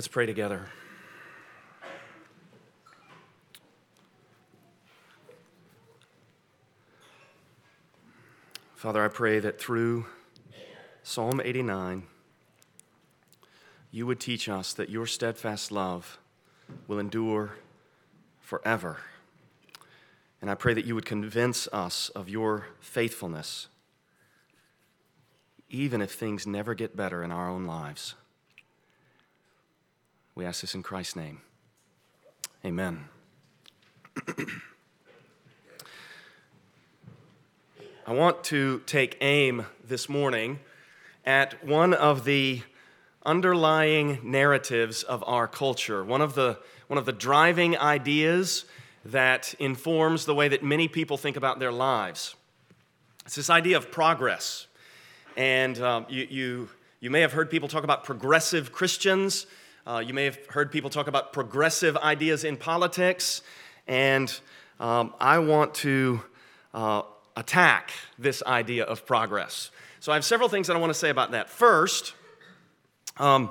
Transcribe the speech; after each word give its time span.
Let's 0.00 0.08
pray 0.08 0.24
together. 0.24 0.62
Father, 8.74 9.04
I 9.04 9.08
pray 9.08 9.40
that 9.40 9.60
through 9.60 10.06
Psalm 11.02 11.42
89, 11.44 12.04
you 13.90 14.06
would 14.06 14.18
teach 14.20 14.48
us 14.48 14.72
that 14.72 14.88
your 14.88 15.06
steadfast 15.06 15.70
love 15.70 16.18
will 16.88 16.98
endure 16.98 17.56
forever. 18.40 19.00
And 20.40 20.50
I 20.50 20.54
pray 20.54 20.72
that 20.72 20.86
you 20.86 20.94
would 20.94 21.04
convince 21.04 21.68
us 21.74 22.08
of 22.08 22.30
your 22.30 22.68
faithfulness, 22.80 23.68
even 25.68 26.00
if 26.00 26.10
things 26.10 26.46
never 26.46 26.72
get 26.72 26.96
better 26.96 27.22
in 27.22 27.30
our 27.30 27.50
own 27.50 27.66
lives. 27.66 28.14
We 30.40 30.46
ask 30.46 30.62
this 30.62 30.74
in 30.74 30.82
Christ's 30.82 31.16
name. 31.16 31.42
Amen. 32.64 33.04
I 38.06 38.14
want 38.14 38.42
to 38.44 38.78
take 38.86 39.18
aim 39.20 39.66
this 39.86 40.08
morning 40.08 40.60
at 41.26 41.62
one 41.62 41.92
of 41.92 42.24
the 42.24 42.62
underlying 43.22 44.20
narratives 44.22 45.02
of 45.02 45.22
our 45.26 45.46
culture, 45.46 46.02
one 46.02 46.22
of 46.22 46.34
the, 46.34 46.58
one 46.86 46.96
of 46.96 47.04
the 47.04 47.12
driving 47.12 47.76
ideas 47.76 48.64
that 49.04 49.52
informs 49.58 50.24
the 50.24 50.34
way 50.34 50.48
that 50.48 50.64
many 50.64 50.88
people 50.88 51.18
think 51.18 51.36
about 51.36 51.58
their 51.58 51.70
lives. 51.70 52.34
It's 53.26 53.34
this 53.34 53.50
idea 53.50 53.76
of 53.76 53.90
progress. 53.90 54.68
And 55.36 55.78
um, 55.82 56.06
you, 56.08 56.26
you, 56.30 56.70
you 56.98 57.10
may 57.10 57.20
have 57.20 57.32
heard 57.32 57.50
people 57.50 57.68
talk 57.68 57.84
about 57.84 58.04
progressive 58.04 58.72
Christians. 58.72 59.44
Uh, 59.90 59.98
you 59.98 60.14
may 60.14 60.24
have 60.24 60.38
heard 60.46 60.70
people 60.70 60.88
talk 60.88 61.08
about 61.08 61.32
progressive 61.32 61.96
ideas 61.96 62.44
in 62.44 62.56
politics. 62.56 63.42
And 63.88 64.32
um, 64.78 65.12
I 65.18 65.40
want 65.40 65.74
to 65.76 66.22
uh, 66.72 67.02
attack 67.34 67.90
this 68.16 68.40
idea 68.44 68.84
of 68.84 69.04
progress. 69.04 69.72
So 69.98 70.12
I 70.12 70.14
have 70.14 70.24
several 70.24 70.48
things 70.48 70.68
that 70.68 70.76
I 70.76 70.78
want 70.78 70.90
to 70.90 70.98
say 70.98 71.10
about 71.10 71.32
that. 71.32 71.50
First, 71.50 72.14
um, 73.16 73.50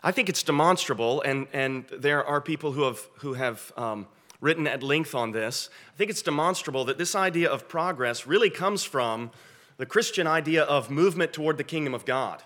I 0.00 0.12
think 0.12 0.28
it's 0.28 0.44
demonstrable, 0.44 1.22
and, 1.22 1.48
and 1.52 1.84
there 1.88 2.24
are 2.24 2.40
people 2.40 2.70
who 2.70 2.84
have, 2.84 3.00
who 3.14 3.34
have 3.34 3.72
um, 3.76 4.06
written 4.40 4.68
at 4.68 4.84
length 4.84 5.16
on 5.16 5.32
this. 5.32 5.70
I 5.92 5.96
think 5.96 6.08
it's 6.08 6.22
demonstrable 6.22 6.84
that 6.84 6.98
this 6.98 7.16
idea 7.16 7.50
of 7.50 7.68
progress 7.68 8.28
really 8.28 8.48
comes 8.48 8.84
from 8.84 9.32
the 9.76 9.86
Christian 9.86 10.28
idea 10.28 10.62
of 10.62 10.88
movement 10.88 11.32
toward 11.32 11.58
the 11.58 11.64
kingdom 11.64 11.94
of 11.94 12.04
God. 12.04 12.44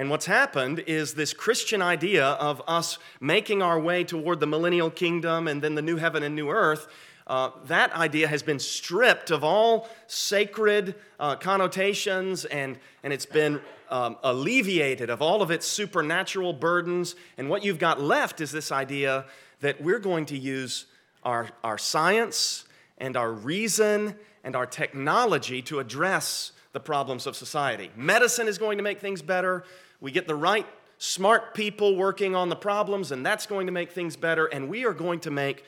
And 0.00 0.08
what's 0.08 0.24
happened 0.24 0.78
is 0.86 1.12
this 1.12 1.34
Christian 1.34 1.82
idea 1.82 2.24
of 2.24 2.62
us 2.66 2.98
making 3.20 3.60
our 3.60 3.78
way 3.78 4.02
toward 4.02 4.40
the 4.40 4.46
millennial 4.46 4.88
kingdom 4.88 5.46
and 5.46 5.60
then 5.60 5.74
the 5.74 5.82
new 5.82 5.98
heaven 5.98 6.22
and 6.22 6.34
new 6.34 6.48
earth 6.48 6.88
uh, 7.26 7.50
that 7.66 7.92
idea 7.92 8.26
has 8.26 8.42
been 8.42 8.58
stripped 8.58 9.30
of 9.30 9.44
all 9.44 9.90
sacred 10.06 10.94
uh, 11.20 11.36
connotations 11.36 12.46
and, 12.46 12.78
and 13.02 13.12
it's 13.12 13.26
been 13.26 13.60
um, 13.90 14.16
alleviated 14.24 15.10
of 15.10 15.20
all 15.20 15.42
of 15.42 15.50
its 15.50 15.66
supernatural 15.66 16.54
burdens. 16.54 17.14
And 17.36 17.50
what 17.50 17.62
you've 17.62 17.78
got 17.78 18.00
left 18.00 18.40
is 18.40 18.50
this 18.50 18.72
idea 18.72 19.26
that 19.60 19.82
we're 19.82 19.98
going 19.98 20.24
to 20.26 20.38
use 20.38 20.86
our, 21.24 21.50
our 21.62 21.76
science 21.76 22.64
and 22.96 23.18
our 23.18 23.30
reason 23.30 24.16
and 24.44 24.56
our 24.56 24.66
technology 24.66 25.60
to 25.60 25.78
address 25.78 26.52
the 26.72 26.80
problems 26.80 27.26
of 27.26 27.36
society. 27.36 27.90
Medicine 27.96 28.48
is 28.48 28.58
going 28.58 28.78
to 28.78 28.82
make 28.82 28.98
things 28.98 29.22
better. 29.22 29.64
We 30.00 30.10
get 30.10 30.26
the 30.26 30.34
right 30.34 30.66
smart 30.98 31.54
people 31.54 31.96
working 31.96 32.34
on 32.34 32.48
the 32.48 32.56
problems, 32.56 33.10
and 33.10 33.24
that's 33.24 33.46
going 33.46 33.66
to 33.66 33.72
make 33.72 33.90
things 33.92 34.16
better, 34.16 34.46
and 34.46 34.68
we 34.68 34.84
are 34.84 34.92
going 34.92 35.20
to 35.20 35.30
make 35.30 35.64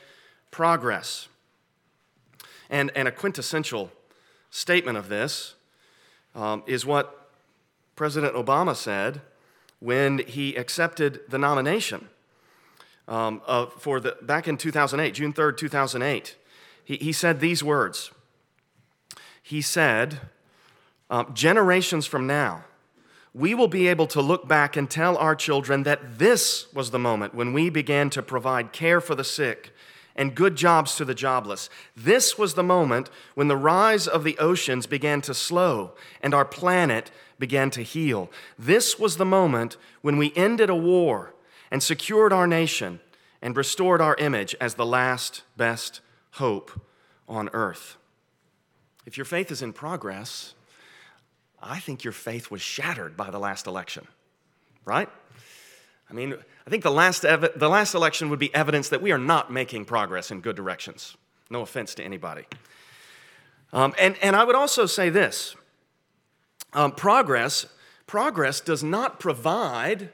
progress. 0.51 1.27
And, 2.69 2.91
and 2.95 3.07
a 3.07 3.11
quintessential 3.11 3.91
statement 4.49 4.97
of 4.97 5.09
this 5.09 5.55
um, 6.35 6.63
is 6.67 6.85
what 6.85 7.29
President 7.95 8.33
Obama 8.35 8.75
said 8.75 9.21
when 9.79 10.19
he 10.19 10.55
accepted 10.55 11.21
the 11.29 11.37
nomination 11.37 12.09
um, 13.07 13.41
for 13.79 13.99
the, 13.99 14.17
back 14.21 14.47
in 14.47 14.57
2008, 14.57 15.13
June 15.13 15.33
3rd, 15.33 15.57
2008. 15.57 16.35
He, 16.83 16.97
he 16.97 17.11
said 17.11 17.39
these 17.39 17.63
words. 17.63 18.11
He 19.41 19.61
said, 19.61 20.21
um, 21.09 21.33
Generations 21.33 22.05
from 22.05 22.25
now, 22.25 22.63
we 23.33 23.55
will 23.55 23.67
be 23.67 23.87
able 23.87 24.07
to 24.07 24.21
look 24.21 24.47
back 24.47 24.77
and 24.77 24.89
tell 24.89 25.17
our 25.17 25.35
children 25.35 25.83
that 25.83 26.19
this 26.19 26.71
was 26.73 26.91
the 26.91 26.99
moment 26.99 27.33
when 27.33 27.51
we 27.51 27.69
began 27.69 28.09
to 28.11 28.21
provide 28.21 28.71
care 28.71 29.01
for 29.01 29.15
the 29.15 29.23
sick 29.23 29.73
and 30.15 30.35
good 30.35 30.55
jobs 30.55 30.95
to 30.95 31.05
the 31.05 31.15
jobless. 31.15 31.69
This 31.97 32.37
was 32.37 32.53
the 32.53 32.63
moment 32.63 33.09
when 33.33 33.47
the 33.47 33.57
rise 33.57 34.07
of 34.07 34.23
the 34.23 34.37
oceans 34.37 34.85
began 34.85 35.21
to 35.21 35.33
slow 35.33 35.93
and 36.21 36.33
our 36.33 36.45
planet 36.45 37.09
began 37.39 37.71
to 37.71 37.81
heal. 37.81 38.29
This 38.57 38.99
was 38.99 39.17
the 39.17 39.25
moment 39.25 39.77
when 40.01 40.17
we 40.17 40.31
ended 40.35 40.69
a 40.69 40.75
war 40.75 41.33
and 41.71 41.81
secured 41.81 42.31
our 42.31 42.45
nation 42.45 42.99
and 43.41 43.57
restored 43.57 43.99
our 43.99 44.15
image 44.15 44.55
as 44.61 44.75
the 44.75 44.85
last 44.85 45.41
best 45.57 46.01
hope 46.33 46.79
on 47.27 47.49
earth. 47.51 47.97
If 49.05 49.17
your 49.17 49.25
faith 49.25 49.51
is 49.51 49.63
in 49.63 49.73
progress, 49.73 50.53
I 51.63 51.79
think 51.79 52.03
your 52.03 52.13
faith 52.13 52.51
was 52.51 52.61
shattered 52.61 53.15
by 53.15 53.29
the 53.31 53.39
last 53.39 53.67
election, 53.67 54.07
right? 54.85 55.09
I 56.09 56.13
mean, 56.13 56.35
I 56.67 56.69
think 56.69 56.83
the 56.83 56.91
last, 56.91 57.23
ev- 57.23 57.53
the 57.55 57.69
last 57.69 57.93
election 57.93 58.29
would 58.29 58.39
be 58.39 58.53
evidence 58.53 58.89
that 58.89 59.01
we 59.01 59.11
are 59.11 59.17
not 59.17 59.51
making 59.51 59.85
progress 59.85 60.29
in 60.29 60.41
good 60.41 60.55
directions. 60.55 61.15
No 61.49 61.61
offense 61.61 61.95
to 61.95 62.03
anybody. 62.03 62.45
Um, 63.71 63.93
and, 63.97 64.17
and 64.21 64.35
I 64.35 64.43
would 64.43 64.55
also 64.55 64.85
say 64.85 65.09
this 65.09 65.55
um, 66.73 66.91
progress, 66.91 67.65
progress 68.05 68.59
does 68.59 68.83
not 68.83 69.19
provide 69.19 70.09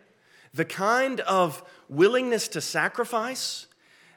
the 0.53 0.65
kind 0.65 1.19
of 1.21 1.63
willingness 1.89 2.47
to 2.49 2.61
sacrifice 2.61 3.67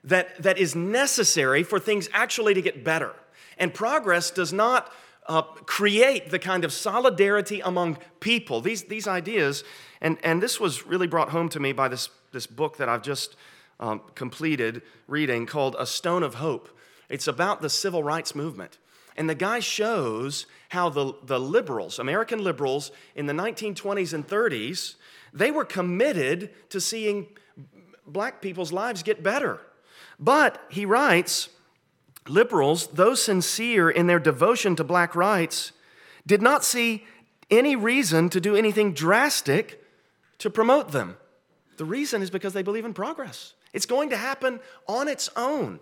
that, 0.04 0.42
that 0.42 0.58
is 0.58 0.74
necessary 0.74 1.62
for 1.62 1.78
things 1.78 2.08
actually 2.12 2.54
to 2.54 2.62
get 2.62 2.84
better. 2.84 3.14
And 3.58 3.72
progress 3.72 4.30
does 4.30 4.52
not 4.52 4.92
uh, 5.28 5.42
create 5.42 6.30
the 6.30 6.38
kind 6.38 6.64
of 6.64 6.72
solidarity 6.72 7.60
among 7.60 7.98
people. 8.20 8.60
These, 8.60 8.84
these 8.84 9.06
ideas, 9.06 9.64
and, 10.00 10.18
and 10.24 10.42
this 10.42 10.58
was 10.58 10.86
really 10.86 11.06
brought 11.06 11.30
home 11.30 11.48
to 11.50 11.60
me 11.60 11.72
by 11.72 11.88
this, 11.88 12.08
this 12.32 12.46
book 12.46 12.78
that 12.78 12.88
I've 12.88 13.02
just 13.02 13.36
um, 13.78 14.02
completed 14.14 14.82
reading 15.06 15.46
called 15.46 15.76
A 15.78 15.86
Stone 15.86 16.22
of 16.22 16.34
Hope. 16.36 16.68
It's 17.08 17.28
about 17.28 17.60
the 17.60 17.70
civil 17.70 18.02
rights 18.02 18.34
movement. 18.34 18.78
And 19.16 19.28
the 19.28 19.34
guy 19.34 19.60
shows 19.60 20.46
how 20.70 20.88
the, 20.88 21.12
the 21.24 21.38
liberals, 21.38 21.98
American 21.98 22.42
liberals 22.42 22.90
in 23.14 23.26
the 23.26 23.34
1920s 23.34 24.14
and 24.14 24.26
30s, 24.26 24.94
they 25.34 25.50
were 25.50 25.64
committed 25.64 26.50
to 26.70 26.80
seeing 26.80 27.26
black 28.06 28.40
people's 28.40 28.72
lives 28.72 29.02
get 29.02 29.22
better. 29.22 29.60
But 30.18 30.62
he 30.70 30.86
writes, 30.86 31.50
liberals, 32.28 32.88
though 32.88 33.14
sincere 33.14 33.90
in 33.90 34.06
their 34.06 34.18
devotion 34.18 34.76
to 34.76 34.84
black 34.84 35.14
rights, 35.14 35.72
did 36.26 36.42
not 36.42 36.64
see 36.64 37.04
any 37.50 37.76
reason 37.76 38.28
to 38.30 38.40
do 38.40 38.56
anything 38.56 38.92
drastic 38.92 39.84
to 40.38 40.50
promote 40.50 40.92
them. 40.92 41.16
The 41.76 41.84
reason 41.84 42.22
is 42.22 42.30
because 42.30 42.52
they 42.52 42.62
believe 42.62 42.84
in 42.84 42.94
progress. 42.94 43.54
It's 43.72 43.86
going 43.86 44.10
to 44.10 44.16
happen 44.16 44.60
on 44.86 45.08
its 45.08 45.28
own. 45.36 45.80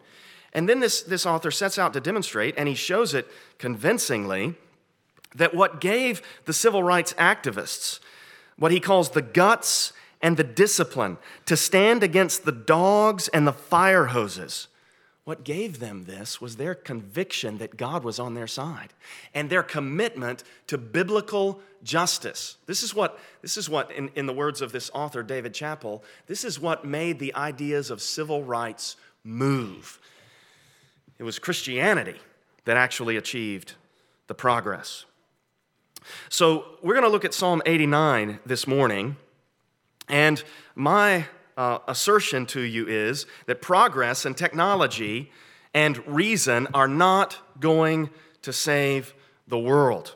And 0.53 0.69
then 0.69 0.81
this, 0.81 1.03
this 1.03 1.27
author 1.27 1.51
sets 1.51 1.79
out 1.79 1.93
to 1.93 2.01
demonstrate, 2.01 2.55
and 2.57 2.69
he 2.69 2.75
shows 2.75 3.15
it 3.15 3.29
convincingly, 3.59 4.55
that 5.35 5.55
what 5.55 5.81
gave 5.81 6.23
the 6.45 6.53
civil 6.53 6.83
rights 6.83 7.13
activists 7.15 8.01
what 8.61 8.73
he 8.73 8.79
calls 8.79 9.11
the 9.11 9.23
guts 9.23 9.93
and 10.21 10.37
the 10.37 10.45
discipline 10.45 11.17
to 11.47 11.57
stand 11.57 12.03
against 12.03 12.45
the 12.45 12.53
dogs 12.53 13.27
and 13.29 13.47
the 13.47 13.53
fire 13.53 14.07
hoses 14.07 14.69
what 15.31 15.45
gave 15.45 15.79
them 15.79 16.07
this 16.07 16.41
was 16.41 16.57
their 16.57 16.75
conviction 16.75 17.59
that 17.59 17.77
God 17.77 18.03
was 18.03 18.19
on 18.19 18.35
their 18.35 18.49
side 18.49 18.93
and 19.33 19.49
their 19.49 19.63
commitment 19.63 20.43
to 20.67 20.77
biblical 20.77 21.61
justice. 21.85 22.57
This 22.67 22.83
is 22.83 22.97
what, 22.97 23.17
this 23.41 23.57
is 23.57 23.71
what 23.71 23.93
in, 23.93 24.11
in 24.17 24.27
the 24.27 24.33
words 24.33 24.61
of 24.61 24.73
this 24.73 24.91
author, 24.93 25.23
David 25.23 25.55
Chappell, 25.55 26.03
this 26.27 26.43
is 26.43 26.59
what 26.59 26.85
made 26.85 27.21
the 27.21 27.33
ideas 27.37 27.93
of 27.93 28.03
civil 28.03 28.43
rights 28.43 28.97
move. 29.23 30.01
It 31.17 31.23
was 31.23 31.39
Christianity 31.39 32.19
that 32.65 32.77
actually 32.77 33.17
achieved 33.17 33.75
the 34.27 34.35
progress. 34.35 35.05
So 36.29 36.65
we're 36.83 36.95
going 36.95 37.07
to 37.07 37.09
look 37.09 37.25
at 37.25 37.35
Psalm 37.35 37.63
89 37.67 38.41
this 38.45 38.67
morning. 38.67 39.15
And 40.09 40.43
my 40.75 41.27
uh, 41.61 41.79
assertion 41.89 42.47
to 42.47 42.63
you 42.63 42.87
is 42.89 43.27
that 43.45 43.61
progress 43.61 44.25
and 44.25 44.35
technology 44.35 45.31
and 45.75 46.03
reason 46.07 46.67
are 46.73 46.89
not 46.89 47.37
going 47.61 48.09
to 48.41 48.51
save 48.51 49.13
the 49.47 49.59
world. 49.59 50.15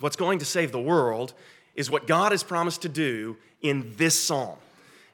What's 0.00 0.16
going 0.16 0.40
to 0.40 0.44
save 0.44 0.70
the 0.70 0.82
world 0.82 1.32
is 1.74 1.90
what 1.90 2.06
God 2.06 2.32
has 2.32 2.42
promised 2.42 2.82
to 2.82 2.90
do 2.90 3.38
in 3.62 3.94
this 3.96 4.22
psalm. 4.22 4.58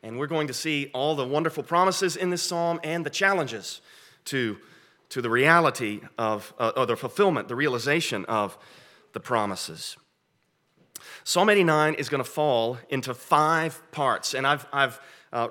And 0.03 0.19
we're 0.19 0.27
going 0.27 0.49
to 0.49 0.53
see 0.53 0.91
all 0.93 1.15
the 1.15 1.25
wonderful 1.25 1.62
promises 1.62 2.17
in 2.17 2.31
this 2.31 2.43
psalm 2.43 2.81
and 2.83 3.06
the 3.06 3.11
challenges 3.11 3.81
to, 4.25 4.59
to 5.11 5.23
the 5.23 5.31
reality 5.31 6.00
of, 6.19 6.53
uh, 6.59 6.73
or 6.76 6.87
the 6.87 6.97
fulfillment, 6.97 7.47
the 7.47 7.55
realization 7.55 8.25
of 8.25 8.59
the 9.12 9.21
promises. 9.21 9.97
Psalm 11.23 11.49
89 11.49 11.94
is 11.94 12.09
going 12.09 12.23
to 12.23 12.29
fall 12.29 12.79
into 12.88 13.15
five 13.15 13.81
parts, 13.93 14.35
and 14.35 14.44
I've, 14.44 14.67
I've 14.73 15.00
uh, 15.32 15.49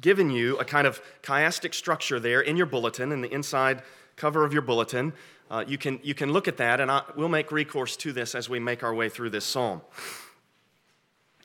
given 0.00 0.30
you 0.30 0.58
a 0.58 0.64
kind 0.64 0.86
of 0.86 1.00
chiastic 1.22 1.74
structure 1.74 2.18
there 2.18 2.40
in 2.40 2.56
your 2.56 2.66
bulletin, 2.66 3.12
in 3.12 3.20
the 3.20 3.32
inside 3.32 3.82
cover 4.16 4.44
of 4.44 4.52
your 4.52 4.62
bulletin. 4.62 5.12
Uh, 5.50 5.64
you, 5.66 5.76
can, 5.76 6.00
you 6.02 6.14
can 6.14 6.32
look 6.32 6.48
at 6.48 6.56
that, 6.56 6.80
and 6.80 6.90
I, 6.90 7.02
we'll 7.16 7.28
make 7.28 7.52
recourse 7.52 7.96
to 7.98 8.12
this 8.12 8.34
as 8.34 8.48
we 8.48 8.58
make 8.58 8.82
our 8.82 8.94
way 8.94 9.08
through 9.08 9.30
this 9.30 9.44
psalm. 9.44 9.82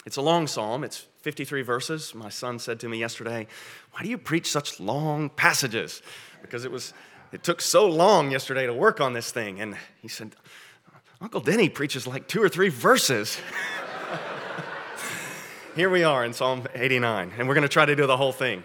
It's 0.06 0.16
a 0.16 0.22
long 0.22 0.48
psalm, 0.48 0.86
it's 0.86 1.06
53 1.22 1.62
verses. 1.62 2.16
My 2.16 2.30
son 2.30 2.60
said 2.60 2.80
to 2.80 2.88
me 2.88 2.98
yesterday, 2.98 3.48
Why 3.92 4.04
do 4.04 4.10
you 4.10 4.18
preach 4.18 4.50
such 4.50 4.80
long 4.80 5.30
passages? 5.30 6.01
Because 6.42 6.63
it 6.63 6.72
was 6.72 6.94
it 7.31 7.44
took 7.44 7.62
so 7.62 7.88
long 7.88 8.31
yesterday 8.31 8.66
to 8.66 8.74
work 8.74 9.01
on 9.01 9.13
this 9.13 9.31
thing. 9.31 9.60
And 9.60 9.75
he 10.01 10.07
said, 10.07 10.36
Uncle 11.19 11.42
Denny 11.42 11.68
preaches 11.68 12.07
like 12.07 12.28
two 12.28 12.42
or 12.42 12.50
three 12.50 12.69
verses. 12.69 13.38
Here 15.78 15.92
we 15.92 16.04
are 16.04 16.26
in 16.26 16.34
Psalm 16.34 16.68
89, 16.74 17.34
and 17.38 17.48
we're 17.48 17.54
going 17.54 17.62
to 17.62 17.68
try 17.68 17.86
to 17.86 17.96
do 17.96 18.08
the 18.08 18.18
whole 18.18 18.32
thing. 18.32 18.64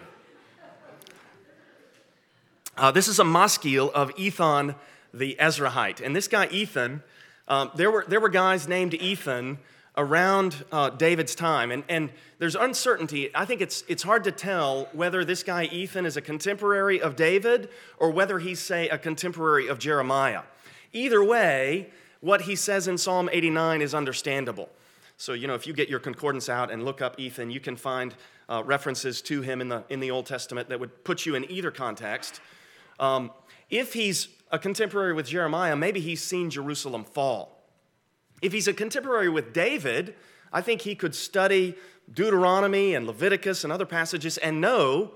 Uh, 2.75 2.89
this 2.89 3.07
is 3.07 3.19
a 3.19 3.23
maskil 3.23 3.91
of 3.93 4.11
Ethan 4.17 4.73
the 5.13 5.37
Ezrahite. 5.39 6.03
And 6.03 6.15
this 6.15 6.27
guy, 6.27 6.47
Ethan, 6.47 7.03
um, 7.47 7.69
there, 7.75 7.91
were, 7.91 8.03
there 8.07 8.19
were 8.19 8.29
guys 8.29 8.67
named 8.67 8.95
Ethan 8.95 9.59
around 9.95 10.65
uh, 10.71 10.89
David's 10.89 11.35
time. 11.35 11.69
And, 11.69 11.83
and 11.87 12.09
there's 12.39 12.55
uncertainty. 12.55 13.29
I 13.35 13.45
think 13.45 13.61
it's, 13.61 13.83
it's 13.87 14.01
hard 14.01 14.23
to 14.23 14.31
tell 14.31 14.89
whether 14.91 15.23
this 15.23 15.43
guy, 15.43 15.65
Ethan, 15.65 16.07
is 16.07 16.17
a 16.17 16.21
contemporary 16.21 16.99
of 16.99 17.15
David 17.15 17.69
or 17.99 18.09
whether 18.09 18.39
he's, 18.39 18.59
say, 18.59 18.89
a 18.89 18.97
contemporary 18.97 19.67
of 19.67 19.77
Jeremiah. 19.77 20.41
Either 20.93 21.23
way, 21.23 21.91
what 22.21 22.41
he 22.41 22.55
says 22.55 22.87
in 22.87 22.97
Psalm 22.97 23.29
89 23.31 23.83
is 23.83 23.93
understandable. 23.93 24.71
So, 25.23 25.31
you 25.31 25.47
know, 25.47 25.53
if 25.53 25.65
you 25.65 25.71
get 25.71 25.87
your 25.87 26.01
concordance 26.01 26.49
out 26.49 26.69
and 26.69 26.83
look 26.83 27.01
up 27.01 27.17
Ethan, 27.17 27.49
you 27.49 27.61
can 27.61 27.77
find 27.77 28.13
uh, 28.49 28.61
references 28.65 29.21
to 29.21 29.41
him 29.41 29.61
in 29.61 29.69
the, 29.69 29.85
in 29.87 30.01
the 30.01 30.11
Old 30.11 30.25
Testament 30.25 30.67
that 30.67 30.81
would 30.81 31.05
put 31.05 31.25
you 31.25 31.33
in 31.35 31.49
either 31.49 31.71
context. 31.71 32.41
Um, 32.99 33.31
if 33.69 33.93
he's 33.93 34.27
a 34.51 34.59
contemporary 34.59 35.13
with 35.13 35.27
Jeremiah, 35.27 35.77
maybe 35.77 36.01
he's 36.01 36.21
seen 36.21 36.49
Jerusalem 36.49 37.05
fall. 37.05 37.63
If 38.41 38.51
he's 38.51 38.67
a 38.67 38.73
contemporary 38.73 39.29
with 39.29 39.53
David, 39.53 40.13
I 40.51 40.59
think 40.59 40.81
he 40.81 40.93
could 40.93 41.15
study 41.15 41.75
Deuteronomy 42.13 42.93
and 42.93 43.07
Leviticus 43.07 43.63
and 43.63 43.71
other 43.71 43.85
passages 43.85 44.37
and 44.37 44.59
know 44.59 45.13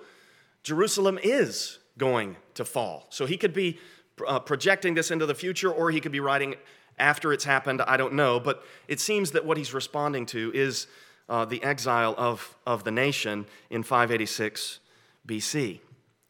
Jerusalem 0.63 1.19
is 1.21 1.79
going 1.97 2.37
to 2.53 2.63
fall. 2.63 3.07
So 3.09 3.25
he 3.25 3.35
could 3.35 3.53
be 3.53 3.77
uh, 4.25 4.39
projecting 4.39 4.93
this 4.93 5.11
into 5.11 5.25
the 5.25 5.35
future 5.35 5.69
or 5.69 5.91
he 5.91 5.99
could 5.99 6.13
be 6.13 6.21
writing 6.21 6.55
after 6.97 7.33
it's 7.33 7.43
happened. 7.43 7.81
I 7.81 7.97
don't 7.97 8.13
know. 8.13 8.39
But 8.39 8.63
it 8.87 8.99
seems 8.99 9.31
that 9.31 9.45
what 9.45 9.57
he's 9.57 9.73
responding 9.73 10.25
to 10.27 10.51
is 10.53 10.87
uh, 11.29 11.45
the 11.45 11.61
exile 11.63 12.15
of, 12.17 12.55
of 12.65 12.83
the 12.83 12.91
nation 12.91 13.45
in 13.69 13.83
586 13.83 14.79
BC. 15.27 15.79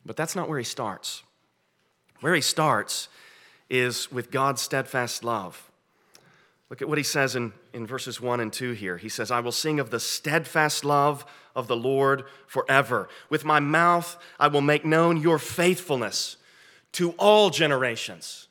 But 0.05 0.15
that's 0.15 0.35
not 0.35 0.49
where 0.49 0.57
he 0.57 0.63
starts. 0.63 1.23
Where 2.21 2.33
he 2.33 2.41
starts 2.41 3.09
is 3.69 4.11
with 4.11 4.31
God's 4.31 4.61
steadfast 4.61 5.23
love. 5.23 5.69
Look 6.69 6.81
at 6.81 6.89
what 6.89 6.97
he 6.97 7.03
says 7.03 7.35
in, 7.35 7.53
in 7.73 7.85
verses 7.85 8.19
1 8.19 8.39
and 8.39 8.51
2 8.51 8.73
here. 8.73 8.97
He 8.97 9.09
says, 9.09 9.31
I 9.31 9.39
will 9.39 9.51
sing 9.51 9.79
of 9.79 9.89
the 9.89 9.99
steadfast 9.99 10.83
love 10.83 11.25
of 11.55 11.67
the 11.67 11.75
Lord 11.75 12.23
forever. 12.45 13.07
With 13.29 13.45
my 13.45 13.59
mouth, 13.59 14.17
I 14.39 14.47
will 14.47 14.61
make 14.61 14.83
known 14.83 15.17
your 15.17 15.39
faithfulness 15.39 16.37
to 16.93 17.11
all 17.11 17.49
generations, 17.49 18.46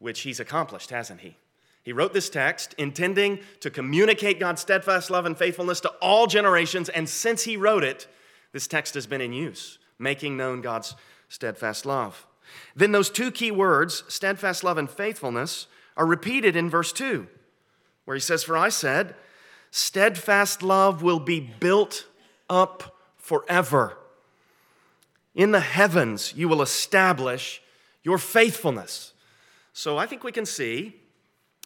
which 0.00 0.22
he's 0.22 0.40
accomplished, 0.40 0.90
hasn't 0.90 1.20
he? 1.20 1.36
He 1.82 1.92
wrote 1.92 2.12
this 2.12 2.28
text 2.28 2.74
intending 2.76 3.38
to 3.60 3.70
communicate 3.70 4.40
God's 4.40 4.60
steadfast 4.60 5.10
love 5.10 5.24
and 5.24 5.38
faithfulness 5.38 5.80
to 5.80 5.90
all 6.00 6.26
generations, 6.26 6.88
and 6.88 7.08
since 7.08 7.44
he 7.44 7.56
wrote 7.56 7.84
it, 7.84 8.08
this 8.52 8.66
text 8.66 8.94
has 8.94 9.06
been 9.06 9.20
in 9.20 9.32
use, 9.32 9.78
making 9.98 10.36
known 10.36 10.60
God's 10.60 10.96
steadfast 11.28 11.86
love. 11.86 12.26
Then 12.74 12.92
those 12.92 13.10
two 13.10 13.30
key 13.30 13.50
words, 13.50 14.02
steadfast 14.08 14.64
love 14.64 14.76
and 14.76 14.90
faithfulness, 14.90 15.68
are 15.96 16.06
repeated 16.06 16.56
in 16.56 16.68
verse 16.68 16.92
2, 16.92 17.28
where 18.04 18.16
he 18.16 18.20
says, 18.20 18.42
For 18.42 18.56
I 18.56 18.68
said, 18.68 19.14
steadfast 19.70 20.62
love 20.62 21.02
will 21.02 21.20
be 21.20 21.40
built 21.40 22.06
up 22.48 22.96
forever. 23.16 23.96
In 25.34 25.52
the 25.52 25.60
heavens, 25.60 26.34
you 26.36 26.48
will 26.48 26.62
establish 26.62 27.62
your 28.02 28.18
faithfulness. 28.18 29.09
So 29.80 29.96
I 29.96 30.04
think 30.04 30.24
we 30.24 30.30
can 30.30 30.44
see 30.44 30.94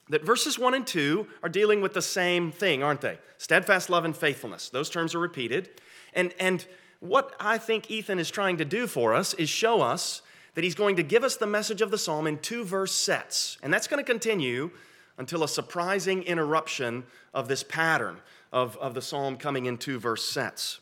that 0.08 0.24
verses 0.24 0.56
1 0.56 0.72
and 0.72 0.86
2 0.86 1.26
are 1.42 1.48
dealing 1.48 1.80
with 1.80 1.94
the 1.94 2.00
same 2.00 2.52
thing, 2.52 2.80
aren't 2.80 3.00
they? 3.00 3.18
Steadfast 3.38 3.90
love 3.90 4.04
and 4.04 4.16
faithfulness. 4.16 4.68
Those 4.68 4.88
terms 4.88 5.16
are 5.16 5.18
repeated. 5.18 5.68
And, 6.12 6.32
and 6.38 6.64
what 7.00 7.34
I 7.40 7.58
think 7.58 7.90
Ethan 7.90 8.20
is 8.20 8.30
trying 8.30 8.58
to 8.58 8.64
do 8.64 8.86
for 8.86 9.14
us 9.14 9.34
is 9.34 9.48
show 9.48 9.80
us 9.80 10.22
that 10.54 10.62
he's 10.62 10.76
going 10.76 10.94
to 10.94 11.02
give 11.02 11.24
us 11.24 11.34
the 11.34 11.48
message 11.48 11.82
of 11.82 11.90
the 11.90 11.98
psalm 11.98 12.28
in 12.28 12.38
two 12.38 12.62
verse 12.62 12.92
sets. 12.92 13.58
And 13.64 13.74
that's 13.74 13.88
going 13.88 13.98
to 13.98 14.08
continue 14.08 14.70
until 15.18 15.42
a 15.42 15.48
surprising 15.48 16.22
interruption 16.22 17.02
of 17.34 17.48
this 17.48 17.64
pattern 17.64 18.18
of, 18.52 18.76
of 18.76 18.94
the 18.94 19.02
psalm 19.02 19.36
coming 19.36 19.66
in 19.66 19.76
two 19.76 19.98
verse 19.98 20.22
sets. 20.22 20.78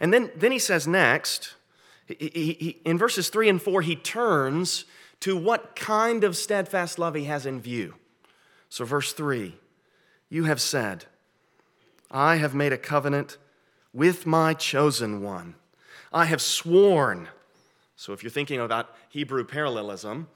And 0.00 0.14
then, 0.14 0.30
then 0.34 0.50
he 0.50 0.58
says 0.58 0.86
next, 0.86 1.56
he, 2.06 2.56
he, 2.58 2.80
in 2.86 2.96
verses 2.96 3.28
three 3.28 3.50
and 3.50 3.60
four, 3.60 3.82
he 3.82 3.96
turns 3.96 4.86
to 5.20 5.36
what 5.36 5.74
kind 5.76 6.24
of 6.24 6.36
steadfast 6.36 6.98
love 6.98 7.14
he 7.14 7.24
has 7.24 7.46
in 7.46 7.60
view. 7.60 7.94
So, 8.68 8.84
verse 8.84 9.12
three, 9.12 9.56
you 10.28 10.44
have 10.44 10.60
said, 10.60 11.06
I 12.10 12.36
have 12.36 12.54
made 12.54 12.72
a 12.72 12.78
covenant 12.78 13.38
with 13.92 14.26
my 14.26 14.54
chosen 14.54 15.22
one. 15.22 15.54
I 16.12 16.26
have 16.26 16.40
sworn 16.40 17.28
so 17.98 18.12
if 18.12 18.22
you're 18.22 18.30
thinking 18.30 18.60
about 18.60 18.94
Hebrew 19.08 19.42
parallelism, 19.42 20.28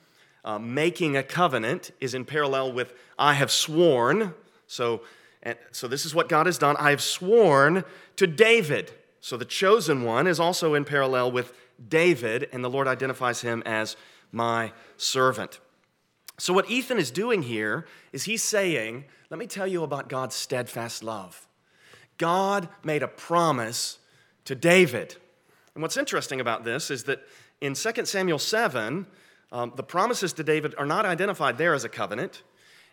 uh, 0.45 0.59
making 0.59 1.17
a 1.17 1.23
covenant 1.23 1.93
is 2.01 2.13
in 2.13 2.25
parallel 2.25 2.73
with 2.73 2.93
I 3.17 3.35
have 3.35 3.53
sworn. 3.53 4.35
So, 4.67 5.03
and, 5.45 5.57
so 5.71 5.87
this 5.87 6.05
is 6.05 6.13
what 6.13 6.29
God 6.29 6.47
has 6.47 6.59
done. 6.59 6.75
I 6.81 6.91
have 6.91 7.01
sworn 7.01 7.85
to 8.17 8.27
David. 8.27 8.91
So 9.21 9.37
the 9.37 9.45
chosen 9.45 10.03
one 10.03 10.27
is 10.27 10.41
also 10.41 10.75
in 10.75 10.85
parallel 10.85 11.31
with 11.31 11.55
David, 11.89 12.49
and 12.53 12.65
the 12.65 12.69
Lord 12.69 12.89
identifies 12.89 13.43
him 13.43 13.63
as 13.65 13.97
my 14.33 14.73
servant. 14.97 15.61
So, 16.39 16.53
what 16.53 16.69
Ethan 16.71 16.99
is 16.99 17.11
doing 17.11 17.43
here 17.43 17.87
is 18.13 18.25
he's 18.25 18.43
saying, 18.43 19.05
Let 19.31 19.39
me 19.39 19.47
tell 19.47 19.67
you 19.67 19.85
about 19.85 20.09
God's 20.09 20.35
steadfast 20.35 21.05
love. 21.05 21.47
God 22.19 22.69
made 22.83 23.03
a 23.03 23.09
promise 23.09 23.99
to 24.47 24.55
David. 24.55 25.17
And 25.75 25.83
what's 25.83 25.97
interesting 25.97 26.41
about 26.41 26.65
this 26.65 26.91
is 26.91 27.05
that 27.05 27.21
in 27.61 27.75
2 27.75 28.05
Samuel 28.07 28.39
7, 28.39 29.07
um, 29.53 29.73
the 29.77 29.83
promises 29.83 30.33
to 30.35 30.45
David 30.45 30.75
are 30.77 30.87
not 30.87 31.07
identified 31.07 31.59
there 31.59 31.75
as 31.75 31.85
a 31.85 31.89
covenant, 31.89 32.43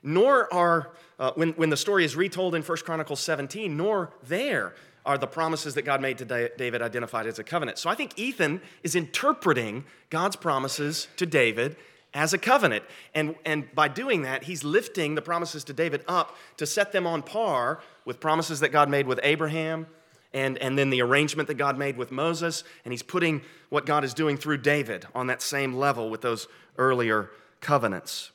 nor 0.03 0.53
are, 0.53 0.91
uh, 1.17 1.31
when, 1.36 1.50
when 1.53 1.69
the 1.69 1.77
story 1.77 2.05
is 2.05 2.15
retold 2.15 2.55
in 2.55 2.62
1 2.62 2.77
Chronicles 2.79 3.19
17, 3.19 3.75
nor 3.75 4.13
there 4.24 4.75
are 5.06 5.18
the 5.18 5.27
promises 5.27 5.75
that 5.75 5.84
God 5.84 6.01
made 6.01 6.18
to 6.20 6.51
David 6.58 6.82
identified 6.82 7.27
as 7.27 7.39
a 7.39 7.44
covenant. 7.44 7.77
So 7.77 7.89
I 7.89 7.96
think 7.96 8.18
Ethan 8.18 8.62
is 8.84 8.96
interpreting 8.96 9.86
God's 10.10 10.36
promises 10.36 11.08
to 11.18 11.25
David 11.25 11.75
as 12.13 12.34
a 12.34 12.38
covenant. 12.38 12.84
And, 13.13 13.36
and 13.46 13.74
by 13.74 13.88
doing 13.88 14.24
that, 14.24 14.44
he's 14.44 14.63
lifting 14.63 15.15
the 15.15 15.22
promises 15.22 15.63
to 15.65 15.74
David 15.74 16.03
up 16.08 16.36
to 16.58 16.65
set 16.65 16.91
them 16.91 17.06
on 17.08 17.22
par 17.22 17.79
with 18.06 18.20
promises 18.20 18.60
that 18.62 18.70
God 18.70 18.89
made 18.89 19.08
with 19.08 19.20
Abraham 19.24 19.88
and, 20.34 20.58
and 20.60 20.77
then 20.77 20.89
the 20.89 21.01
arrangement 21.01 21.48
that 21.48 21.56
God 21.56 21.77
made 21.77 21.98
with 21.98 22.12
Moses, 22.12 22.63
and 22.86 22.94
he's 22.94 23.01
putting 23.01 23.41
what 23.70 23.86
God 23.86 24.03
is 24.03 24.13
doing 24.13 24.38
through 24.38 24.58
David 24.58 25.08
on 25.15 25.27
that 25.27 25.41
same 25.41 25.75
level 25.75 26.10
with 26.10 26.22
those 26.22 26.48
earlier 26.77 27.32
covenants. 27.62 28.32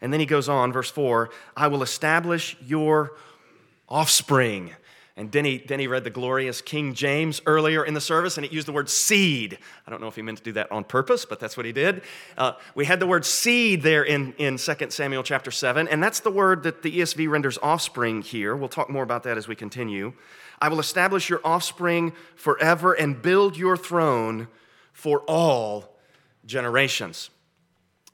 And 0.00 0.12
then 0.12 0.20
he 0.20 0.26
goes 0.26 0.48
on, 0.48 0.72
verse 0.72 0.90
4 0.90 1.30
I 1.56 1.68
will 1.68 1.82
establish 1.82 2.56
your 2.60 3.12
offspring 3.88 4.72
and 5.18 5.30
Denny, 5.30 5.56
Denny 5.56 5.86
read 5.86 6.04
the 6.04 6.10
glorious 6.10 6.60
King 6.60 6.92
James 6.92 7.40
earlier 7.46 7.82
in 7.82 7.94
the 7.94 8.02
service, 8.02 8.36
and 8.36 8.44
it 8.44 8.52
used 8.52 8.68
the 8.68 8.72
word 8.72 8.90
seed. 8.90 9.56
I 9.86 9.90
don't 9.90 10.02
know 10.02 10.08
if 10.08 10.16
he 10.16 10.20
meant 10.20 10.36
to 10.38 10.44
do 10.44 10.52
that 10.52 10.70
on 10.70 10.84
purpose, 10.84 11.24
but 11.24 11.40
that's 11.40 11.56
what 11.56 11.64
he 11.64 11.72
did. 11.72 12.02
Uh, 12.36 12.52
we 12.74 12.84
had 12.84 13.00
the 13.00 13.06
word 13.06 13.24
seed 13.24 13.80
there 13.82 14.02
in, 14.02 14.34
in 14.34 14.58
2 14.58 14.74
Samuel 14.90 15.22
chapter 15.22 15.50
7, 15.50 15.88
and 15.88 16.02
that's 16.02 16.20
the 16.20 16.30
word 16.30 16.64
that 16.64 16.82
the 16.82 16.98
ESV 16.98 17.30
renders 17.30 17.56
offspring 17.62 18.20
here. 18.20 18.54
We'll 18.54 18.68
talk 18.68 18.90
more 18.90 19.02
about 19.02 19.22
that 19.22 19.38
as 19.38 19.48
we 19.48 19.56
continue. 19.56 20.12
I 20.60 20.68
will 20.68 20.80
establish 20.80 21.30
your 21.30 21.40
offspring 21.44 22.12
forever 22.34 22.92
and 22.92 23.20
build 23.22 23.56
your 23.56 23.78
throne 23.78 24.48
for 24.92 25.20
all 25.20 25.96
generations. 26.44 27.30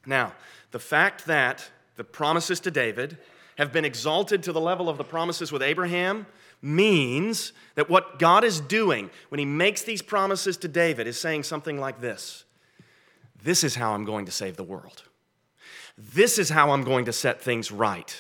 Now, 0.07 0.35
the 0.71 0.79
fact 0.79 1.26
that 1.26 1.69
the 1.97 2.05
promises 2.05 2.61
to 2.61 2.71
David 2.71 3.19
have 3.59 3.73
been 3.73 3.85
exalted 3.85 4.42
to 4.42 4.52
the 4.52 4.61
level 4.61 4.88
of 4.88 4.99
the 4.99 5.04
promises 5.04 5.52
with 5.52 5.62
Abraham 5.62 6.26
means 6.62 7.52
that 7.75 7.90
what 7.90 8.18
God 8.18 8.44
is 8.44 8.61
doing 8.61 9.11
when 9.28 9.38
he 9.38 9.44
makes 9.44 9.82
these 9.82 10.00
promises 10.00 10.56
to 10.59 10.68
David 10.68 11.06
is 11.06 11.21
saying 11.21 11.42
something 11.42 11.78
like 11.78 12.00
this 12.00 12.44
This 13.42 13.64
is 13.64 13.75
how 13.75 13.92
I'm 13.92 14.04
going 14.04 14.26
to 14.26 14.32
save 14.32 14.56
the 14.56 14.64
world. 14.64 15.02
This 15.99 16.38
is 16.38 16.49
how 16.49 16.71
I'm 16.71 16.85
going 16.85 17.04
to 17.06 17.12
set 17.12 17.42
things 17.42 17.71
right. 17.71 18.16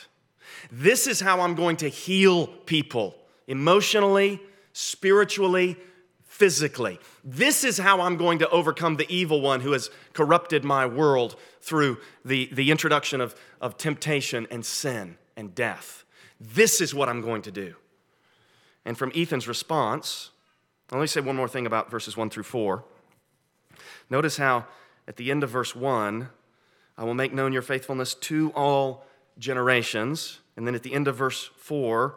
This 0.70 1.06
is 1.06 1.20
how 1.20 1.40
I'm 1.40 1.54
going 1.54 1.76
to 1.78 1.88
heal 1.88 2.46
people 2.46 3.16
emotionally, 3.46 4.40
spiritually, 4.72 5.76
physically. 6.24 6.98
This 7.24 7.64
is 7.64 7.78
how 7.78 8.00
I'm 8.00 8.16
going 8.16 8.38
to 8.40 8.48
overcome 8.50 8.96
the 8.96 9.10
evil 9.12 9.40
one 9.40 9.60
who 9.60 9.72
has 9.72 9.90
corrupted 10.12 10.64
my 10.64 10.86
world 10.86 11.36
through 11.60 11.98
the, 12.24 12.48
the 12.52 12.70
introduction 12.70 13.20
of, 13.20 13.34
of 13.60 13.78
temptation 13.78 14.46
and 14.50 14.64
sin 14.64 15.16
and 15.42 15.54
death. 15.54 16.04
This 16.40 16.80
is 16.80 16.94
what 16.94 17.08
I'm 17.08 17.20
going 17.20 17.42
to 17.42 17.50
do. 17.50 17.74
And 18.84 18.96
from 18.96 19.12
Ethan's 19.14 19.48
response, 19.48 20.30
let 20.90 21.00
me 21.00 21.06
say 21.06 21.20
one 21.20 21.36
more 21.36 21.48
thing 21.48 21.66
about 21.66 21.90
verses 21.90 22.16
1 22.16 22.30
through 22.30 22.44
4. 22.44 22.84
Notice 24.08 24.36
how 24.36 24.66
at 25.06 25.16
the 25.16 25.30
end 25.30 25.42
of 25.42 25.50
verse 25.50 25.74
1, 25.74 26.28
I 26.96 27.04
will 27.04 27.14
make 27.14 27.34
known 27.34 27.52
your 27.52 27.62
faithfulness 27.62 28.14
to 28.14 28.50
all 28.54 29.04
generations. 29.38 30.38
And 30.56 30.66
then 30.66 30.74
at 30.74 30.82
the 30.82 30.94
end 30.94 31.08
of 31.08 31.16
verse 31.16 31.50
4, 31.56 32.14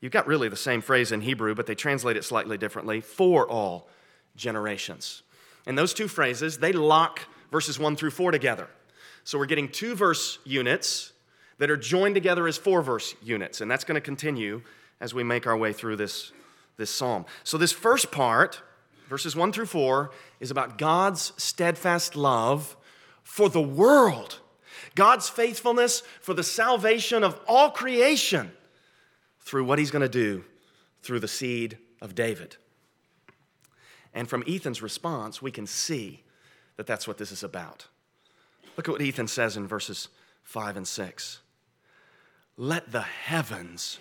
you've 0.00 0.12
got 0.12 0.26
really 0.26 0.48
the 0.48 0.56
same 0.56 0.82
phrase 0.82 1.10
in 1.10 1.22
Hebrew, 1.22 1.54
but 1.54 1.66
they 1.66 1.74
translate 1.74 2.16
it 2.16 2.24
slightly 2.24 2.58
differently 2.58 3.00
for 3.00 3.48
all 3.48 3.88
generations. 4.36 5.22
And 5.66 5.78
those 5.78 5.94
two 5.94 6.08
phrases, 6.08 6.58
they 6.58 6.72
lock 6.72 7.20
verses 7.50 7.78
1 7.78 7.96
through 7.96 8.10
4 8.10 8.30
together. 8.30 8.68
So 9.24 9.38
we're 9.38 9.46
getting 9.46 9.68
two 9.68 9.94
verse 9.94 10.38
units 10.44 11.12
that 11.58 11.70
are 11.70 11.76
joined 11.76 12.14
together 12.14 12.46
as 12.46 12.56
four 12.56 12.82
verse 12.82 13.14
units. 13.22 13.60
And 13.60 13.70
that's 13.70 13.84
going 13.84 13.96
to 13.96 14.00
continue 14.00 14.62
as 15.00 15.14
we 15.14 15.22
make 15.22 15.46
our 15.46 15.56
way 15.56 15.72
through 15.72 15.96
this, 15.96 16.32
this 16.76 16.90
psalm. 16.90 17.24
So, 17.44 17.58
this 17.58 17.72
first 17.72 18.10
part, 18.10 18.62
verses 19.08 19.36
1 19.36 19.52
through 19.52 19.66
4, 19.66 20.10
is 20.40 20.50
about 20.50 20.78
God's 20.78 21.32
steadfast 21.36 22.16
love 22.16 22.76
for 23.22 23.48
the 23.48 23.60
world, 23.60 24.40
God's 24.94 25.28
faithfulness 25.28 26.02
for 26.20 26.34
the 26.34 26.42
salvation 26.42 27.22
of 27.22 27.38
all 27.46 27.70
creation 27.70 28.52
through 29.40 29.64
what 29.64 29.78
he's 29.78 29.90
going 29.90 30.02
to 30.02 30.08
do 30.08 30.44
through 31.02 31.20
the 31.20 31.28
seed 31.28 31.78
of 32.00 32.14
David. 32.14 32.56
And 34.14 34.28
from 34.28 34.42
Ethan's 34.48 34.82
response, 34.82 35.40
we 35.40 35.50
can 35.50 35.66
see 35.66 36.22
that 36.76 36.86
that's 36.86 37.06
what 37.06 37.18
this 37.18 37.30
is 37.30 37.42
about. 37.42 37.86
Look 38.76 38.88
at 38.88 38.92
what 38.92 39.02
Ethan 39.02 39.28
says 39.28 39.56
in 39.56 39.66
verses 39.66 40.08
5 40.44 40.76
and 40.76 40.88
6. 40.88 41.40
Let 42.60 42.90
the 42.90 43.02
heavens 43.02 44.00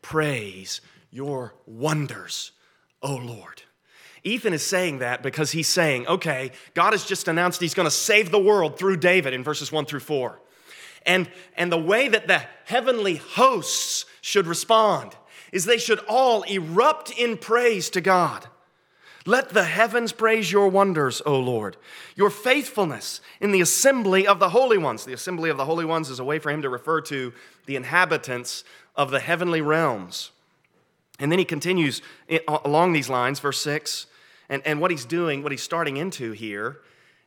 praise 0.00 0.80
your 1.10 1.54
wonders, 1.66 2.52
O 3.02 3.14
Lord. 3.14 3.62
Ethan 4.24 4.54
is 4.54 4.66
saying 4.66 5.00
that 5.00 5.22
because 5.22 5.52
he's 5.52 5.68
saying, 5.68 6.06
okay, 6.06 6.52
God 6.72 6.94
has 6.94 7.04
just 7.04 7.28
announced 7.28 7.60
he's 7.60 7.74
going 7.74 7.86
to 7.86 7.90
save 7.90 8.30
the 8.30 8.38
world 8.38 8.78
through 8.78 8.96
David 8.96 9.34
in 9.34 9.44
verses 9.44 9.70
1 9.70 9.84
through 9.84 10.00
4. 10.00 10.40
And, 11.04 11.30
and 11.54 11.70
the 11.70 11.78
way 11.78 12.08
that 12.08 12.26
the 12.26 12.42
heavenly 12.64 13.16
hosts 13.16 14.06
should 14.22 14.46
respond 14.46 15.14
is 15.52 15.66
they 15.66 15.78
should 15.78 16.00
all 16.08 16.42
erupt 16.44 17.10
in 17.10 17.36
praise 17.36 17.90
to 17.90 18.00
God. 18.00 18.46
Let 19.28 19.50
the 19.50 19.64
heavens 19.64 20.12
praise 20.12 20.50
your 20.50 20.68
wonders, 20.68 21.20
O 21.26 21.38
Lord, 21.38 21.76
your 22.16 22.30
faithfulness 22.30 23.20
in 23.42 23.52
the 23.52 23.60
assembly 23.60 24.26
of 24.26 24.38
the 24.38 24.48
holy 24.48 24.78
ones. 24.78 25.04
The 25.04 25.12
assembly 25.12 25.50
of 25.50 25.58
the 25.58 25.66
holy 25.66 25.84
ones 25.84 26.08
is 26.08 26.18
a 26.18 26.24
way 26.24 26.38
for 26.38 26.50
him 26.50 26.62
to 26.62 26.70
refer 26.70 27.02
to 27.02 27.34
the 27.66 27.76
inhabitants 27.76 28.64
of 28.96 29.10
the 29.10 29.20
heavenly 29.20 29.60
realms. 29.60 30.30
And 31.18 31.30
then 31.30 31.38
he 31.38 31.44
continues 31.44 32.00
along 32.48 32.94
these 32.94 33.10
lines, 33.10 33.38
verse 33.38 33.60
6. 33.60 34.06
And, 34.48 34.62
and 34.64 34.80
what 34.80 34.90
he's 34.90 35.04
doing, 35.04 35.42
what 35.42 35.52
he's 35.52 35.62
starting 35.62 35.98
into 35.98 36.32
here, 36.32 36.78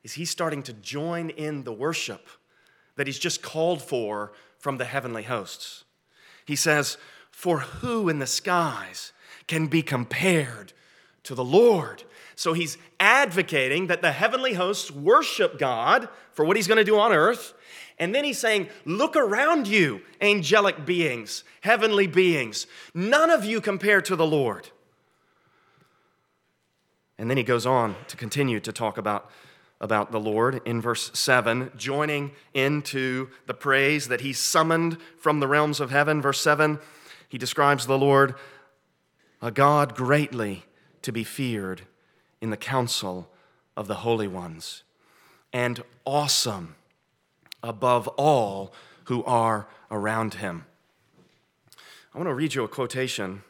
is 0.03 0.13
he's 0.13 0.31
starting 0.31 0.63
to 0.63 0.73
join 0.73 1.29
in 1.29 1.65
the 1.65 1.73
worship 1.73 2.27
that 2.95 3.05
he's 3.05 3.19
just 3.19 3.43
called 3.43 3.79
for 3.79 4.31
from 4.57 4.77
the 4.77 4.85
heavenly 4.85 5.21
hosts. 5.21 5.83
He 6.47 6.55
says, 6.55 6.97
For 7.29 7.59
who 7.59 8.09
in 8.09 8.17
the 8.17 8.25
skies 8.25 9.13
can 9.45 9.67
be 9.67 9.83
compared 9.83 10.73
to 11.23 11.35
the 11.35 11.43
Lord? 11.43 12.03
So 12.35 12.53
he's 12.53 12.77
advocating 12.99 13.87
that 13.87 14.01
the 14.01 14.11
heavenly 14.11 14.53
hosts 14.53 14.89
worship 14.89 15.59
God 15.59 16.09
for 16.31 16.45
what 16.45 16.55
he's 16.55 16.67
going 16.67 16.77
to 16.77 16.83
do 16.83 16.97
on 16.97 17.11
earth 17.11 17.53
and 18.01 18.15
then 18.15 18.23
he's 18.23 18.39
saying, 18.39 18.67
Look 18.83 19.15
around 19.15 19.67
you, 19.67 20.01
angelic 20.19 20.87
beings, 20.87 21.43
heavenly 21.61 22.07
beings. 22.07 22.65
None 22.95 23.29
of 23.29 23.45
you 23.45 23.61
compare 23.61 24.01
to 24.01 24.15
the 24.15 24.25
Lord. 24.25 24.71
And 27.19 27.29
then 27.29 27.37
he 27.37 27.43
goes 27.43 27.67
on 27.67 27.95
to 28.07 28.17
continue 28.17 28.59
to 28.59 28.71
talk 28.71 28.97
about, 28.97 29.29
about 29.79 30.11
the 30.11 30.19
Lord 30.19 30.61
in 30.65 30.81
verse 30.81 31.11
7, 31.13 31.71
joining 31.77 32.31
into 32.55 33.29
the 33.45 33.53
praise 33.53 34.07
that 34.07 34.21
he 34.21 34.33
summoned 34.33 34.97
from 35.19 35.39
the 35.39 35.47
realms 35.47 35.79
of 35.79 35.91
heaven. 35.91 36.23
Verse 36.23 36.41
7, 36.41 36.79
he 37.29 37.37
describes 37.37 37.85
the 37.85 37.99
Lord, 37.99 38.33
a 39.43 39.51
God 39.51 39.93
greatly 39.93 40.65
to 41.01 41.11
be 41.11 41.23
feared 41.23 41.83
in 42.39 42.49
the 42.49 42.57
council 42.57 43.29
of 43.77 43.87
the 43.87 43.95
holy 43.95 44.27
ones, 44.27 44.83
and 45.53 45.83
awesome 46.05 46.75
above 47.63 48.07
all 48.09 48.73
who 49.05 49.23
are 49.23 49.67
around 49.89 50.35
him. 50.35 50.65
I 52.13 52.17
want 52.17 52.29
to 52.29 52.33
read 52.33 52.53
you 52.53 52.63
a 52.63 52.67
quotation, 52.67 53.43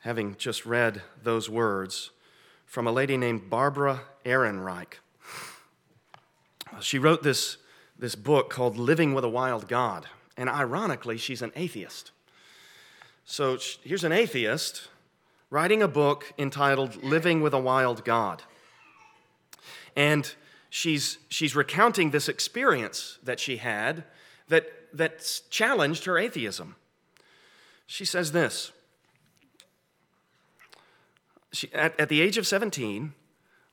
having 0.00 0.36
just 0.36 0.66
read 0.66 1.02
those 1.22 1.48
words, 1.48 2.10
from 2.66 2.86
a 2.86 2.92
lady 2.92 3.16
named 3.16 3.50
Barbara 3.50 4.00
Ehrenreich. 4.24 4.94
She 6.80 6.98
wrote 6.98 7.22
this, 7.22 7.58
this 7.98 8.14
book 8.14 8.48
called 8.50 8.78
Living 8.78 9.14
with 9.14 9.24
a 9.24 9.28
Wild 9.28 9.68
God, 9.68 10.06
and 10.36 10.48
ironically, 10.48 11.18
she's 11.18 11.42
an 11.42 11.52
atheist. 11.54 12.10
So 13.24 13.58
here's 13.82 14.04
an 14.04 14.12
atheist 14.12 14.88
writing 15.52 15.82
a 15.82 15.88
book 15.88 16.32
entitled 16.38 17.04
Living 17.04 17.42
with 17.42 17.52
a 17.52 17.58
Wild 17.58 18.06
God. 18.06 18.42
And 19.94 20.34
she's, 20.70 21.18
she's 21.28 21.54
recounting 21.54 22.10
this 22.10 22.26
experience 22.26 23.18
that 23.22 23.38
she 23.38 23.58
had 23.58 24.04
that, 24.48 24.64
that 24.94 25.42
challenged 25.50 26.06
her 26.06 26.16
atheism. 26.16 26.76
She 27.86 28.06
says 28.06 28.32
this 28.32 28.72
she, 31.52 31.70
at, 31.74 32.00
at 32.00 32.08
the 32.08 32.22
age 32.22 32.38
of 32.38 32.46
17, 32.46 33.12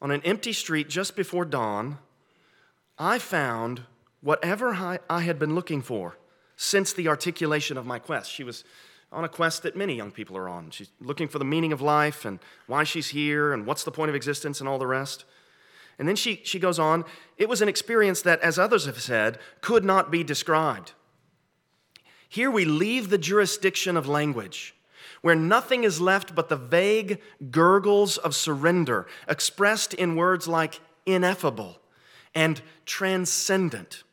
on 0.01 0.12
an 0.12 0.21
empty 0.25 0.51
street 0.51 0.89
just 0.89 1.15
before 1.15 1.45
dawn, 1.45 1.98
I 2.98 3.19
found 3.19 3.83
whatever 4.19 4.74
I, 4.74 5.00
I 5.09 5.21
had 5.21 5.39
been 5.39 5.55
looking 5.55 5.81
for 5.81 6.17
since 6.57 6.91
the 6.91 7.07
articulation 7.07 7.77
of 7.77 7.86
my 7.86 8.00
quest. 8.00 8.29
She 8.29 8.43
was 8.43 8.65
on 9.11 9.23
a 9.23 9.29
quest 9.29 9.63
that 9.63 9.75
many 9.75 9.95
young 9.95 10.11
people 10.11 10.37
are 10.37 10.47
on. 10.47 10.69
She's 10.71 10.91
looking 10.99 11.27
for 11.27 11.39
the 11.39 11.45
meaning 11.45 11.71
of 11.71 11.81
life 11.81 12.25
and 12.25 12.39
why 12.67 12.83
she's 12.83 13.09
here 13.09 13.53
and 13.53 13.65
what's 13.65 13.83
the 13.83 13.91
point 13.91 14.09
of 14.09 14.15
existence 14.15 14.59
and 14.59 14.69
all 14.69 14.77
the 14.77 14.87
rest. 14.87 15.25
And 15.97 16.07
then 16.07 16.15
she, 16.15 16.41
she 16.43 16.59
goes 16.59 16.79
on, 16.79 17.03
it 17.37 17.49
was 17.49 17.61
an 17.61 17.67
experience 17.67 18.21
that, 18.21 18.39
as 18.41 18.57
others 18.57 18.85
have 18.85 19.01
said, 19.01 19.37
could 19.61 19.83
not 19.83 20.11
be 20.11 20.23
described. 20.23 20.93
Here 22.29 22.51
we 22.51 22.63
leave 22.63 23.09
the 23.09 23.17
jurisdiction 23.17 23.97
of 23.97 24.07
language, 24.07 24.75
where 25.21 25.35
nothing 25.35 25.83
is 25.83 25.99
left 25.99 26.35
but 26.35 26.47
the 26.47 26.55
vague 26.55 27.19
gurgles 27.49 28.17
of 28.17 28.35
surrender, 28.35 29.07
expressed 29.27 29.93
in 29.93 30.15
words 30.15 30.47
like 30.47 30.79
ineffable 31.05 31.79
and 32.35 32.61
transcendent. 32.85 34.03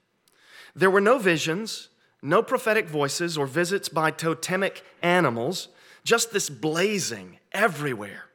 There 0.74 0.90
were 0.90 1.00
no 1.00 1.18
visions, 1.18 1.88
no 2.26 2.42
prophetic 2.42 2.88
voices 2.88 3.38
or 3.38 3.46
visits 3.46 3.88
by 3.88 4.10
totemic 4.10 4.84
animals, 5.02 5.68
just 6.04 6.32
this 6.32 6.50
blazing 6.50 7.38
everywhere 7.52 8.26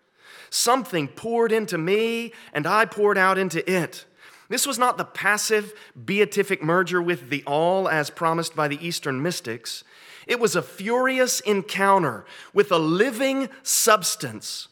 Something 0.52 1.08
poured 1.08 1.54
into 1.54 1.78
me, 1.78 2.34
and 2.52 2.68
I 2.68 2.84
poured 2.84 3.18
out 3.18 3.38
into 3.38 3.68
it. 3.72 4.04
This 4.50 4.68
was 4.68 4.78
not 4.78 4.98
the 4.98 5.06
passive 5.06 5.74
beatific 6.06 6.62
merger 6.62 7.02
with 7.02 7.30
the 7.30 7.42
all 7.48 7.88
as 7.88 8.10
promised 8.10 8.54
by 8.54 8.68
the 8.68 8.86
Eastern 8.86 9.22
mystics. 9.22 9.86
It 10.28 10.42
was 10.42 10.58
a 10.58 10.62
furious 10.62 11.40
encounter 11.40 12.26
with 12.54 12.70
a 12.70 12.78
living 12.78 13.48
substance. 13.64 14.68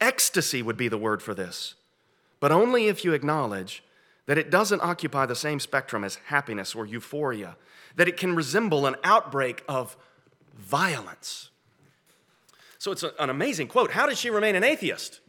Ecstasy 0.00 0.62
would 0.62 0.76
be 0.76 0.88
the 0.88 0.98
word 0.98 1.22
for 1.22 1.32
this, 1.32 1.74
but 2.40 2.50
only 2.50 2.88
if 2.88 3.04
you 3.04 3.12
acknowledge 3.12 3.84
that 4.28 4.36
it 4.36 4.50
doesn't 4.50 4.82
occupy 4.82 5.24
the 5.24 5.34
same 5.34 5.58
spectrum 5.58 6.04
as 6.04 6.16
happiness 6.26 6.74
or 6.74 6.84
euphoria, 6.84 7.56
that 7.96 8.08
it 8.08 8.18
can 8.18 8.36
resemble 8.36 8.84
an 8.84 8.94
outbreak 9.02 9.64
of 9.66 9.96
violence. 10.54 11.48
So 12.76 12.92
it's 12.92 13.02
an 13.02 13.30
amazing 13.30 13.68
quote. 13.68 13.92
How 13.92 14.06
did 14.06 14.18
she 14.18 14.28
remain 14.28 14.54
an 14.54 14.62
atheist? 14.62 15.20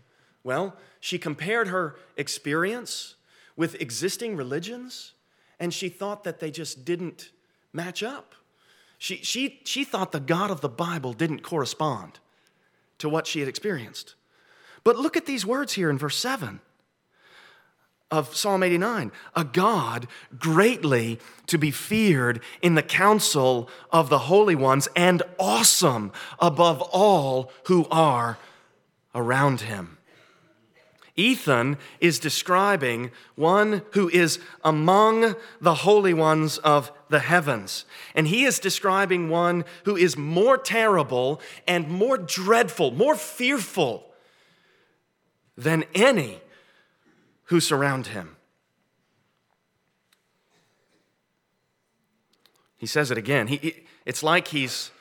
Well, 0.44 0.76
she 1.00 1.18
compared 1.18 1.70
her 1.70 1.96
experience 2.18 3.16
with 3.56 3.80
existing 3.82 4.36
religions 4.36 5.14
and 5.62 5.74
she 5.74 5.88
thought 5.88 6.26
that 6.26 6.42
they 6.42 6.52
just 6.52 6.84
didn't 6.84 7.32
match 7.72 8.04
up. 8.04 8.36
She, 8.98 9.16
she, 9.24 9.62
she 9.64 9.86
thought 9.86 10.12
the 10.12 10.20
God 10.20 10.52
of 10.52 10.60
the 10.60 10.68
Bible 10.68 11.14
didn't 11.14 11.42
correspond 11.42 12.20
to 12.98 13.08
what 13.08 13.28
she 13.28 13.40
had 13.40 13.48
experienced. 13.48 14.16
But 14.84 14.98
look 14.98 15.16
at 15.16 15.26
these 15.26 15.46
words 15.46 15.72
here 15.72 15.90
in 15.90 15.98
verse 15.98 16.18
7 16.18 16.60
of 18.12 18.36
Psalm 18.36 18.64
89 18.64 19.12
a 19.36 19.44
God 19.44 20.08
greatly 20.38 21.20
to 21.48 21.58
be 21.58 21.72
feared 21.72 22.42
in 22.62 22.76
the 22.76 22.84
council 22.84 23.70
of 23.92 24.10
the 24.10 24.20
holy 24.20 24.56
ones 24.56 24.88
and 24.96 25.22
awesome 25.38 26.12
above 26.40 26.82
all 26.82 27.52
who 27.66 27.88
are 27.92 28.38
around 29.14 29.62
him. 29.62 29.98
Ethan 31.16 31.78
is 32.00 32.18
describing 32.18 33.12
one 33.36 33.82
who 33.92 34.08
is 34.10 34.40
among 34.64 35.36
the 35.60 35.74
holy 35.76 36.14
ones 36.14 36.58
of 36.60 36.92
the 37.10 37.20
heavens. 37.20 37.84
And 38.16 38.28
he 38.28 38.46
is 38.46 38.58
describing 38.58 39.28
one 39.28 39.66
who 39.84 39.98
is 39.98 40.16
more 40.16 40.58
terrible 40.58 41.42
and 41.68 41.90
more 41.90 42.18
dreadful, 42.18 42.92
more 42.92 43.16
fearful 43.16 44.06
than 45.58 45.84
any 45.94 46.40
who 47.50 47.60
surround 47.60 48.08
him. 48.08 48.36
He 52.78 52.86
says 52.86 53.12
it 53.12 53.18
again. 53.18 53.48
He, 53.48 53.84
it's 54.06 54.24
like 54.24 54.50
he's, 54.50 54.92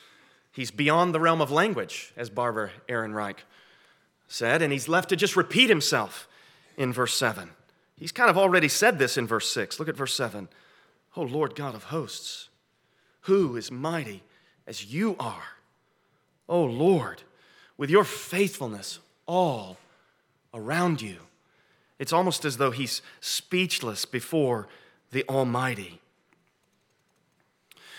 he's 0.51 0.71
beyond 0.71 1.15
the 1.15 1.21
realm 1.21 1.43
of 1.43 1.51
language, 1.51 2.13
as 2.17 2.31
Barbara 2.31 2.71
Ehrenreich 2.89 3.37
said, 4.29 4.63
and 4.63 4.73
he's 4.73 4.89
left 4.89 5.11
to 5.11 5.17
just 5.17 5.37
repeat 5.37 5.69
himself 5.69 6.27
in 6.77 6.93
verse 6.93 7.15
7. 7.15 7.51
He's 7.97 8.13
kind 8.13 8.31
of 8.31 8.39
already 8.39 8.69
said 8.69 8.99
this 8.99 9.19
in 9.19 9.27
verse 9.27 9.51
6. 9.51 9.79
Look 9.79 9.89
at 9.89 9.97
verse 9.97 10.15
7. 10.15 10.49
Oh 11.17 11.23
Lord 11.23 11.55
God 11.55 11.75
of 11.75 11.85
hosts, 11.85 12.49
who 13.23 13.57
is 13.57 13.71
mighty 13.71 14.23
as 14.67 14.87
you 14.87 15.17
are? 15.21 15.57
Oh 16.49 16.65
Lord, 16.65 17.23
with 17.77 17.91
your 17.91 18.05
faithfulness 18.05 19.01
all 19.27 19.77
around 20.55 21.03
you. 21.03 21.19
It's 21.99 22.13
almost 22.13 22.45
as 22.45 22.57
though 22.57 22.71
he's 22.71 23.03
speechless 23.21 24.05
before 24.05 24.69
the 25.11 25.25
Almighty. 25.29 26.01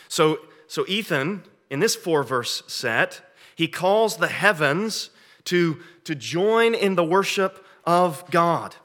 So, 0.08 0.40
so 0.68 0.86
Ethan, 0.88 1.44
in 1.70 1.80
this 1.80 1.96
four 1.96 2.24
verse 2.24 2.64
set, 2.68 3.22
he 3.56 3.68
calls 3.68 4.18
the 4.18 4.28
heavens 4.28 5.10
to, 5.46 5.80
to 6.06 6.16
join 6.16 6.74
in 6.74 6.96
the 6.96 7.04
worship 7.04 7.66
of 7.86 8.24
God. 8.32 8.76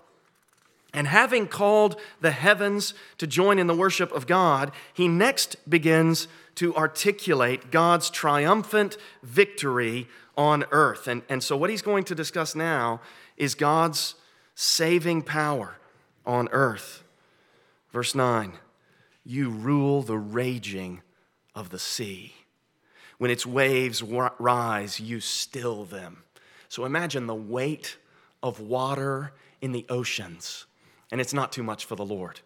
And 0.93 1.09
having 1.09 1.49
called 1.49 2.01
the 2.21 2.31
heavens 2.31 2.95
to 3.19 3.27
join 3.27 3.59
in 3.59 3.67
the 3.67 3.75
worship 3.75 4.13
of 4.13 4.27
God, 4.27 4.71
he 4.93 5.09
next 5.09 5.57
begins 5.69 6.29
to 6.57 6.75
articulate 6.77 7.73
God's 7.73 8.11
triumphant 8.11 8.97
victory 9.23 10.09
on 10.37 10.65
earth. 10.71 11.09
And, 11.09 11.23
and 11.29 11.43
so, 11.43 11.57
what 11.57 11.71
he's 11.71 11.83
going 11.83 12.05
to 12.05 12.15
discuss 12.15 12.55
now 12.55 13.01
is 13.37 13.57
God's 13.57 14.15
saving 14.55 15.23
power 15.23 15.77
on 16.25 16.49
earth. 16.53 17.05
Verse 17.93 18.15
9 18.15 18.53
You 19.25 19.51
rule 19.51 20.03
the 20.03 20.19
raging 20.19 21.03
of 21.55 21.71
the 21.71 21.79
sea. 21.79 22.35
When 23.19 23.31
its 23.31 23.47
waves 23.47 24.03
rise, 24.03 24.99
you 25.01 25.21
still 25.21 25.85
them. 25.85 26.25
So 26.69 26.85
imagine 26.85 27.27
the 27.27 27.35
weight 27.35 27.97
of 28.43 28.61
water 28.61 29.33
in 29.61 29.73
the 29.73 29.87
oceans, 29.89 30.67
and 31.13 31.21
it's 31.21 31.33
not 31.33 31.53
too 31.53 31.63
much 31.63 31.85
for 31.85 31.95
the 31.95 32.05
Lord. 32.05 32.41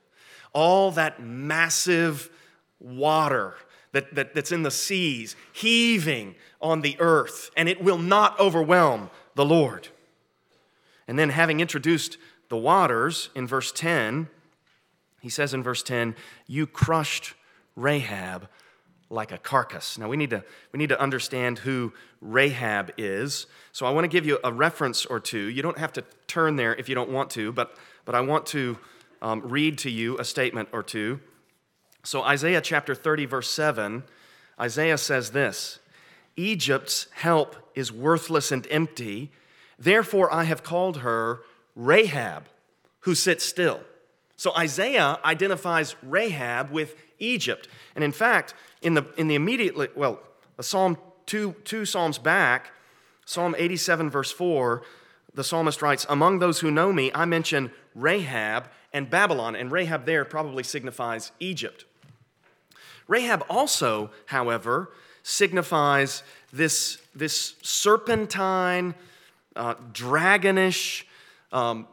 All 0.53 0.91
that 0.93 1.23
massive 1.23 2.31
water 2.79 3.55
that, 3.93 4.15
that, 4.15 4.35
that's 4.35 4.53
in 4.53 4.63
the 4.63 4.71
seas, 4.71 5.35
heaving 5.53 6.35
on 6.61 6.83
the 6.83 6.97
earth, 7.01 7.51
and 7.57 7.69
it 7.69 7.83
will 7.83 7.99
not 7.99 8.39
overwhelm 8.39 9.11
the 9.35 9.45
Lord. 9.45 9.89
And 11.09 11.19
then, 11.19 11.31
having 11.31 11.61
introduced 11.61 12.19
the 12.51 12.57
waters 12.57 13.31
in 13.35 13.47
verse 13.47 13.73
10, 13.73 14.29
he 15.21 15.31
says 15.31 15.55
in 15.55 15.63
verse 15.63 15.83
10, 15.83 16.15
You 16.47 16.67
crushed 16.67 17.35
Rahab 17.75 18.49
like 19.11 19.33
a 19.33 19.39
carcass. 19.39 19.97
Now, 19.97 20.09
we 20.09 20.19
need 20.19 20.31
to, 20.31 20.45
we 20.71 20.79
need 20.79 20.91
to 20.91 21.01
understand 21.01 21.61
who 21.61 21.95
Rahab 22.21 22.93
is. 22.99 23.47
So, 23.73 23.87
I 23.87 23.91
want 23.91 24.05
to 24.05 24.09
give 24.09 24.27
you 24.27 24.39
a 24.45 24.53
reference 24.53 25.07
or 25.07 25.19
two. 25.19 25.49
You 25.49 25.63
don't 25.63 25.79
have 25.79 25.95
to 25.95 26.05
turn 26.27 26.57
there 26.57 26.75
if 26.75 26.91
you 26.91 26.95
don't 26.95 27.11
want 27.11 27.31
to, 27.31 27.53
but, 27.53 27.75
but 28.05 28.15
I 28.15 28.21
want 28.21 28.45
to 28.47 28.79
um, 29.23 29.41
read 29.43 29.79
to 29.79 29.91
you 29.91 30.19
a 30.19 30.25
statement 30.25 30.69
or 30.73 30.83
two. 30.83 31.21
So, 32.05 32.23
Isaiah 32.23 32.61
chapter 32.61 32.95
30, 32.95 33.25
verse 33.25 33.51
7, 33.51 34.05
Isaiah 34.61 34.99
says 34.99 35.31
this 35.31 35.79
Egypt's 36.37 37.07
help 37.15 37.57
is 37.75 37.91
worthless 37.91 38.53
and 38.53 38.67
empty 38.71 39.33
Therefore, 39.79 40.33
I 40.33 40.45
have 40.45 40.63
called 40.63 40.99
her 40.99 41.41
Rahab, 41.77 42.45
who 43.01 43.15
sits 43.15 43.45
still. 43.45 43.81
So 44.37 44.55
Isaiah 44.57 45.19
identifies 45.25 45.97
Rahab 46.03 46.71
with 46.71 46.95
Egypt. 47.19 47.69
And 47.95 48.05
in 48.05 48.13
fact, 48.13 48.55
in 48.83 48.95
the, 48.95 49.07
in 49.17 49.29
the 49.29 49.35
immediately, 49.35 49.89
well, 49.95 50.21
a 50.59 50.63
psalm 50.63 50.97
two, 51.27 51.55
two 51.65 51.85
psalms 51.85 52.19
back, 52.19 52.73
Psalm 53.25 53.55
87, 53.59 54.09
verse 54.09 54.33
4, 54.33 54.83
the 55.35 55.45
psalmist 55.45 55.83
writes, 55.83 56.07
Among 56.09 56.39
those 56.39 56.61
who 56.61 56.71
know 56.71 56.95
me, 56.95 57.11
I 57.15 57.27
mention 57.27 57.71
Rahab 57.95 58.71
and 58.91 59.11
Babylon. 59.11 59.55
And 59.55 59.71
Rahab 59.71 60.07
there 60.07 60.25
probably 60.25 60.63
signifies 60.63 61.31
Egypt. 61.39 61.85
Rahab 63.07 63.45
also, 63.51 64.11
however, 64.27 64.91
signifies 65.23 66.23
this, 66.55 67.03
this 67.15 67.55
serpentine, 67.61 68.95
uh, 69.57 69.75
dragonish 69.93 71.05
um, 71.53 71.87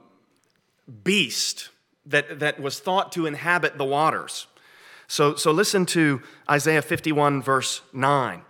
beast 1.04 1.70
that, 2.06 2.40
that 2.40 2.60
was 2.60 2.80
thought 2.80 3.12
to 3.14 3.26
inhabit 3.26 3.78
the 3.78 3.86
waters. 3.86 4.48
So, 5.08 5.36
so 5.36 5.52
listen 5.52 5.86
to 5.88 6.22
Isaiah 6.50 6.82
51, 6.82 7.42
verse 7.42 7.82
9. 7.94 8.42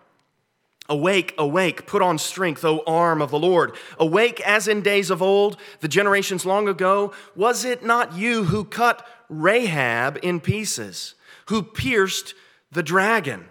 Awake, 0.87 1.33
awake, 1.37 1.87
put 1.87 2.03
on 2.03 2.19
strength, 2.19 2.63
O 2.63 2.83
arm 2.85 3.21
of 3.21 3.31
the 3.31 3.39
Lord. 3.39 3.75
Awake 3.99 4.39
as 4.41 4.67
in 4.67 4.81
days 4.81 5.09
of 5.09 5.21
old, 5.21 5.57
the 5.79 5.87
generations 5.87 6.45
long 6.45 6.67
ago. 6.67 7.11
Was 7.35 7.65
it 7.65 7.83
not 7.83 8.13
you 8.13 8.45
who 8.45 8.63
cut 8.63 9.05
Rahab 9.27 10.19
in 10.21 10.39
pieces, 10.39 11.15
who 11.47 11.63
pierced 11.63 12.35
the 12.71 12.83
dragon? 12.83 13.47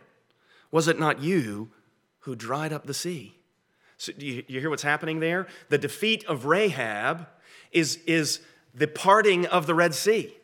Was 0.70 0.86
it 0.86 0.98
not 0.98 1.22
you 1.22 1.70
who 2.20 2.36
dried 2.36 2.72
up 2.72 2.86
the 2.86 2.94
sea? 2.94 3.34
So 4.04 4.12
you, 4.18 4.44
you 4.46 4.60
hear 4.60 4.70
what's 4.70 4.82
happening 4.82 5.20
there? 5.20 5.46
The 5.68 5.78
defeat 5.78 6.24
of 6.26 6.44
Rahab 6.44 7.26
is, 7.72 7.96
is 8.06 8.40
the 8.74 8.86
parting 8.86 9.46
of 9.46 9.66
the 9.66 9.74
Red 9.74 9.94
Sea. 9.94 10.36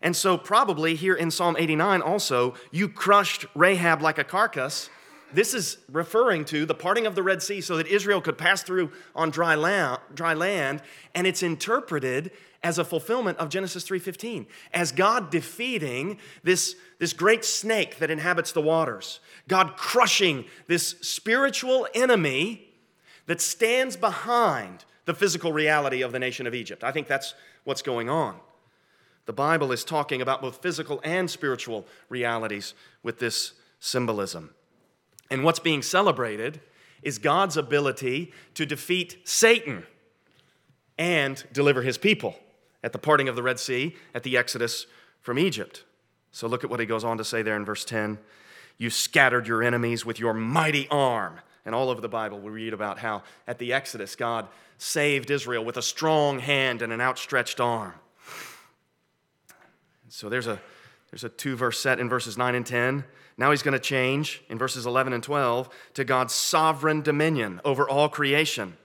And 0.00 0.16
so, 0.16 0.36
probably 0.36 0.96
here 0.96 1.14
in 1.14 1.30
Psalm 1.30 1.56
89 1.56 2.02
also, 2.02 2.54
you 2.72 2.88
crushed 2.88 3.46
Rahab 3.54 4.02
like 4.02 4.18
a 4.18 4.24
carcass. 4.24 4.90
This 5.32 5.54
is 5.54 5.78
referring 5.90 6.44
to 6.46 6.66
the 6.66 6.74
parting 6.74 7.06
of 7.06 7.14
the 7.14 7.22
Red 7.22 7.42
Sea 7.42 7.60
so 7.60 7.76
that 7.76 7.86
Israel 7.86 8.20
could 8.20 8.36
pass 8.36 8.62
through 8.62 8.90
on 9.14 9.30
dry 9.30 9.54
land, 9.54 10.00
dry 10.12 10.34
land 10.34 10.82
and 11.14 11.26
it's 11.26 11.42
interpreted 11.42 12.32
as 12.64 12.78
a 12.78 12.84
fulfillment 12.84 13.38
of 13.38 13.48
Genesis 13.48 13.84
3:15, 13.84 14.46
as 14.72 14.92
God 14.92 15.30
defeating 15.30 16.18
this, 16.44 16.76
this 16.98 17.12
great 17.12 17.44
snake 17.44 17.98
that 17.98 18.10
inhabits 18.10 18.52
the 18.52 18.60
waters, 18.60 19.20
God 19.48 19.76
crushing 19.76 20.44
this 20.68 20.94
spiritual 21.00 21.88
enemy 21.94 22.71
that 23.26 23.40
stands 23.40 23.96
behind 23.96 24.84
the 25.04 25.14
physical 25.14 25.52
reality 25.52 26.02
of 26.02 26.12
the 26.12 26.18
nation 26.18 26.46
of 26.46 26.54
Egypt. 26.54 26.84
I 26.84 26.92
think 26.92 27.08
that's 27.08 27.34
what's 27.64 27.82
going 27.82 28.08
on. 28.08 28.36
The 29.26 29.32
Bible 29.32 29.70
is 29.72 29.84
talking 29.84 30.20
about 30.20 30.42
both 30.42 30.62
physical 30.62 31.00
and 31.04 31.30
spiritual 31.30 31.86
realities 32.08 32.74
with 33.02 33.18
this 33.18 33.52
symbolism. 33.78 34.54
And 35.30 35.44
what's 35.44 35.60
being 35.60 35.82
celebrated 35.82 36.60
is 37.02 37.18
God's 37.18 37.56
ability 37.56 38.32
to 38.54 38.66
defeat 38.66 39.18
Satan 39.24 39.86
and 40.98 41.44
deliver 41.52 41.82
his 41.82 41.98
people 41.98 42.36
at 42.82 42.92
the 42.92 42.98
parting 42.98 43.28
of 43.28 43.36
the 43.36 43.42
Red 43.42 43.58
Sea, 43.58 43.96
at 44.14 44.22
the 44.22 44.36
Exodus 44.36 44.86
from 45.20 45.38
Egypt. 45.38 45.84
So 46.32 46.46
look 46.46 46.64
at 46.64 46.70
what 46.70 46.80
he 46.80 46.86
goes 46.86 47.04
on 47.04 47.18
to 47.18 47.24
say 47.24 47.42
there 47.42 47.56
in 47.56 47.64
verse 47.64 47.84
10 47.84 48.18
You 48.78 48.90
scattered 48.90 49.46
your 49.46 49.62
enemies 49.62 50.04
with 50.04 50.18
your 50.18 50.34
mighty 50.34 50.88
arm. 50.90 51.40
And 51.64 51.74
all 51.74 51.90
over 51.90 52.00
the 52.00 52.08
Bible, 52.08 52.40
we 52.40 52.50
read 52.50 52.72
about 52.72 52.98
how 52.98 53.22
at 53.46 53.58
the 53.58 53.72
Exodus, 53.72 54.16
God 54.16 54.48
saved 54.78 55.30
Israel 55.30 55.64
with 55.64 55.76
a 55.76 55.82
strong 55.82 56.40
hand 56.40 56.82
and 56.82 56.92
an 56.92 57.00
outstretched 57.00 57.60
arm. 57.60 57.94
So 60.08 60.28
there's 60.28 60.46
a, 60.46 60.60
there's 61.10 61.24
a 61.24 61.28
two 61.28 61.56
verse 61.56 61.78
set 61.78 62.00
in 62.00 62.08
verses 62.08 62.36
9 62.36 62.54
and 62.54 62.66
10. 62.66 63.04
Now 63.38 63.50
he's 63.50 63.62
going 63.62 63.72
to 63.72 63.80
change 63.80 64.42
in 64.48 64.58
verses 64.58 64.86
11 64.86 65.12
and 65.12 65.22
12 65.22 65.68
to 65.94 66.04
God's 66.04 66.34
sovereign 66.34 67.00
dominion 67.00 67.60
over 67.64 67.88
all 67.88 68.08
creation. 68.08 68.76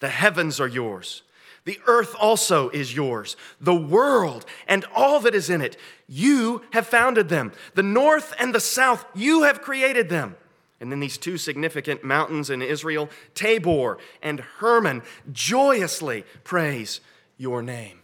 The 0.00 0.08
heavens 0.08 0.60
are 0.60 0.68
yours, 0.68 1.22
The 1.64 1.80
earth 1.86 2.14
also 2.18 2.68
is 2.70 2.94
yours, 2.94 3.36
the 3.60 3.74
world 3.74 4.44
and 4.66 4.84
all 4.94 5.20
that 5.20 5.34
is 5.34 5.50
in 5.50 5.60
it. 5.60 5.76
You 6.06 6.62
have 6.72 6.86
founded 6.86 7.28
them. 7.28 7.52
The 7.74 7.82
north 7.82 8.34
and 8.38 8.54
the 8.54 8.60
south, 8.60 9.04
you 9.14 9.42
have 9.44 9.62
created 9.62 10.08
them. 10.08 10.36
And 10.80 10.92
then 10.92 11.00
these 11.00 11.18
two 11.18 11.38
significant 11.38 12.04
mountains 12.04 12.50
in 12.50 12.62
Israel, 12.62 13.08
Tabor 13.34 13.98
and 14.22 14.40
Hermon, 14.40 15.02
joyously 15.32 16.24
praise 16.44 17.00
your 17.36 17.62
name. 17.62 18.00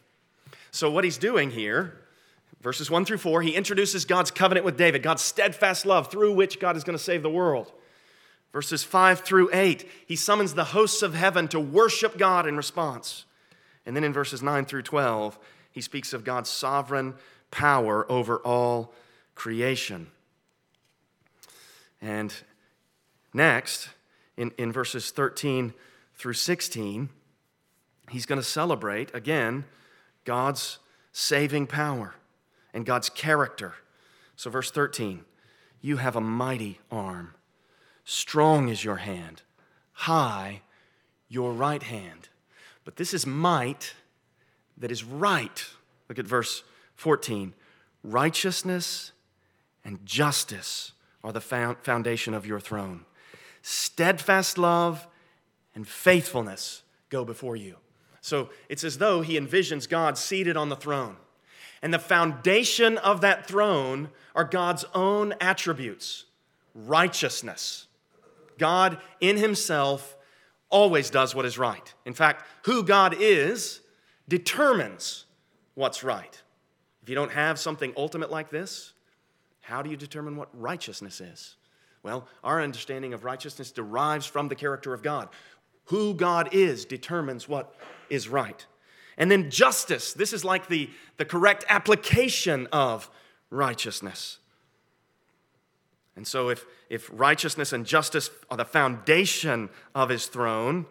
So, 0.70 0.90
what 0.90 1.04
he's 1.04 1.18
doing 1.18 1.52
here, 1.52 2.00
verses 2.60 2.90
1 2.90 3.04
through 3.04 3.18
4, 3.18 3.42
he 3.42 3.54
introduces 3.54 4.04
God's 4.04 4.32
covenant 4.32 4.64
with 4.64 4.76
David, 4.76 5.04
God's 5.04 5.22
steadfast 5.22 5.86
love 5.86 6.10
through 6.10 6.32
which 6.34 6.58
God 6.58 6.76
is 6.76 6.82
going 6.82 6.98
to 6.98 7.02
save 7.02 7.22
the 7.22 7.30
world. 7.30 7.70
Verses 8.52 8.82
5 8.84 9.20
through 9.20 9.50
8, 9.52 9.88
he 10.06 10.16
summons 10.16 10.54
the 10.54 10.64
hosts 10.64 11.02
of 11.02 11.14
heaven 11.14 11.48
to 11.48 11.60
worship 11.60 12.18
God 12.18 12.46
in 12.46 12.56
response. 12.56 13.24
And 13.86 13.94
then 13.94 14.04
in 14.04 14.12
verses 14.12 14.42
9 14.42 14.64
through 14.64 14.82
12, 14.82 15.38
he 15.70 15.80
speaks 15.80 16.12
of 16.12 16.24
God's 16.24 16.50
sovereign 16.50 17.14
power 17.50 18.10
over 18.10 18.38
all 18.38 18.94
creation. 19.34 20.08
And 22.00 22.32
next, 23.34 23.88
in, 24.36 24.52
in 24.56 24.72
verses 24.72 25.10
13 25.10 25.74
through 26.14 26.32
16, 26.32 27.08
he's 28.10 28.26
going 28.26 28.40
to 28.40 28.46
celebrate 28.46 29.14
again 29.14 29.64
God's 30.24 30.78
saving 31.12 31.66
power 31.66 32.14
and 32.72 32.86
God's 32.86 33.08
character. 33.08 33.74
So, 34.36 34.50
verse 34.50 34.70
13, 34.70 35.24
you 35.80 35.98
have 35.98 36.16
a 36.16 36.20
mighty 36.20 36.80
arm, 36.90 37.34
strong 38.04 38.68
is 38.68 38.84
your 38.84 38.96
hand, 38.96 39.42
high 39.92 40.62
your 41.28 41.52
right 41.52 41.82
hand. 41.82 42.28
But 42.84 42.96
this 42.96 43.14
is 43.14 43.26
might 43.26 43.94
that 44.76 44.90
is 44.90 45.04
right. 45.04 45.64
Look 46.08 46.18
at 46.18 46.26
verse 46.26 46.62
14. 46.96 47.54
Righteousness 48.02 49.12
and 49.84 50.04
justice 50.04 50.92
are 51.22 51.32
the 51.32 51.40
foundation 51.40 52.34
of 52.34 52.46
your 52.46 52.60
throne. 52.60 53.04
Steadfast 53.66 54.58
love 54.58 55.08
and 55.74 55.88
faithfulness 55.88 56.82
go 57.08 57.24
before 57.24 57.56
you. 57.56 57.76
So 58.20 58.50
it's 58.68 58.84
as 58.84 58.98
though 58.98 59.22
he 59.22 59.40
envisions 59.40 59.88
God 59.88 60.18
seated 60.18 60.54
on 60.54 60.68
the 60.68 60.76
throne. 60.76 61.16
And 61.80 61.92
the 61.92 61.98
foundation 61.98 62.98
of 62.98 63.22
that 63.22 63.46
throne 63.46 64.10
are 64.34 64.44
God's 64.44 64.84
own 64.94 65.32
attributes 65.40 66.26
righteousness. 66.74 67.86
God 68.58 68.98
in 69.22 69.38
himself 69.38 70.14
always 70.68 71.08
does 71.08 71.34
what 71.34 71.46
is 71.46 71.56
right. 71.56 71.94
In 72.04 72.12
fact, 72.12 72.46
who 72.66 72.82
God 72.82 73.16
is 73.18 73.80
determines 74.28 75.24
what's 75.72 76.04
right. 76.04 76.42
If 77.02 77.08
you 77.08 77.14
don't 77.14 77.32
have 77.32 77.58
something 77.58 77.94
ultimate 77.96 78.30
like 78.30 78.50
this, 78.50 78.92
how 79.62 79.80
do 79.80 79.88
you 79.88 79.96
determine 79.96 80.36
what 80.36 80.50
righteousness 80.52 81.22
is? 81.22 81.56
Well, 82.04 82.28
our 82.44 82.62
understanding 82.62 83.14
of 83.14 83.24
righteousness 83.24 83.72
derives 83.72 84.26
from 84.26 84.48
the 84.48 84.54
character 84.54 84.92
of 84.92 85.02
God. 85.02 85.30
Who 85.86 86.14
God 86.14 86.50
is 86.52 86.84
determines 86.84 87.48
what 87.48 87.74
is 88.10 88.28
right. 88.28 88.64
And 89.16 89.30
then 89.30 89.50
justice. 89.50 90.12
This 90.12 90.32
is 90.32 90.44
like 90.44 90.68
the, 90.68 90.90
the 91.16 91.24
correct 91.24 91.64
application 91.68 92.68
of 92.72 93.10
righteousness. 93.50 94.38
And 96.14 96.26
so, 96.26 96.50
if, 96.50 96.64
if 96.90 97.10
righteousness 97.12 97.72
and 97.72 97.86
justice 97.86 98.30
are 98.50 98.56
the 98.56 98.64
foundation 98.64 99.70
of 99.94 100.10
his 100.10 100.26
throne, 100.26 100.86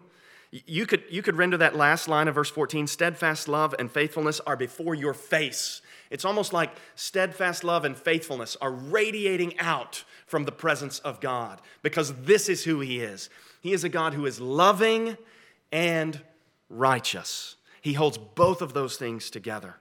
you 0.50 0.84
could, 0.84 1.04
you 1.10 1.22
could 1.22 1.36
render 1.36 1.56
that 1.56 1.76
last 1.76 2.08
line 2.08 2.28
of 2.28 2.34
verse 2.34 2.50
14 2.50 2.86
steadfast 2.86 3.48
love 3.48 3.74
and 3.78 3.90
faithfulness 3.90 4.40
are 4.40 4.56
before 4.56 4.94
your 4.94 5.14
face. 5.14 5.80
It's 6.10 6.24
almost 6.24 6.52
like 6.52 6.70
steadfast 6.94 7.64
love 7.64 7.84
and 7.84 7.96
faithfulness 7.96 8.56
are 8.60 8.70
radiating 8.70 9.58
out 9.58 10.04
from 10.26 10.44
the 10.44 10.52
presence 10.52 10.98
of 11.00 11.20
God 11.20 11.60
because 11.82 12.12
this 12.22 12.48
is 12.48 12.64
who 12.64 12.80
he 12.80 13.00
is. 13.00 13.30
He 13.60 13.72
is 13.72 13.84
a 13.84 13.88
God 13.88 14.14
who 14.14 14.26
is 14.26 14.40
loving 14.40 15.16
and 15.72 16.20
righteous. 16.68 17.56
He 17.80 17.94
holds 17.94 18.18
both 18.18 18.62
of 18.62 18.74
those 18.74 18.96
things 18.96 19.30
together. 19.30 19.76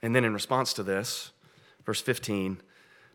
And 0.00 0.14
then, 0.14 0.24
in 0.24 0.32
response 0.32 0.72
to 0.74 0.82
this, 0.82 1.32
verse 1.84 2.00
15 2.00 2.60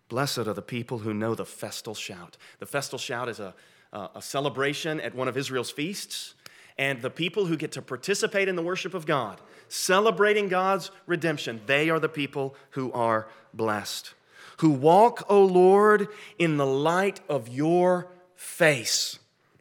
Blessed 0.09 0.39
are 0.39 0.53
the 0.53 0.61
people 0.61 0.99
who 0.99 1.13
know 1.13 1.33
the 1.33 1.45
festal 1.45 1.95
shout. 1.95 2.37
The 2.59 2.65
festal 2.65 2.99
shout 2.99 3.29
is 3.29 3.39
a, 3.39 3.55
a 3.93 4.21
celebration 4.21 4.99
at 4.99 5.15
one 5.15 5.27
of 5.27 5.37
Israel's 5.37 5.71
feasts, 5.71 6.35
and 6.77 7.01
the 7.01 7.09
people 7.09 7.45
who 7.45 7.57
get 7.57 7.71
to 7.73 7.81
participate 7.81 8.47
in 8.47 8.55
the 8.55 8.63
worship 8.63 8.93
of 8.93 9.05
God, 9.05 9.39
celebrating 9.67 10.49
God's 10.49 10.91
redemption, 11.05 11.61
they 11.65 11.89
are 11.89 11.99
the 11.99 12.09
people 12.09 12.55
who 12.71 12.91
are 12.93 13.27
blessed. 13.53 14.13
Who 14.57 14.69
walk, 14.69 15.25
O 15.29 15.43
Lord, 15.43 16.07
in 16.37 16.57
the 16.57 16.65
light 16.65 17.19
of 17.27 17.49
your 17.49 18.07
face. 18.35 19.19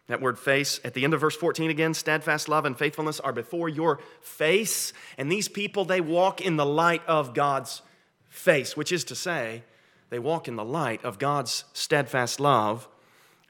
That 0.08 0.20
word 0.20 0.38
face 0.38 0.80
at 0.84 0.94
the 0.94 1.04
end 1.04 1.14
of 1.14 1.20
verse 1.20 1.36
14 1.36 1.70
again, 1.70 1.94
steadfast 1.94 2.48
love 2.48 2.64
and 2.64 2.76
faithfulness 2.76 3.20
are 3.20 3.32
before 3.32 3.68
your 3.68 4.00
face. 4.20 4.92
And 5.16 5.30
these 5.30 5.48
people, 5.48 5.84
they 5.84 6.00
walk 6.00 6.40
in 6.40 6.56
the 6.56 6.66
light 6.66 7.02
of 7.06 7.34
God's 7.34 7.82
face, 8.28 8.76
which 8.76 8.92
is 8.92 9.04
to 9.04 9.14
say, 9.14 9.62
they 10.10 10.18
walk 10.18 10.48
in 10.48 10.56
the 10.56 10.64
light 10.64 11.02
of 11.04 11.18
God's 11.18 11.64
steadfast 11.72 12.40
love 12.40 12.88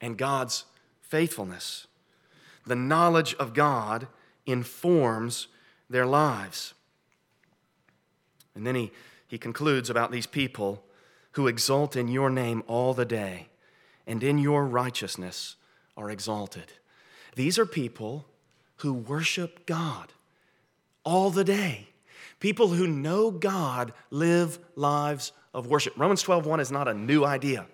and 0.00 0.16
God's 0.16 0.64
faithfulness. 1.00 1.88
The 2.66 2.76
knowledge 2.76 3.34
of 3.34 3.54
God 3.54 4.06
informs 4.46 5.48
their 5.88 6.06
lives. 6.06 6.74
And 8.54 8.66
then 8.66 8.74
he, 8.74 8.92
he 9.26 9.38
concludes 9.38 9.90
about 9.90 10.10
these 10.10 10.26
people 10.26 10.84
who 11.32 11.46
exult 11.46 11.96
in 11.96 12.08
your 12.08 12.30
name 12.30 12.62
all 12.66 12.94
the 12.94 13.04
day, 13.04 13.48
and 14.06 14.22
in 14.22 14.38
your 14.38 14.66
righteousness 14.66 15.56
are 15.96 16.10
exalted. 16.10 16.72
These 17.34 17.58
are 17.58 17.66
people 17.66 18.26
who 18.76 18.92
worship 18.92 19.64
God 19.64 20.12
all 21.04 21.30
the 21.30 21.44
day. 21.44 21.88
People 22.40 22.68
who 22.68 22.86
know 22.86 23.30
God 23.30 23.92
live 24.10 24.58
lives 24.74 25.32
of 25.54 25.66
worship. 25.66 25.94
Romans 25.96 26.22
12:1 26.22 26.60
is 26.60 26.72
not 26.72 26.88
a 26.88 26.94
new 26.94 27.24
idea. 27.24 27.66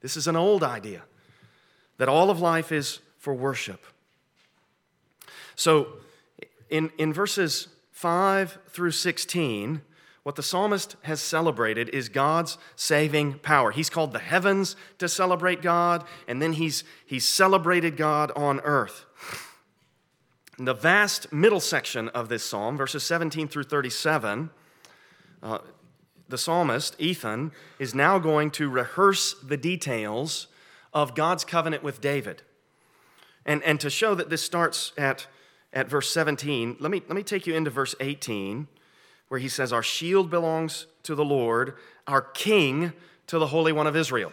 This 0.00 0.16
is 0.16 0.26
an 0.26 0.36
old 0.36 0.62
idea 0.62 1.02
that 1.98 2.08
all 2.08 2.30
of 2.30 2.40
life 2.40 2.72
is 2.72 3.00
for 3.18 3.34
worship. 3.34 3.84
So 5.56 5.88
in, 6.70 6.90
in 6.98 7.12
verses 7.12 7.68
5 7.92 8.58
through 8.68 8.92
16, 8.92 9.82
what 10.22 10.36
the 10.36 10.42
psalmist 10.42 10.96
has 11.02 11.20
celebrated 11.20 11.88
is 11.90 12.08
God's 12.08 12.58
saving 12.74 13.38
power. 13.38 13.70
He's 13.70 13.90
called 13.90 14.12
the 14.12 14.18
heavens 14.18 14.76
to 14.98 15.08
celebrate 15.08 15.62
God, 15.62 16.04
and 16.26 16.42
then 16.42 16.54
he's, 16.54 16.84
he's 17.06 17.26
celebrated 17.26 17.96
God 17.96 18.32
on 18.34 18.60
earth. 18.60 19.04
The 20.58 20.74
vast 20.74 21.32
middle 21.32 21.60
section 21.60 22.08
of 22.08 22.28
this 22.28 22.42
psalm, 22.42 22.76
verses 22.76 23.04
17 23.04 23.46
through 23.46 23.64
37, 23.64 24.50
uh, 25.42 25.58
the 26.28 26.38
psalmist, 26.38 26.96
Ethan, 26.98 27.52
is 27.78 27.94
now 27.94 28.18
going 28.18 28.50
to 28.52 28.68
rehearse 28.68 29.34
the 29.34 29.56
details 29.56 30.48
of 30.92 31.14
God's 31.14 31.44
covenant 31.44 31.82
with 31.82 32.00
David. 32.00 32.42
And, 33.44 33.62
and 33.62 33.78
to 33.80 33.90
show 33.90 34.14
that 34.16 34.28
this 34.28 34.42
starts 34.42 34.92
at, 34.98 35.28
at 35.72 35.88
verse 35.88 36.10
17, 36.10 36.76
let 36.80 36.90
me, 36.90 37.02
let 37.06 37.16
me 37.16 37.22
take 37.22 37.46
you 37.46 37.54
into 37.54 37.70
verse 37.70 37.94
18, 38.00 38.66
where 39.28 39.40
he 39.40 39.48
says, 39.48 39.72
Our 39.72 39.82
shield 39.82 40.30
belongs 40.30 40.86
to 41.02 41.14
the 41.14 41.24
Lord, 41.24 41.74
our 42.06 42.22
king 42.22 42.92
to 43.26 43.38
the 43.38 43.48
Holy 43.48 43.72
One 43.72 43.86
of 43.86 43.96
Israel. 43.96 44.32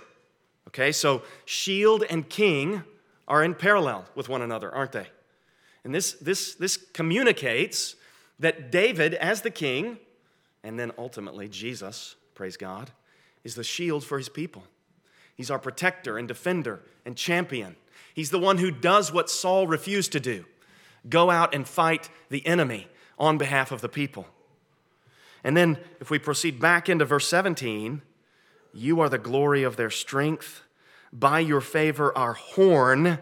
Okay, 0.69 0.91
so 0.91 1.23
shield 1.45 2.03
and 2.09 2.27
king 2.29 2.83
are 3.27 3.43
in 3.43 3.55
parallel 3.55 4.05
with 4.15 4.29
one 4.29 4.41
another, 4.41 4.73
aren't 4.73 4.91
they? 4.91 5.07
And 5.83 5.93
this, 5.93 6.13
this, 6.13 6.55
this 6.55 6.77
communicates 6.77 7.95
that 8.39 8.71
David, 8.71 9.13
as 9.15 9.41
the 9.41 9.51
king, 9.51 9.97
and 10.63 10.79
then 10.79 10.91
ultimately, 10.97 11.47
Jesus, 11.49 12.15
praise 12.35 12.57
God, 12.57 12.91
is 13.43 13.55
the 13.55 13.63
shield 13.63 14.03
for 14.03 14.17
his 14.17 14.29
people. 14.29 14.63
He's 15.35 15.51
our 15.51 15.59
protector 15.59 16.17
and 16.17 16.27
defender 16.27 16.81
and 17.05 17.15
champion. 17.15 17.75
He's 18.13 18.29
the 18.29 18.39
one 18.39 18.59
who 18.59 18.71
does 18.71 19.11
what 19.11 19.29
Saul 19.29 19.67
refused 19.67 20.11
to 20.13 20.19
do 20.19 20.45
go 21.09 21.29
out 21.29 21.53
and 21.53 21.67
fight 21.67 22.09
the 22.29 22.45
enemy 22.45 22.87
on 23.17 23.37
behalf 23.37 23.71
of 23.71 23.81
the 23.81 23.89
people. 23.89 24.25
And 25.43 25.57
then, 25.57 25.77
if 25.99 26.09
we 26.09 26.19
proceed 26.19 26.59
back 26.59 26.87
into 26.87 27.05
verse 27.05 27.27
17, 27.27 28.01
you 28.73 28.99
are 29.01 29.09
the 29.09 29.17
glory 29.17 29.63
of 29.63 29.75
their 29.75 29.89
strength. 29.89 30.63
By 31.11 31.39
your 31.39 31.61
favor, 31.61 32.17
our 32.17 32.33
horn 32.33 33.19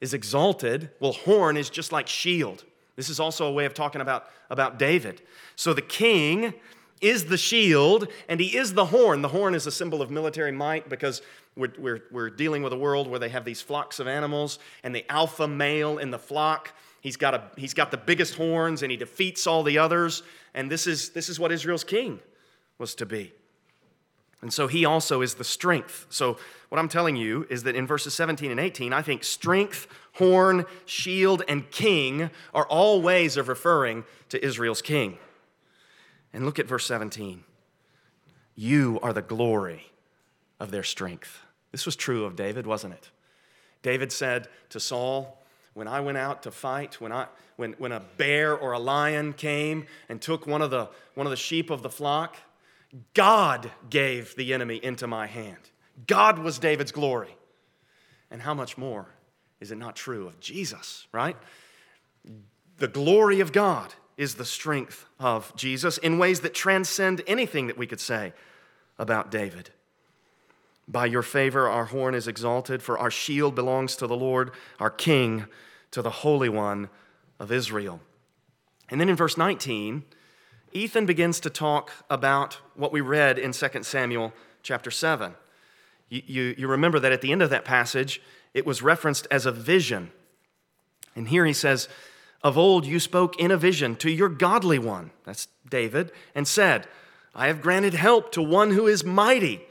is 0.00 0.12
exalted. 0.12 0.90
Well, 0.98 1.12
horn 1.12 1.56
is 1.56 1.70
just 1.70 1.92
like 1.92 2.06
shield. 2.08 2.64
This 2.96 3.08
is 3.08 3.20
also 3.20 3.46
a 3.46 3.52
way 3.52 3.64
of 3.64 3.74
talking 3.74 4.00
about, 4.00 4.26
about 4.50 4.78
David. 4.78 5.22
So 5.56 5.72
the 5.72 5.82
king 5.82 6.54
is 7.00 7.26
the 7.26 7.38
shield 7.38 8.08
and 8.28 8.40
he 8.40 8.56
is 8.56 8.74
the 8.74 8.86
horn. 8.86 9.22
The 9.22 9.28
horn 9.28 9.54
is 9.54 9.66
a 9.66 9.70
symbol 9.70 10.02
of 10.02 10.10
military 10.10 10.52
might 10.52 10.88
because 10.88 11.22
We're, 11.56 11.72
we're, 11.78 12.02
we're 12.10 12.30
dealing 12.30 12.62
with 12.62 12.72
a 12.72 12.78
world 12.78 13.08
where 13.08 13.18
they 13.18 13.30
have 13.30 13.44
these 13.44 13.60
flocks 13.60 14.00
of 14.00 14.06
animals, 14.06 14.58
and 14.84 14.94
the 14.94 15.04
alpha 15.10 15.48
male 15.48 15.98
in 15.98 16.10
the 16.10 16.18
flock, 16.18 16.72
he's 17.00 17.16
got, 17.16 17.34
a, 17.34 17.42
he's 17.56 17.74
got 17.74 17.90
the 17.90 17.96
biggest 17.96 18.34
horns, 18.34 18.82
and 18.82 18.90
he 18.90 18.96
defeats 18.96 19.46
all 19.46 19.62
the 19.62 19.78
others. 19.78 20.22
And 20.54 20.70
this 20.70 20.86
is, 20.86 21.10
this 21.10 21.28
is 21.28 21.40
what 21.40 21.52
Israel's 21.52 21.84
king 21.84 22.20
was 22.78 22.94
to 22.96 23.06
be. 23.06 23.32
And 24.42 24.52
so 24.52 24.68
he 24.68 24.84
also 24.84 25.20
is 25.20 25.34
the 25.34 25.44
strength. 25.44 26.06
So, 26.08 26.38
what 26.70 26.78
I'm 26.78 26.88
telling 26.88 27.16
you 27.16 27.46
is 27.50 27.64
that 27.64 27.74
in 27.74 27.86
verses 27.86 28.14
17 28.14 28.50
and 28.50 28.60
18, 28.60 28.92
I 28.92 29.02
think 29.02 29.24
strength, 29.24 29.88
horn, 30.14 30.64
shield, 30.86 31.42
and 31.48 31.68
king 31.70 32.30
are 32.54 32.66
all 32.66 33.02
ways 33.02 33.36
of 33.36 33.48
referring 33.48 34.04
to 34.28 34.42
Israel's 34.42 34.80
king. 34.80 35.18
And 36.32 36.44
look 36.44 36.58
at 36.58 36.66
verse 36.66 36.86
17. 36.86 37.42
You 38.54 39.00
are 39.02 39.12
the 39.12 39.20
glory 39.20 39.90
of 40.60 40.70
their 40.70 40.84
strength. 40.84 41.40
This 41.72 41.86
was 41.86 41.96
true 41.96 42.24
of 42.24 42.36
David, 42.36 42.66
wasn't 42.66 42.94
it? 42.94 43.10
David 43.82 44.12
said 44.12 44.48
to 44.70 44.78
Saul, 44.78 45.39
When 45.74 45.86
I 45.86 46.00
went 46.00 46.18
out 46.18 46.42
to 46.42 46.50
fight, 46.50 47.00
when, 47.00 47.12
I, 47.12 47.26
when, 47.56 47.72
when 47.78 47.92
a 47.92 48.00
bear 48.16 48.56
or 48.56 48.72
a 48.72 48.78
lion 48.78 49.32
came 49.32 49.86
and 50.08 50.20
took 50.20 50.46
one 50.46 50.62
of, 50.62 50.70
the, 50.70 50.88
one 51.14 51.26
of 51.26 51.30
the 51.30 51.36
sheep 51.36 51.70
of 51.70 51.82
the 51.82 51.90
flock, 51.90 52.36
God 53.14 53.70
gave 53.88 54.34
the 54.34 54.52
enemy 54.52 54.80
into 54.82 55.06
my 55.06 55.26
hand. 55.26 55.70
God 56.06 56.38
was 56.38 56.58
David's 56.58 56.92
glory. 56.92 57.36
And 58.30 58.42
how 58.42 58.54
much 58.54 58.76
more 58.76 59.06
is 59.60 59.70
it 59.70 59.78
not 59.78 59.94
true 59.96 60.26
of 60.26 60.40
Jesus, 60.40 61.06
right? 61.12 61.36
The 62.78 62.88
glory 62.88 63.40
of 63.40 63.52
God 63.52 63.94
is 64.16 64.34
the 64.34 64.44
strength 64.44 65.06
of 65.18 65.54
Jesus 65.56 65.98
in 65.98 66.18
ways 66.18 66.40
that 66.40 66.54
transcend 66.54 67.22
anything 67.26 67.68
that 67.68 67.78
we 67.78 67.86
could 67.86 68.00
say 68.00 68.32
about 68.98 69.30
David. 69.30 69.70
By 70.90 71.06
your 71.06 71.22
favor, 71.22 71.68
our 71.68 71.84
horn 71.84 72.16
is 72.16 72.26
exalted, 72.26 72.82
for 72.82 72.98
our 72.98 73.12
shield 73.12 73.54
belongs 73.54 73.94
to 73.96 74.08
the 74.08 74.16
Lord, 74.16 74.50
our 74.80 74.90
King, 74.90 75.46
to 75.92 76.02
the 76.02 76.10
Holy 76.10 76.48
One 76.48 76.88
of 77.38 77.52
Israel. 77.52 78.00
And 78.88 79.00
then 79.00 79.08
in 79.08 79.14
verse 79.14 79.36
19, 79.36 80.02
Ethan 80.72 81.06
begins 81.06 81.38
to 81.40 81.50
talk 81.50 81.92
about 82.10 82.54
what 82.74 82.92
we 82.92 83.00
read 83.00 83.38
in 83.38 83.52
2 83.52 83.84
Samuel 83.84 84.32
chapter 84.64 84.90
7. 84.90 85.34
You, 86.08 86.22
you, 86.26 86.54
you, 86.58 86.68
remember 86.68 86.98
that 86.98 87.12
at 87.12 87.20
the 87.20 87.30
end 87.30 87.42
of 87.42 87.50
that 87.50 87.64
passage, 87.64 88.20
it 88.52 88.66
was 88.66 88.82
referenced 88.82 89.28
as 89.30 89.46
a 89.46 89.52
vision. 89.52 90.10
And 91.14 91.28
here 91.28 91.46
he 91.46 91.52
says, 91.52 91.88
Of 92.42 92.58
old 92.58 92.84
you 92.84 92.98
spoke 92.98 93.38
in 93.38 93.52
a 93.52 93.56
vision 93.56 93.94
to 93.96 94.10
your 94.10 94.28
godly 94.28 94.80
one, 94.80 95.12
that's 95.24 95.46
David, 95.68 96.10
and 96.34 96.48
said, 96.48 96.88
I 97.32 97.46
have 97.46 97.62
granted 97.62 97.94
help 97.94 98.32
to 98.32 98.42
one 98.42 98.72
who 98.72 98.88
is 98.88 99.04
mighty. 99.04 99.62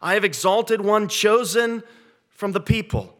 I 0.00 0.14
have 0.14 0.24
exalted 0.24 0.80
one 0.80 1.08
chosen 1.08 1.82
from 2.28 2.52
the 2.52 2.60
people. 2.60 3.16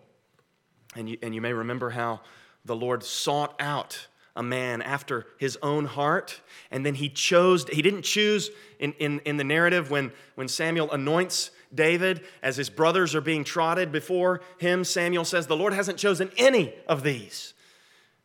And 0.94 1.08
you, 1.08 1.18
and 1.22 1.34
you 1.34 1.40
may 1.40 1.52
remember 1.52 1.90
how 1.90 2.20
the 2.64 2.76
Lord 2.76 3.02
sought 3.02 3.54
out 3.60 4.08
a 4.36 4.42
man 4.42 4.80
after 4.82 5.26
his 5.38 5.58
own 5.62 5.84
heart. 5.84 6.40
And 6.70 6.86
then 6.86 6.94
he 6.94 7.08
chose, 7.08 7.66
he 7.68 7.82
didn't 7.82 8.02
choose 8.02 8.50
in, 8.78 8.92
in, 8.94 9.20
in 9.20 9.36
the 9.36 9.44
narrative 9.44 9.90
when, 9.90 10.12
when 10.36 10.46
Samuel 10.46 10.90
anoints 10.92 11.50
David 11.74 12.24
as 12.42 12.56
his 12.56 12.70
brothers 12.70 13.14
are 13.14 13.20
being 13.20 13.44
trotted 13.44 13.90
before 13.90 14.40
him. 14.58 14.84
Samuel 14.84 15.24
says, 15.24 15.48
The 15.48 15.56
Lord 15.56 15.72
hasn't 15.72 15.98
chosen 15.98 16.30
any 16.36 16.72
of 16.86 17.02
these. 17.02 17.52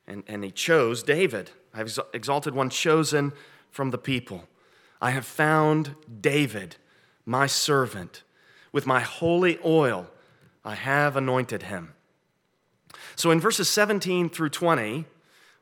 And, 0.07 0.23
and 0.27 0.43
he 0.43 0.51
chose 0.51 1.01
David. 1.01 1.49
I've 1.73 1.97
exalted 2.13 2.53
one 2.53 2.69
chosen 2.69 3.33
from 3.71 3.89
the 3.89 3.97
people. 3.97 4.43
I 5.01 5.11
have 5.11 5.25
found 5.25 5.95
David, 6.21 6.77
my 7.25 7.47
servant. 7.47 8.23
With 8.73 8.85
my 8.85 8.99
holy 8.99 9.57
oil, 9.63 10.07
I 10.65 10.75
have 10.75 11.15
anointed 11.15 11.63
him. 11.63 11.93
So 13.15 13.31
in 13.31 13.39
verses 13.39 13.69
17 13.69 14.29
through 14.29 14.49
20, 14.49 15.05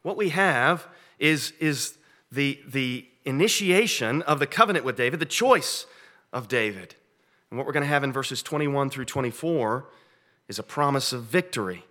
what 0.01 0.17
we 0.17 0.29
have 0.29 0.87
is, 1.19 1.53
is 1.59 1.97
the, 2.31 2.59
the 2.67 3.05
initiation 3.25 4.23
of 4.23 4.39
the 4.39 4.47
covenant 4.47 4.85
with 4.85 4.97
David, 4.97 5.19
the 5.19 5.25
choice 5.25 5.85
of 6.33 6.47
David. 6.47 6.95
And 7.49 7.57
what 7.57 7.67
we're 7.67 7.73
going 7.73 7.83
to 7.83 7.89
have 7.89 8.03
in 8.03 8.13
verses 8.13 8.41
21 8.41 8.89
through 8.89 9.05
24 9.05 9.85
is 10.47 10.57
a 10.57 10.63
promise 10.63 11.13
of 11.13 11.23
victory 11.23 11.85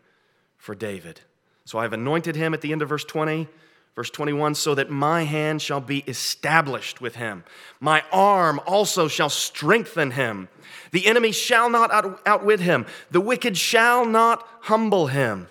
for 0.57 0.75
David. 0.75 1.21
So 1.65 1.79
I've 1.79 1.93
anointed 1.93 2.35
him 2.35 2.55
at 2.55 2.63
the 2.63 2.73
end 2.73 2.83
of 2.83 2.89
verse 2.89 3.05
20. 3.05 3.47
Verse 3.95 4.11
21 4.11 4.55
so 4.55 4.75
that 4.75 4.91
my 4.91 5.25
hand 5.25 5.61
shall 5.61 5.81
be 5.81 5.99
established 6.07 7.01
with 7.01 7.17
him, 7.17 7.45
my 7.81 8.03
arm 8.13 8.61
also 8.67 9.09
shall 9.09 9.29
strengthen 9.29 10.13
him. 10.13 10.49
The 10.93 11.07
enemy 11.07 11.33
shall 11.33 11.69
not 11.69 11.91
out- 11.91 12.21
outwit 12.25 12.61
him, 12.61 12.87
the 13.11 13.21
wicked 13.21 13.57
shall 13.57 14.05
not 14.05 14.47
humble 14.63 15.09
him. 15.09 15.49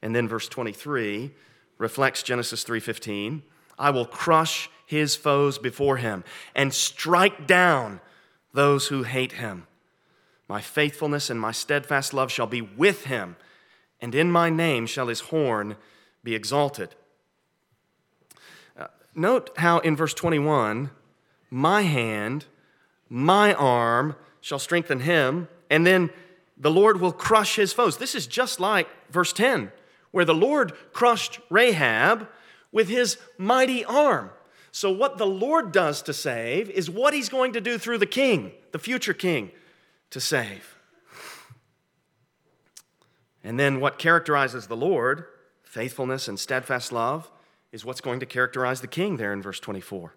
And 0.00 0.14
then 0.14 0.28
verse 0.28 0.48
23 0.48 1.32
reflects 1.78 2.22
Genesis 2.22 2.64
3:15. 2.64 3.42
I 3.78 3.90
will 3.90 4.06
crush 4.06 4.70
his 4.86 5.16
foes 5.16 5.58
before 5.58 5.96
him 5.96 6.22
and 6.54 6.72
strike 6.72 7.46
down 7.46 8.00
those 8.52 8.88
who 8.88 9.02
hate 9.02 9.32
him. 9.32 9.66
My 10.48 10.60
faithfulness 10.60 11.30
and 11.30 11.40
my 11.40 11.52
steadfast 11.52 12.12
love 12.12 12.30
shall 12.30 12.46
be 12.46 12.60
with 12.60 13.04
him, 13.04 13.36
and 14.00 14.14
in 14.14 14.30
my 14.30 14.50
name 14.50 14.86
shall 14.86 15.08
his 15.08 15.20
horn 15.20 15.76
be 16.22 16.34
exalted. 16.34 16.94
Note 19.14 19.50
how 19.56 19.78
in 19.80 19.96
verse 19.96 20.14
21, 20.14 20.90
my 21.50 21.82
hand, 21.82 22.46
my 23.08 23.52
arm 23.54 24.16
shall 24.40 24.58
strengthen 24.58 25.00
him, 25.00 25.48
and 25.68 25.86
then 25.86 26.10
the 26.56 26.70
Lord 26.70 27.00
will 27.00 27.12
crush 27.12 27.56
his 27.56 27.72
foes. 27.72 27.98
This 27.98 28.14
is 28.14 28.26
just 28.26 28.60
like 28.60 28.88
verse 29.10 29.32
10 29.32 29.72
where 30.12 30.24
the 30.24 30.34
Lord 30.34 30.72
crushed 30.92 31.40
Rahab 31.50 32.28
with 32.70 32.88
his 32.88 33.18
mighty 33.36 33.84
arm. 33.84 34.30
So, 34.70 34.90
what 34.90 35.18
the 35.18 35.26
Lord 35.26 35.72
does 35.72 36.00
to 36.02 36.14
save 36.14 36.70
is 36.70 36.88
what 36.88 37.12
he's 37.12 37.28
going 37.28 37.54
to 37.54 37.60
do 37.60 37.76
through 37.76 37.98
the 37.98 38.06
king, 38.06 38.52
the 38.70 38.78
future 38.78 39.12
king, 39.12 39.50
to 40.10 40.20
save. 40.20 40.78
And 43.42 43.58
then, 43.58 43.80
what 43.80 43.98
characterizes 43.98 44.68
the 44.68 44.76
Lord, 44.76 45.26
faithfulness 45.64 46.28
and 46.28 46.38
steadfast 46.38 46.92
love, 46.92 47.30
is 47.72 47.84
what's 47.84 48.00
going 48.00 48.20
to 48.20 48.26
characterize 48.26 48.80
the 48.80 48.86
king 48.86 49.16
there 49.16 49.32
in 49.32 49.42
verse 49.42 49.58
24. 49.58 50.14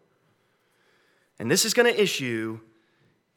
And 1.40 1.50
this 1.50 1.66
is 1.66 1.74
going 1.74 1.92
to 1.92 2.02
issue 2.02 2.60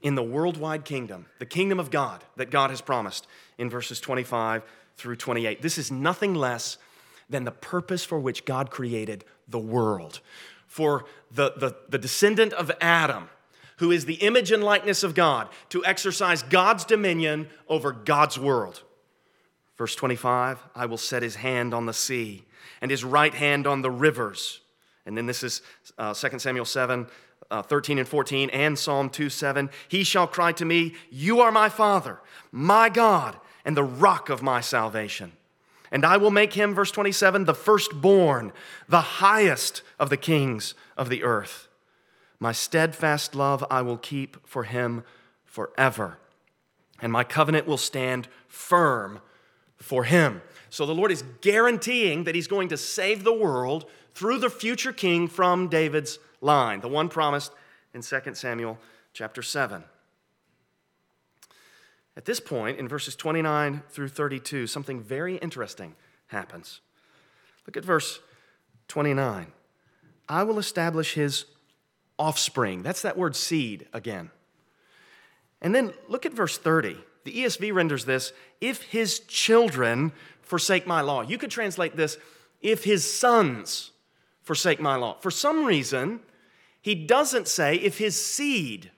in 0.03 0.15
the 0.15 0.23
worldwide 0.23 0.85
kingdom, 0.85 1.27
the 1.39 1.47
kingdom 1.47 1.81
of 1.81 1.91
God 1.91 2.25
that 2.37 2.51
God 2.51 2.71
has 2.71 2.81
promised 2.81 3.27
in 3.57 3.71
verses 3.71 4.01
25 4.01 4.63
through 4.97 5.17
28. 5.17 5.63
This 5.63 5.79
is 5.79 5.91
nothing 5.91 6.35
less 6.35 6.79
than 7.31 7.45
the 7.45 7.51
purpose 7.51 8.05
for 8.05 8.19
which 8.19 8.45
God 8.45 8.71
created 8.71 9.25
the 9.49 9.59
world. 9.59 10.21
For 10.67 11.05
the, 11.31 11.53
the, 11.57 11.77
the 11.89 11.99
descendant 11.99 12.53
of 12.53 12.71
Adam, 12.81 13.29
who 13.79 13.91
is 13.91 14.05
the 14.05 14.15
image 14.15 14.51
and 14.51 14.63
likeness 14.63 15.03
of 15.03 15.15
God, 15.15 15.49
to 15.71 15.85
exercise 15.85 16.43
God's 16.43 16.85
dominion 16.85 17.49
over 17.69 17.93
God's 17.93 18.39
world. 18.39 18.83
Verse 19.77 19.95
25 19.95 20.59
I 20.75 20.87
will 20.87 20.97
set 20.97 21.23
his 21.23 21.37
hand 21.37 21.73
on 21.73 21.87
the 21.87 21.93
sea 21.93 22.45
and 22.81 22.90
his 22.90 23.05
right 23.05 23.35
hand 23.35 23.66
on 23.66 23.83
the 23.83 23.90
rivers. 23.90 24.61
And 25.07 25.16
then 25.16 25.27
this 25.27 25.42
is 25.42 25.62
uh, 25.97 26.14
2 26.14 26.38
Samuel 26.38 26.64
7. 26.64 27.07
Uh, 27.51 27.62
13 27.62 27.99
and 27.99 28.07
14 28.07 28.51
and 28.51 28.79
Psalm 28.79 29.09
2 29.09 29.31
7. 29.31 29.71
He 29.88 30.05
shall 30.05 30.27
cry 30.27 30.53
to 30.53 30.66
me, 30.66 30.94
You 31.11 31.40
are 31.40 31.51
my 31.51 31.71
Father, 31.71 32.21
my 32.53 32.90
God, 32.90 33.38
and 33.64 33.75
the 33.75 33.85
rock 33.85 34.29
of 34.29 34.42
my 34.42 34.61
salvation. 34.61 35.33
And 35.90 36.05
I 36.05 36.18
will 36.18 36.31
make 36.31 36.53
him, 36.53 36.75
verse 36.75 36.90
27, 36.90 37.44
the 37.44 37.55
firstborn, 37.55 38.53
the 38.88 39.01
highest 39.01 39.83
of 39.99 40.11
the 40.11 40.16
kings 40.16 40.75
of 40.97 41.09
the 41.09 41.23
earth. 41.23 41.68
My 42.38 42.53
steadfast 42.53 43.35
love 43.35 43.64
I 43.71 43.83
will 43.83 43.97
keep 43.97 44.47
for 44.47 44.64
him 44.64 45.05
forever, 45.44 46.18
and 47.01 47.11
my 47.11 47.25
covenant 47.25 47.66
will 47.66 47.79
stand 47.79 48.29
firm 48.47 49.21
for 49.77 50.05
him. 50.05 50.42
So 50.71 50.87
the 50.87 50.95
Lord 50.95 51.11
is 51.11 51.25
guaranteeing 51.41 52.25
that 52.25 52.35
he's 52.35 52.47
going 52.47 52.69
to 52.69 52.77
save 52.77 53.25
the 53.25 53.33
world 53.33 53.87
through 54.15 54.39
the 54.39 54.51
future 54.51 54.93
king 54.93 55.29
from 55.29 55.69
David's 55.69 56.19
line, 56.41 56.81
the 56.81 56.89
one 56.89 57.09
promised 57.09 57.53
in 57.95 58.03
2 58.03 58.35
Samuel 58.35 58.79
chapter 59.13 59.43
7. 59.43 59.85
At 62.17 62.25
this 62.25 62.41
point, 62.41 62.79
in 62.79 62.89
verses 62.89 63.15
29 63.15 63.83
through 63.89 64.09
32, 64.09 64.67
something 64.67 65.01
very 65.01 65.37
interesting 65.37 65.95
happens. 66.27 66.81
Look 67.67 67.77
at 67.77 67.85
verse 67.85 68.21
29. 68.89 69.53
I 70.29 70.43
will 70.43 70.59
establish 70.59 71.15
his 71.15 71.45
offspring. 72.19 72.83
That's 72.83 73.03
that 73.03 73.17
word 73.17 73.37
seed 73.37 73.87
again. 73.93 74.31
And 75.61 75.75
then 75.75 75.93
look 76.09 76.27
at 76.27 76.33
verse 76.33 76.59
30. 76.59 76.97
The 77.29 77.45
ESV 77.45 77.75
renders 77.75 78.07
this 78.07 78.33
if 78.59 78.81
his 78.85 79.21
children 79.21 80.12
forsake 80.41 80.87
my 80.87 81.03
law. 81.03 81.21
You 81.21 81.37
could 81.37 81.51
translate 81.51 81.95
this 81.95 82.17
if 82.62 82.85
his 82.85 83.05
sons 83.05 83.91
forsake 84.41 84.81
my 84.81 84.97
law. 84.97 85.19
For 85.21 85.31
some 85.31 85.67
reason, 85.67 86.21
he 86.81 86.95
doesn't 86.95 87.47
say 87.47 87.77
if 87.77 87.99
his 87.99 88.17
seed 88.25 88.91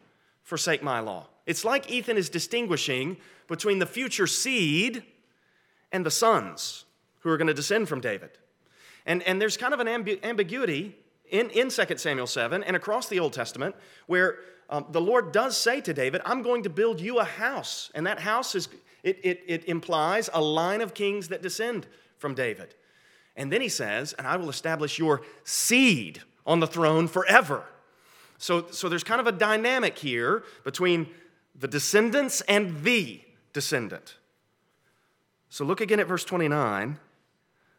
forsake 0.44 0.80
my 0.80 1.00
law. 1.00 1.26
It's 1.44 1.64
like 1.64 1.90
Ethan 1.90 2.16
is 2.16 2.28
distinguishing 2.28 3.16
between 3.48 3.80
the 3.80 3.86
future 3.86 4.28
seed 4.28 5.02
and 5.90 6.06
the 6.06 6.10
sons 6.12 6.84
who 7.22 7.30
are 7.30 7.36
going 7.36 7.48
to 7.48 7.54
descend 7.54 7.88
from 7.88 8.00
David. 8.00 8.30
And, 9.06 9.24
and 9.24 9.42
there's 9.42 9.56
kind 9.56 9.74
of 9.74 9.80
an 9.80 9.88
ambi- 9.88 10.22
ambiguity 10.22 10.94
in, 11.30 11.50
in 11.50 11.68
2 11.70 11.96
Samuel 11.96 12.26
7 12.26 12.62
and 12.62 12.76
across 12.76 13.08
the 13.08 13.20
Old 13.20 13.32
Testament 13.32 13.74
where 14.06 14.38
um, 14.68 14.86
the 14.90 15.00
Lord 15.00 15.32
does 15.32 15.56
say 15.56 15.80
to 15.80 15.92
David, 15.92 16.20
I'm 16.24 16.42
going 16.42 16.62
to 16.62 16.70
build 16.70 17.00
you 17.00 17.18
a 17.18 17.24
house. 17.24 17.90
And 17.94 18.06
that 18.06 18.20
house 18.20 18.54
is, 18.54 18.68
it, 19.02 19.18
it, 19.24 19.42
it 19.46 19.64
implies 19.64 20.30
a 20.32 20.40
line 20.40 20.80
of 20.80 20.94
kings 20.94 21.28
that 21.28 21.42
descend 21.42 21.86
from 22.18 22.34
David. 22.34 22.74
And 23.36 23.52
then 23.52 23.60
he 23.60 23.68
says, 23.68 24.12
and 24.12 24.26
I 24.26 24.36
will 24.36 24.50
establish 24.50 24.98
your 24.98 25.22
seed 25.44 26.22
on 26.46 26.60
the 26.60 26.66
throne 26.66 27.08
forever. 27.08 27.64
So, 28.38 28.66
so 28.70 28.88
there's 28.88 29.04
kind 29.04 29.20
of 29.20 29.26
a 29.26 29.32
dynamic 29.32 29.98
here 29.98 30.44
between 30.64 31.08
the 31.58 31.68
descendants 31.68 32.40
and 32.42 32.82
the 32.82 33.20
descendant. 33.52 34.16
So 35.48 35.64
look 35.64 35.80
again 35.80 36.00
at 36.00 36.06
verse 36.06 36.24
29. 36.24 36.98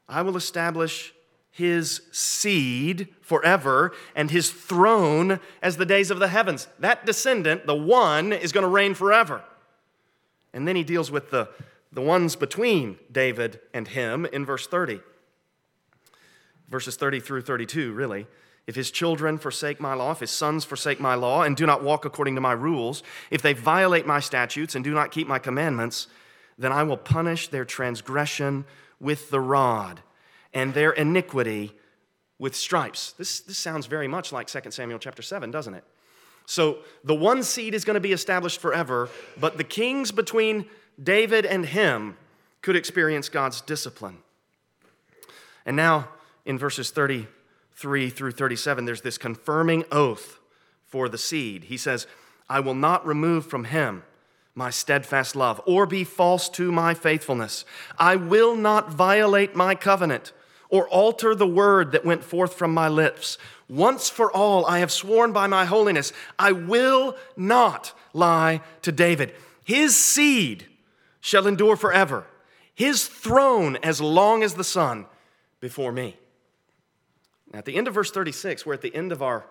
I 0.10 0.22
will 0.22 0.36
establish 0.36 1.14
his 1.52 2.02
seed 2.12 3.10
forever 3.22 3.92
and 4.16 4.32
his 4.32 4.50
throne 4.50 5.40
as 5.62 5.78
the 5.78 5.86
days 5.86 6.10
of 6.10 6.20
the 6.20 6.30
heavens. 6.30 6.68
That 6.80 7.06
descendant, 7.06 7.68
the 7.68 7.76
one, 7.76 8.32
is 8.32 8.54
going 8.54 8.64
to 8.64 8.70
reign 8.70 8.94
forever. 8.94 9.44
And 10.54 10.68
then 10.68 10.78
he 10.78 10.84
deals 10.84 11.12
with 11.12 11.30
the, 11.30 11.50
the 11.92 12.02
ones 12.02 12.38
between 12.38 12.98
David 13.12 13.60
and 13.74 13.88
him 13.88 14.26
in 14.26 14.46
verse 14.46 14.66
30. 14.66 15.02
Verses 16.70 16.96
30 16.96 17.20
through 17.20 17.42
32, 17.42 17.92
really. 17.92 18.28
If 18.66 18.76
his 18.76 18.90
children 18.90 19.38
forsake 19.38 19.82
my 19.82 19.94
law, 19.94 20.12
if 20.12 20.22
his 20.22 20.32
sons 20.32 20.64
forsake 20.64 21.02
my 21.02 21.16
law, 21.16 21.44
and 21.44 21.58
do 21.58 21.66
not 21.66 21.84
walk 21.84 22.06
according 22.06 22.36
to 22.36 22.42
my 22.42 22.54
rules, 22.54 23.04
if 23.30 23.42
they 23.42 23.52
violate 23.52 24.08
my 24.08 24.22
statutes 24.22 24.76
and 24.76 24.84
do 24.86 24.94
not 24.94 25.12
keep 25.12 25.28
my 25.28 25.40
commandments, 25.40 26.08
then 26.58 26.72
I 26.72 26.84
will 26.84 26.98
punish 26.98 27.50
their 27.50 27.66
transgression 27.66 28.64
with 29.02 29.32
the 29.32 29.42
rod 29.42 30.02
and 30.54 30.74
their 30.74 30.92
iniquity 30.92 31.74
with 32.40 32.56
stripes. 32.56 33.14
This, 33.14 33.40
this 33.42 33.58
sounds 33.58 33.86
very 33.86 34.08
much 34.08 34.32
like 34.32 34.48
2 34.48 34.72
Samuel 34.72 35.00
chapter 35.00 35.22
7, 35.22 35.52
doesn't 35.52 35.76
it? 35.76 35.84
So 36.46 36.80
the 37.04 37.16
one 37.16 37.44
seed 37.44 37.74
is 37.74 37.86
going 37.86 37.94
to 37.94 38.02
be 38.02 38.14
established 38.14 38.60
forever, 38.60 39.10
but 39.40 39.58
the 39.58 39.64
kings 39.64 40.12
between 40.12 40.66
David 41.02 41.46
and 41.46 41.66
him 41.66 42.18
could 42.62 42.76
experience 42.76 43.30
God's 43.30 43.62
discipline. 43.62 44.18
And 45.66 45.76
now 45.76 46.10
in 46.46 46.58
verses 46.58 46.90
33 46.90 48.10
through 48.10 48.32
37, 48.32 48.86
there's 48.86 49.02
this 49.02 49.18
confirming 49.18 49.86
oath 49.92 50.40
for 50.86 51.08
the 51.08 51.18
seed. 51.18 51.66
He 51.66 51.78
says, 51.78 52.08
I 52.50 52.60
will 52.60 52.76
not 52.76 53.06
remove 53.06 53.46
from 53.46 53.66
him 53.66 54.04
my 54.54 54.70
steadfast 54.70 55.36
love 55.36 55.62
or 55.66 55.86
be 55.86 56.04
false 56.04 56.50
to 56.50 56.72
my 56.72 56.94
faithfulness. 56.94 57.64
I 57.98 58.16
will 58.18 58.56
not 58.56 58.92
violate 58.92 59.56
my 59.56 59.76
covenant 59.76 60.34
or 60.72 60.88
alter 60.88 61.36
the 61.36 61.46
word 61.46 61.92
that 61.92 62.06
went 62.06 62.24
forth 62.24 62.56
from 62.56 62.74
my 62.74 62.88
lips. 62.88 63.38
Once 63.70 64.10
for 64.10 64.32
all, 64.32 64.66
I 64.66 64.80
have 64.80 64.92
sworn 64.92 65.32
by 65.32 65.46
my 65.46 65.66
holiness, 65.66 66.12
I 66.40 66.54
will 66.54 67.16
not 67.38 67.94
lie 68.14 68.62
to 68.82 68.92
David. 68.92 69.34
His 69.64 69.96
seed 69.96 70.66
shall 71.20 71.46
endure 71.46 71.76
forever, 71.76 72.26
his 72.74 73.06
throne 73.06 73.78
as 73.84 74.02
long 74.02 74.44
as 74.44 74.56
the 74.56 74.64
sun 74.64 75.06
before 75.60 75.92
me. 75.92 76.18
Now, 77.54 77.60
at 77.60 77.66
the 77.66 77.76
end 77.76 77.88
of 77.88 77.94
verse 77.94 78.12
36, 78.12 78.66
we're 78.66 78.74
at 78.74 78.82
the 78.82 78.96
end 78.96 79.12
of 79.12 79.22
our, 79.22 79.46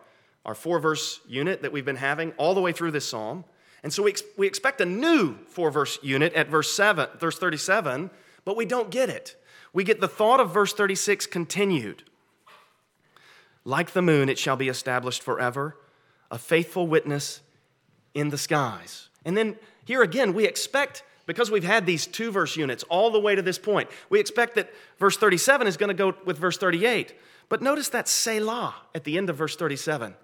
our 0.45 0.55
four 0.55 0.81
verse 0.81 1.21
unit 1.29 1.63
that 1.63 1.71
we've 1.71 1.85
been 1.85 1.97
having 1.97 2.33
all 2.33 2.55
the 2.55 2.61
way 2.61 2.73
through 2.73 2.91
this 2.91 3.09
psalm. 3.09 3.45
And 3.83 3.93
so 3.93 4.03
we, 4.03 4.11
ex- 4.11 4.23
we 4.37 4.47
expect 4.47 4.81
a 4.81 4.87
new 4.87 5.37
four 5.47 5.71
verse 5.71 5.99
unit 6.03 6.33
at 6.33 6.49
verse, 6.49 6.73
seven, 6.73 7.09
verse 7.19 7.39
37, 7.39 8.11
but 8.45 8.57
we 8.57 8.65
don't 8.65 8.91
get 8.91 9.11
it 9.11 9.37
we 9.73 9.85
get 9.85 10.01
the 10.01 10.09
thought 10.09 10.41
of 10.41 10.53
verse 10.53 10.73
36 10.73 11.27
continued. 11.27 12.05
Like 13.65 13.93
the 13.93 14.03
moon, 14.03 14.29
it 14.29 14.39
shall 14.39 14.57
be 14.57 14.69
established 14.69 15.23
forever, 15.23 15.77
a 16.31 16.39
faithful 16.39 16.87
witness 16.87 17.41
in 18.15 18.31
the 18.31 18.39
skies. 18.39 19.09
And 19.25 19.37
then 19.37 19.57
here 19.85 20.03
again, 20.03 20.33
we 20.33 20.47
expect, 20.47 21.03
because 21.27 21.51
we've 21.51 21.65
had 21.65 21.87
these 21.87 22.07
two 22.07 22.31
verse 22.31 22.57
units 22.57 22.83
all 22.85 23.11
the 23.11 23.21
way 23.21 23.35
to 23.35 23.43
this 23.43 23.59
point, 23.59 23.89
we 24.09 24.19
expect 24.19 24.55
that 24.55 24.73
verse 24.99 25.17
37 25.17 25.67
is 25.67 25.77
going 25.77 25.89
to 25.89 25.95
go 25.95 26.15
with 26.25 26.39
verse 26.39 26.57
38. 26.57 27.15
But 27.49 27.63
notice 27.63 27.89
that 27.91 28.09
Selah 28.09 28.75
at 28.95 29.05
the 29.05 29.19
end 29.19 29.29
of 29.31 29.37
verse 29.37 29.57
37. 29.57 30.15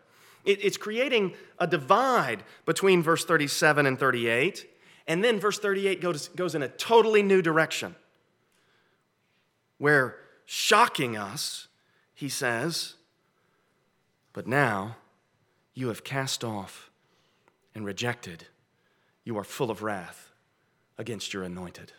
It's 0.44 0.76
creating 0.76 1.34
a 1.58 1.66
divide 1.66 2.44
between 2.66 3.02
verse 3.02 3.24
37 3.24 3.84
and 3.84 3.98
38. 3.98 4.64
And 5.08 5.22
then 5.22 5.40
verse 5.40 5.58
38 5.58 6.00
goes, 6.00 6.28
goes 6.28 6.54
in 6.54 6.62
a 6.62 6.68
totally 6.68 7.22
new 7.24 7.42
direction 7.42 7.96
where, 9.78 10.16
shocking 10.44 11.16
us, 11.16 11.68
he 12.14 12.28
says, 12.28 12.94
But 14.32 14.46
now 14.46 14.96
you 15.74 15.88
have 15.88 16.04
cast 16.04 16.42
off 16.42 16.90
and 17.74 17.84
rejected. 17.84 18.46
You 19.24 19.36
are 19.38 19.44
full 19.44 19.70
of 19.70 19.82
wrath 19.82 20.32
against 20.98 21.34
your 21.34 21.42
anointed. 21.42 21.92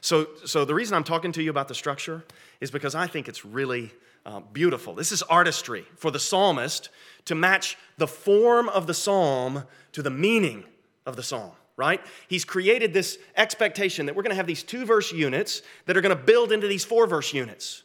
So, 0.00 0.28
so 0.44 0.64
the 0.64 0.74
reason 0.74 0.94
I'm 0.94 1.04
talking 1.04 1.32
to 1.32 1.42
you 1.42 1.50
about 1.50 1.68
the 1.68 1.74
structure 1.74 2.24
is 2.60 2.70
because 2.70 2.94
I 2.94 3.06
think 3.06 3.28
it's 3.28 3.44
really 3.44 3.92
uh, 4.26 4.40
beautiful. 4.52 4.94
This 4.94 5.12
is 5.12 5.22
artistry 5.22 5.86
for 5.96 6.10
the 6.10 6.18
psalmist 6.18 6.90
to 7.24 7.34
match 7.34 7.78
the 7.96 8.06
form 8.06 8.68
of 8.68 8.86
the 8.86 8.94
psalm 8.94 9.64
to 9.92 10.02
the 10.02 10.10
meaning 10.10 10.64
of 11.06 11.16
the 11.16 11.22
psalm 11.22 11.52
right? 11.80 12.00
He's 12.28 12.44
created 12.44 12.92
this 12.92 13.18
expectation 13.36 14.04
that 14.06 14.14
we're 14.14 14.22
going 14.22 14.30
to 14.30 14.36
have 14.36 14.46
these 14.46 14.62
two 14.62 14.84
verse 14.84 15.12
units 15.12 15.62
that 15.86 15.96
are 15.96 16.02
going 16.02 16.14
to 16.14 16.22
build 16.22 16.52
into 16.52 16.68
these 16.68 16.84
four 16.84 17.06
verse 17.06 17.32
units. 17.32 17.82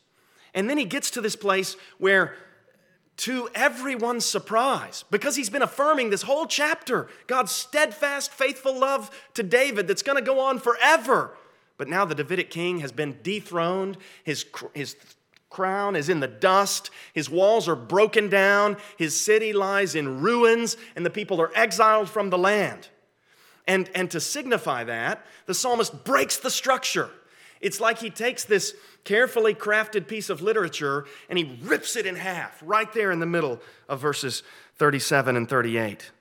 And 0.54 0.70
then 0.70 0.78
he 0.78 0.84
gets 0.84 1.10
to 1.12 1.22
this 1.22 1.38
place 1.38 1.78
where, 1.98 2.36
to 3.18 3.50
everyone's 3.56 4.26
surprise, 4.26 5.06
because 5.10 5.38
he's 5.38 5.50
been 5.50 5.62
affirming 5.62 6.10
this 6.10 6.24
whole 6.24 6.46
chapter, 6.46 7.08
God's 7.28 7.52
steadfast, 7.52 8.32
faithful 8.32 8.78
love 8.78 9.10
to 9.36 9.44
David 9.44 9.88
that's 9.88 10.04
going 10.04 10.18
to 10.18 10.22
go 10.22 10.42
on 10.42 10.60
forever. 10.60 11.38
But 11.78 11.88
now 11.88 12.04
the 12.04 12.16
Davidic 12.16 12.50
king 12.50 12.80
has 12.80 12.92
been 12.92 13.18
dethroned, 13.24 13.98
his, 14.26 14.46
his 14.74 14.98
crown 15.50 15.96
is 15.96 16.10
in 16.10 16.20
the 16.20 16.28
dust, 16.28 16.90
his 17.14 17.30
walls 17.30 17.70
are 17.70 17.78
broken 17.78 18.28
down, 18.28 18.76
his 18.98 19.18
city 19.18 19.54
lies 19.54 19.96
in 19.96 20.20
ruins, 20.20 20.76
and 20.98 21.06
the 21.06 21.10
people 21.10 21.42
are 21.42 21.52
exiled 21.56 22.10
from 22.10 22.30
the 22.30 22.38
land. 22.38 22.90
And, 23.68 23.90
and 23.96 24.12
to 24.12 24.20
signify 24.20 24.84
that, 24.84 25.26
the 25.48 25.54
psalmist 25.54 26.04
breaks 26.04 26.38
the 26.38 26.52
structure. 26.52 27.10
It's 27.62 27.80
like 27.80 28.00
he 28.00 28.10
takes 28.10 28.44
this 28.44 28.76
carefully 29.06 29.54
crafted 29.54 30.08
piece 30.08 30.30
of 30.30 30.42
literature 30.42 31.06
and 31.30 31.40
he 31.40 31.58
rips 31.64 31.96
it 31.96 32.06
in 32.06 32.16
half 32.16 32.62
right 32.64 32.92
there 32.94 33.12
in 33.12 33.20
the 33.20 33.26
middle 33.26 33.60
of 33.90 34.00
verses 34.00 34.44
37 34.76 35.36
and 35.36 35.50
38. 35.50 36.12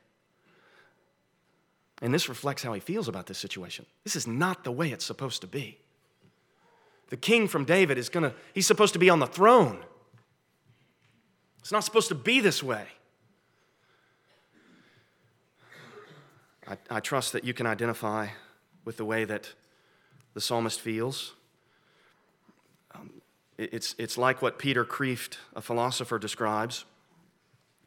And 2.01 2.15
this 2.15 2.29
reflects 2.29 2.63
how 2.63 2.73
he 2.73 2.81
feels 2.81 3.09
about 3.09 3.27
this 3.27 3.39
situation. 3.39 3.87
This 4.05 4.17
is 4.17 4.27
not 4.27 4.65
the 4.65 4.73
way 4.73 4.91
it's 4.91 5.05
supposed 5.05 5.41
to 5.43 5.47
be. 5.47 5.79
The 7.11 7.17
king 7.17 7.49
from 7.49 7.65
David 7.65 7.99
is 7.99 8.09
going 8.09 8.25
to, 8.25 8.35
he's 8.55 8.67
supposed 8.67 8.93
to 8.95 8.99
be 8.99 9.11
on 9.11 9.19
the 9.19 9.27
throne. 9.27 9.79
It's 11.61 11.73
not 11.73 11.85
supposed 11.85 12.09
to 12.09 12.15
be 12.15 12.41
this 12.41 12.63
way. 12.63 12.87
I, 16.67 16.77
I 16.91 17.01
trust 17.01 17.33
that 17.33 17.45
you 17.45 17.55
can 17.55 17.67
identify 17.67 18.29
with 18.85 18.97
the 18.97 19.05
way 19.05 19.25
that 19.25 19.53
the 20.35 20.41
psalmist 20.41 20.81
feels. 20.81 21.35
Um, 22.95 23.11
it's, 23.59 23.95
it's 23.99 24.19
like 24.19 24.43
what 24.43 24.59
Peter 24.59 24.85
Kreeft, 24.85 25.37
a 25.55 25.61
philosopher, 25.61 26.19
describes 26.19 26.85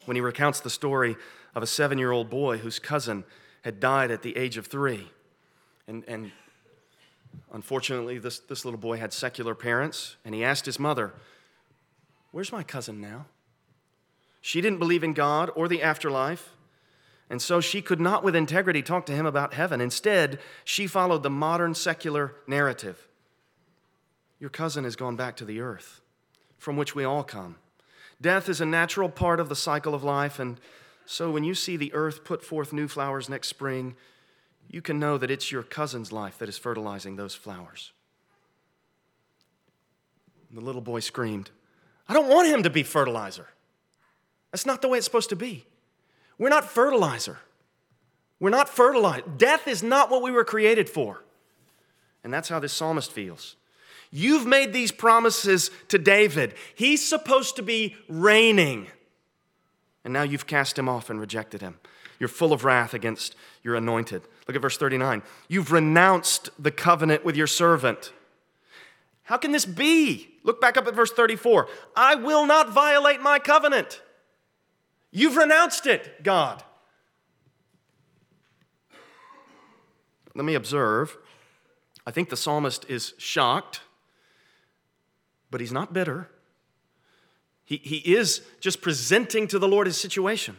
when 0.04 0.14
he 0.14 0.20
recounts 0.20 0.60
the 0.60 0.70
story 0.70 1.16
of 1.54 1.62
a 1.62 1.66
seven 1.66 1.98
year 1.98 2.10
old 2.10 2.30
boy 2.30 2.58
whose 2.58 2.78
cousin 2.78 3.24
had 3.62 3.80
died 3.80 4.10
at 4.10 4.22
the 4.22 4.36
age 4.36 4.56
of 4.56 4.66
three. 4.66 5.08
And, 5.86 6.04
and 6.06 6.32
unfortunately, 7.52 8.18
this, 8.18 8.38
this 8.38 8.64
little 8.64 8.80
boy 8.80 8.98
had 8.98 9.12
secular 9.12 9.54
parents, 9.54 10.16
and 10.24 10.34
he 10.34 10.44
asked 10.44 10.66
his 10.66 10.78
mother, 10.78 11.14
Where's 12.30 12.52
my 12.52 12.62
cousin 12.62 13.00
now? 13.00 13.26
She 14.40 14.60
didn't 14.60 14.78
believe 14.78 15.02
in 15.02 15.14
God 15.14 15.50
or 15.54 15.66
the 15.66 15.82
afterlife. 15.82 16.50
And 17.30 17.42
so 17.42 17.60
she 17.60 17.82
could 17.82 18.00
not 18.00 18.24
with 18.24 18.34
integrity 18.34 18.82
talk 18.82 19.04
to 19.06 19.12
him 19.12 19.26
about 19.26 19.54
heaven. 19.54 19.80
Instead, 19.80 20.38
she 20.64 20.86
followed 20.86 21.22
the 21.22 21.30
modern 21.30 21.74
secular 21.74 22.34
narrative. 22.46 23.06
Your 24.40 24.50
cousin 24.50 24.84
has 24.84 24.96
gone 24.96 25.16
back 25.16 25.36
to 25.36 25.44
the 25.44 25.60
earth 25.60 26.00
from 26.58 26.76
which 26.76 26.94
we 26.94 27.04
all 27.04 27.22
come. 27.22 27.56
Death 28.20 28.48
is 28.48 28.60
a 28.60 28.66
natural 28.66 29.08
part 29.08 29.40
of 29.40 29.48
the 29.48 29.56
cycle 29.56 29.94
of 29.94 30.02
life, 30.02 30.38
and 30.38 30.60
so 31.06 31.30
when 31.30 31.44
you 31.44 31.54
see 31.54 31.76
the 31.76 31.94
earth 31.94 32.24
put 32.24 32.44
forth 32.44 32.72
new 32.72 32.88
flowers 32.88 33.28
next 33.28 33.48
spring, 33.48 33.94
you 34.68 34.82
can 34.82 34.98
know 34.98 35.16
that 35.16 35.30
it's 35.30 35.52
your 35.52 35.62
cousin's 35.62 36.12
life 36.12 36.38
that 36.38 36.48
is 36.48 36.58
fertilizing 36.58 37.16
those 37.16 37.34
flowers. 37.34 37.92
And 40.48 40.58
the 40.58 40.64
little 40.64 40.80
boy 40.80 41.00
screamed, 41.00 41.50
I 42.08 42.14
don't 42.14 42.28
want 42.28 42.48
him 42.48 42.64
to 42.64 42.70
be 42.70 42.82
fertilizer. 42.82 43.48
That's 44.50 44.66
not 44.66 44.82
the 44.82 44.88
way 44.88 44.98
it's 44.98 45.04
supposed 45.06 45.30
to 45.30 45.36
be. 45.36 45.64
We're 46.38 46.48
not 46.48 46.64
fertilizer. 46.64 47.38
We're 48.40 48.50
not 48.50 48.68
fertilized. 48.68 49.38
Death 49.38 49.66
is 49.66 49.82
not 49.82 50.10
what 50.10 50.22
we 50.22 50.30
were 50.30 50.44
created 50.44 50.88
for. 50.88 51.22
And 52.22 52.32
that's 52.32 52.48
how 52.48 52.60
this 52.60 52.72
psalmist 52.72 53.10
feels. 53.10 53.56
You've 54.10 54.46
made 54.46 54.72
these 54.72 54.92
promises 54.92 55.70
to 55.88 55.98
David. 55.98 56.54
He's 56.74 57.06
supposed 57.06 57.56
to 57.56 57.62
be 57.62 57.96
reigning. 58.08 58.86
And 60.04 60.12
now 60.12 60.22
you've 60.22 60.46
cast 60.46 60.78
him 60.78 60.88
off 60.88 61.10
and 61.10 61.20
rejected 61.20 61.60
him. 61.60 61.78
You're 62.18 62.28
full 62.28 62.52
of 62.52 62.64
wrath 62.64 62.94
against 62.94 63.36
your 63.62 63.74
anointed. 63.74 64.22
Look 64.46 64.56
at 64.56 64.62
verse 64.62 64.76
39. 64.76 65.22
You've 65.48 65.72
renounced 65.72 66.50
the 66.58 66.70
covenant 66.70 67.24
with 67.24 67.36
your 67.36 67.46
servant. 67.46 68.12
How 69.24 69.36
can 69.36 69.52
this 69.52 69.66
be? 69.66 70.30
Look 70.42 70.60
back 70.60 70.76
up 70.76 70.86
at 70.86 70.94
verse 70.94 71.12
34. 71.12 71.68
I 71.94 72.14
will 72.14 72.46
not 72.46 72.70
violate 72.70 73.20
my 73.20 73.38
covenant. 73.38 74.00
You've 75.10 75.36
renounced 75.36 75.86
it, 75.86 76.22
God. 76.22 76.62
Let 80.34 80.44
me 80.44 80.54
observe. 80.54 81.16
I 82.06 82.10
think 82.10 82.28
the 82.28 82.36
psalmist 82.36 82.86
is 82.88 83.14
shocked, 83.18 83.80
but 85.50 85.60
he's 85.60 85.72
not 85.72 85.92
bitter. 85.92 86.28
He, 87.64 87.76
he 87.78 88.14
is 88.14 88.42
just 88.60 88.80
presenting 88.80 89.46
to 89.48 89.58
the 89.58 89.68
Lord 89.68 89.86
his 89.86 89.98
situation. 89.98 90.56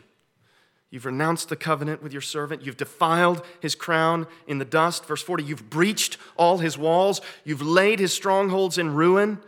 You've 0.91 1.05
renounced 1.05 1.49
the 1.49 1.55
covenant 1.55 2.01
with 2.01 2.11
your 2.11 2.21
servant. 2.21 2.63
You've 2.63 2.77
defiled 2.77 3.45
his 3.59 3.75
crown 3.75 4.27
in 4.47 4.57
the 4.57 4.65
dust. 4.65 5.05
Verse 5.05 5.21
40, 5.21 5.43
you've 5.43 5.69
breached 5.69 6.17
all 6.35 6.57
his 6.57 6.77
walls. 6.77 7.21
You've 7.43 7.61
laid 7.61 7.99
his 7.99 8.13
strongholds 8.13 8.77
in 8.77 8.93
ruin. 8.95 9.39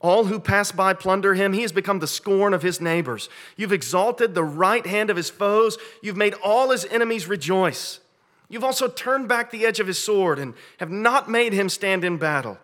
All 0.00 0.26
who 0.26 0.38
pass 0.38 0.72
by 0.72 0.92
plunder 0.92 1.34
him. 1.34 1.52
He 1.52 1.62
has 1.62 1.72
become 1.72 2.00
the 2.00 2.06
scorn 2.06 2.52
of 2.52 2.62
his 2.62 2.80
neighbors. 2.80 3.28
You've 3.56 3.72
exalted 3.72 4.34
the 4.34 4.44
right 4.44 4.86
hand 4.86 5.10
of 5.10 5.16
his 5.16 5.30
foes. 5.30 5.78
You've 6.02 6.16
made 6.16 6.34
all 6.44 6.70
his 6.70 6.84
enemies 6.86 7.26
rejoice. 7.26 8.00
You've 8.48 8.64
also 8.64 8.88
turned 8.88 9.28
back 9.28 9.50
the 9.50 9.66
edge 9.66 9.80
of 9.80 9.86
his 9.86 9.98
sword 9.98 10.38
and 10.38 10.54
have 10.78 10.90
not 10.90 11.30
made 11.30 11.52
him 11.52 11.68
stand 11.68 12.04
in 12.04 12.18
battle. 12.18 12.58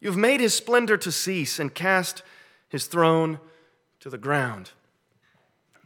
You've 0.00 0.16
made 0.16 0.40
his 0.40 0.54
splendor 0.54 0.96
to 0.98 1.12
cease 1.12 1.58
and 1.58 1.74
cast 1.74 2.22
his 2.68 2.86
throne 2.86 3.40
to 4.00 4.08
the 4.08 4.18
ground. 4.18 4.70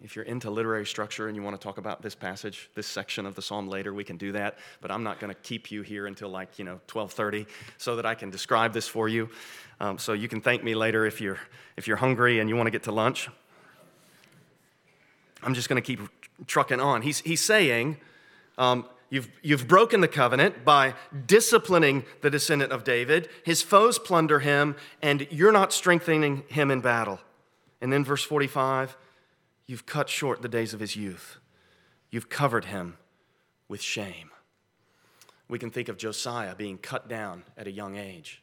If 0.02 0.14
you're 0.14 0.24
into 0.24 0.50
literary 0.50 0.86
structure 0.86 1.26
and 1.26 1.36
you 1.36 1.42
want 1.42 1.60
to 1.60 1.62
talk 1.62 1.78
about 1.78 2.02
this 2.02 2.14
passage, 2.14 2.70
this 2.74 2.86
section 2.86 3.26
of 3.26 3.34
the 3.34 3.42
psalm 3.42 3.68
later, 3.68 3.92
we 3.92 4.04
can 4.04 4.16
do 4.16 4.32
that. 4.32 4.58
But 4.80 4.90
I'm 4.90 5.02
not 5.02 5.18
going 5.18 5.34
to 5.34 5.40
keep 5.40 5.72
you 5.72 5.82
here 5.82 6.06
until 6.06 6.28
like 6.28 6.58
you 6.58 6.64
know 6.64 6.80
12:30, 6.86 7.46
so 7.76 7.96
that 7.96 8.06
I 8.06 8.14
can 8.14 8.30
describe 8.30 8.72
this 8.72 8.86
for 8.86 9.08
you. 9.08 9.28
Um, 9.80 9.98
so 9.98 10.12
you 10.12 10.28
can 10.28 10.40
thank 10.40 10.62
me 10.62 10.74
later 10.74 11.04
if 11.04 11.20
you're 11.20 11.38
if 11.76 11.88
you're 11.88 11.96
hungry 11.96 12.38
and 12.38 12.48
you 12.48 12.56
want 12.56 12.68
to 12.68 12.70
get 12.70 12.84
to 12.84 12.92
lunch. 12.92 13.28
I'm 15.42 15.54
just 15.54 15.68
going 15.68 15.82
to 15.82 15.86
keep 15.86 16.00
trucking 16.46 16.80
on. 16.80 17.02
He's 17.02 17.20
he's 17.20 17.40
saying. 17.40 17.98
Um, 18.56 18.84
You've, 19.10 19.30
you've 19.42 19.66
broken 19.66 20.02
the 20.02 20.08
covenant 20.08 20.66
by 20.66 20.94
disciplining 21.26 22.04
the 22.20 22.28
descendant 22.28 22.72
of 22.72 22.84
David. 22.84 23.30
His 23.42 23.62
foes 23.62 23.98
plunder 23.98 24.40
him, 24.40 24.76
and 25.00 25.26
you're 25.30 25.50
not 25.50 25.72
strengthening 25.72 26.44
him 26.48 26.70
in 26.70 26.82
battle. 26.82 27.18
And 27.80 27.90
then, 27.90 28.04
verse 28.04 28.22
45 28.22 28.98
You've 29.68 29.86
cut 29.86 30.08
short 30.08 30.40
the 30.40 30.48
days 30.48 30.72
of 30.72 30.80
his 30.80 30.96
youth. 30.96 31.36
You've 32.10 32.30
covered 32.30 32.64
him 32.64 32.96
with 33.68 33.82
shame. 33.82 34.30
We 35.46 35.58
can 35.58 35.70
think 35.70 35.90
of 35.90 35.98
Josiah 35.98 36.54
being 36.54 36.78
cut 36.78 37.06
down 37.06 37.44
at 37.56 37.66
a 37.66 37.70
young 37.70 37.96
age. 37.96 38.42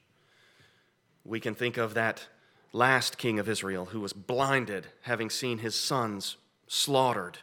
We 1.23 1.39
can 1.39 1.55
think 1.55 1.78
of 1.78 1.95
that 1.95 2.28
last 2.73 3.17
king 3.17 3.39
of 3.39 3.49
Israel 3.49 3.86
who 3.86 3.99
was 3.99 4.13
blinded, 4.13 4.86
having 5.01 5.32
seen 5.32 5.57
his 5.57 5.73
sons 5.73 6.38
slaughtered 6.67 7.39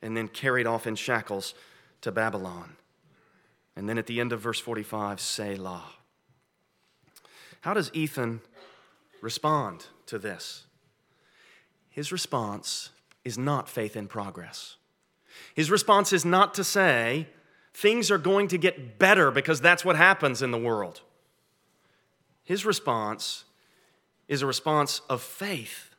and 0.00 0.16
then 0.16 0.28
carried 0.28 0.68
off 0.68 0.86
in 0.86 0.94
shackles 0.94 1.54
to 2.02 2.12
Babylon. 2.12 2.76
And 3.74 3.88
then 3.88 3.98
at 3.98 4.06
the 4.06 4.20
end 4.20 4.32
of 4.32 4.40
verse 4.40 4.60
45, 4.60 5.18
Selah. 5.20 5.86
How 7.62 7.74
does 7.74 7.90
Ethan 7.92 8.42
respond 9.20 9.86
to 10.06 10.20
this? 10.20 10.66
His 11.90 12.12
response 12.12 12.90
is 13.24 13.38
not 13.38 13.68
faith 13.68 13.96
in 13.96 14.08
progress. 14.08 14.76
His 15.54 15.70
response 15.70 16.12
is 16.12 16.24
not 16.24 16.54
to 16.54 16.64
say 16.64 17.28
things 17.74 18.10
are 18.10 18.18
going 18.18 18.48
to 18.48 18.58
get 18.58 18.98
better 18.98 19.30
because 19.30 19.60
that's 19.60 19.84
what 19.84 19.96
happens 19.96 20.42
in 20.42 20.50
the 20.50 20.58
world. 20.58 21.00
His 22.44 22.64
response 22.64 23.44
is 24.26 24.42
a 24.42 24.46
response 24.46 25.00
of 25.08 25.22
faith. 25.22 25.94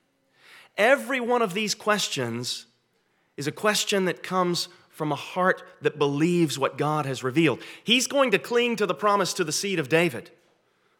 Every 0.77 1.19
one 1.19 1.41
of 1.41 1.53
these 1.53 1.75
questions 1.75 2.65
is 3.37 3.47
a 3.47 3.51
question 3.51 4.05
that 4.05 4.23
comes 4.23 4.69
from 4.89 5.11
a 5.11 5.15
heart 5.15 5.63
that 5.81 5.97
believes 5.97 6.59
what 6.59 6.77
God 6.77 7.05
has 7.05 7.23
revealed. 7.23 7.61
He's 7.83 8.07
going 8.07 8.31
to 8.31 8.39
cling 8.39 8.75
to 8.77 8.85
the 8.85 8.93
promise 8.93 9.33
to 9.35 9.43
the 9.43 9.51
seed 9.51 9.79
of 9.79 9.89
David. 9.89 10.31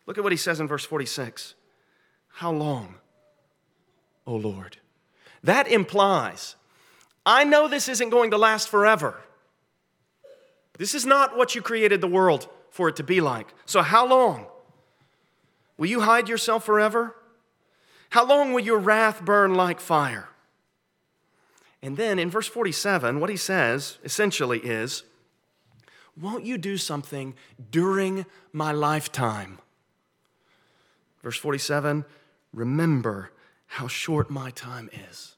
Look 0.06 0.18
at 0.18 0.24
what 0.24 0.34
he 0.34 0.38
says 0.38 0.60
in 0.60 0.68
verse 0.68 0.86
46 0.86 1.54
How 2.30 2.52
long, 2.52 2.96
O 4.26 4.36
Lord? 4.36 4.78
That 5.44 5.68
implies, 5.68 6.56
I 7.26 7.44
know 7.44 7.68
this 7.68 7.88
isn't 7.88 8.10
going 8.10 8.32
to 8.32 8.38
last 8.38 8.70
forever. 8.70 9.20
This 10.78 10.96
is 10.96 11.06
not 11.06 11.38
what 11.38 11.56
you 11.56 11.62
created 11.62 12.02
the 12.02 12.08
world 12.08 12.48
for 12.72 12.90
it 12.90 12.96
to 12.98 13.04
be 13.04 13.22
like. 13.22 13.54
So, 13.66 13.82
how 13.82 14.08
long? 14.08 14.48
Will 15.78 15.88
you 15.88 16.02
hide 16.02 16.28
yourself 16.28 16.66
forever? 16.66 17.16
How 18.10 18.26
long 18.26 18.54
will 18.54 18.62
your 18.62 18.80
wrath 18.80 19.24
burn 19.24 19.56
like 19.56 19.80
fire? 19.80 20.30
And 21.82 21.96
then 21.96 22.20
in 22.20 22.30
verse 22.30 22.48
47, 22.48 23.20
what 23.20 23.30
he 23.30 23.38
says 23.38 23.98
essentially 24.04 24.60
is, 24.60 25.04
Won't 26.20 26.46
you 26.46 26.58
do 26.58 26.78
something 26.78 27.36
during 27.72 28.26
my 28.52 28.72
lifetime? 28.72 29.60
Verse 31.24 31.38
47, 31.38 32.06
Remember 32.54 33.32
how 33.70 33.88
short 33.88 34.32
my 34.32 34.50
time 34.50 34.90
is. 35.12 35.36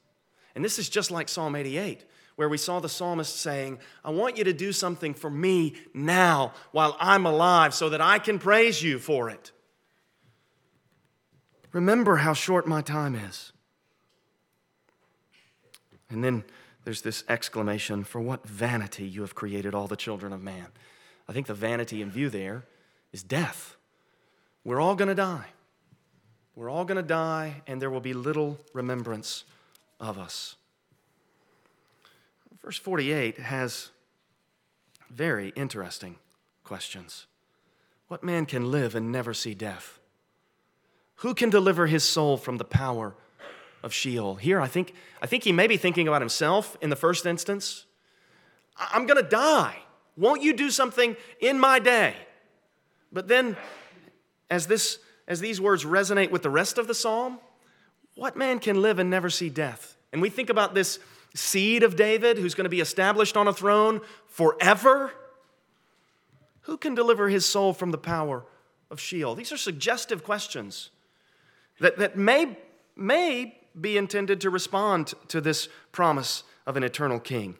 And 0.54 0.64
this 0.64 0.78
is 0.78 0.88
just 0.88 1.10
like 1.10 1.28
Psalm 1.28 1.54
88, 1.54 2.04
where 2.36 2.48
we 2.48 2.56
saw 2.56 2.80
the 2.80 2.88
psalmist 2.88 3.36
saying, 3.36 3.78
I 4.02 4.10
want 4.10 4.38
you 4.38 4.44
to 4.44 4.54
do 4.54 4.72
something 4.72 5.12
for 5.12 5.30
me 5.30 5.74
now 5.92 6.54
while 6.72 6.96
I'm 6.98 7.26
alive 7.26 7.74
so 7.74 7.90
that 7.90 8.00
I 8.00 8.18
can 8.18 8.38
praise 8.38 8.82
you 8.82 8.98
for 8.98 9.28
it. 9.28 9.52
Remember 11.72 12.16
how 12.16 12.32
short 12.32 12.66
my 12.66 12.80
time 12.80 13.14
is. 13.14 13.52
And 16.08 16.24
then 16.24 16.44
there's 16.84 17.02
this 17.02 17.24
exclamation, 17.28 18.02
For 18.02 18.20
what 18.20 18.48
vanity 18.48 19.06
you 19.06 19.20
have 19.20 19.34
created 19.34 19.74
all 19.74 19.88
the 19.88 19.96
children 19.96 20.32
of 20.32 20.42
man. 20.42 20.68
I 21.28 21.34
think 21.34 21.46
the 21.46 21.54
vanity 21.54 22.00
in 22.00 22.10
view 22.10 22.30
there 22.30 22.64
is 23.12 23.22
death. 23.22 23.76
We're 24.64 24.80
all 24.80 24.94
going 24.94 25.08
to 25.08 25.14
die. 25.14 25.48
We're 26.54 26.70
all 26.70 26.84
going 26.84 26.96
to 26.96 27.02
die, 27.02 27.62
and 27.66 27.80
there 27.80 27.90
will 27.90 28.00
be 28.00 28.12
little 28.12 28.58
remembrance 28.74 29.44
of 29.98 30.18
us. 30.18 30.56
Verse 32.62 32.76
48 32.76 33.38
has 33.38 33.90
very 35.10 35.52
interesting 35.56 36.16
questions. 36.64 37.26
What 38.08 38.22
man 38.22 38.46
can 38.46 38.70
live 38.70 38.94
and 38.94 39.10
never 39.10 39.32
see 39.32 39.54
death? 39.54 39.98
Who 41.16 41.34
can 41.34 41.50
deliver 41.50 41.86
his 41.86 42.04
soul 42.04 42.36
from 42.36 42.58
the 42.58 42.64
power 42.64 43.14
of 43.82 43.94
Sheol? 43.94 44.34
Here, 44.34 44.60
I 44.60 44.68
think, 44.68 44.94
I 45.22 45.26
think 45.26 45.44
he 45.44 45.52
may 45.52 45.66
be 45.66 45.76
thinking 45.76 46.06
about 46.06 46.20
himself 46.20 46.76
in 46.80 46.90
the 46.90 46.96
first 46.96 47.24
instance. 47.26 47.86
I'm 48.76 49.06
going 49.06 49.22
to 49.22 49.28
die. 49.28 49.78
Won't 50.16 50.42
you 50.42 50.52
do 50.52 50.70
something 50.70 51.16
in 51.40 51.58
my 51.58 51.78
day? 51.78 52.14
But 53.10 53.28
then, 53.28 53.56
as 54.50 54.66
this 54.66 54.98
as 55.26 55.40
these 55.40 55.60
words 55.60 55.84
resonate 55.84 56.30
with 56.30 56.42
the 56.42 56.50
rest 56.50 56.78
of 56.78 56.86
the 56.86 56.94
psalm, 56.94 57.38
what 58.14 58.36
man 58.36 58.58
can 58.58 58.82
live 58.82 58.98
and 58.98 59.08
never 59.08 59.30
see 59.30 59.48
death? 59.48 59.96
And 60.12 60.20
we 60.20 60.30
think 60.30 60.50
about 60.50 60.74
this 60.74 60.98
seed 61.34 61.82
of 61.82 61.96
David 61.96 62.38
who's 62.38 62.54
going 62.54 62.64
to 62.64 62.70
be 62.70 62.80
established 62.80 63.36
on 63.36 63.48
a 63.48 63.52
throne 63.52 64.00
forever. 64.26 65.12
Who 66.62 66.76
can 66.76 66.94
deliver 66.94 67.28
his 67.28 67.46
soul 67.46 67.72
from 67.72 67.90
the 67.90 67.98
power 67.98 68.44
of 68.90 69.00
Sheol? 69.00 69.34
These 69.34 69.52
are 69.52 69.56
suggestive 69.56 70.22
questions 70.22 70.90
that, 71.80 71.98
that 71.98 72.16
may, 72.16 72.58
may 72.94 73.58
be 73.80 73.96
intended 73.96 74.40
to 74.42 74.50
respond 74.50 75.14
to 75.28 75.40
this 75.40 75.68
promise 75.90 76.44
of 76.66 76.76
an 76.76 76.82
eternal 76.82 77.18
king. 77.18 77.56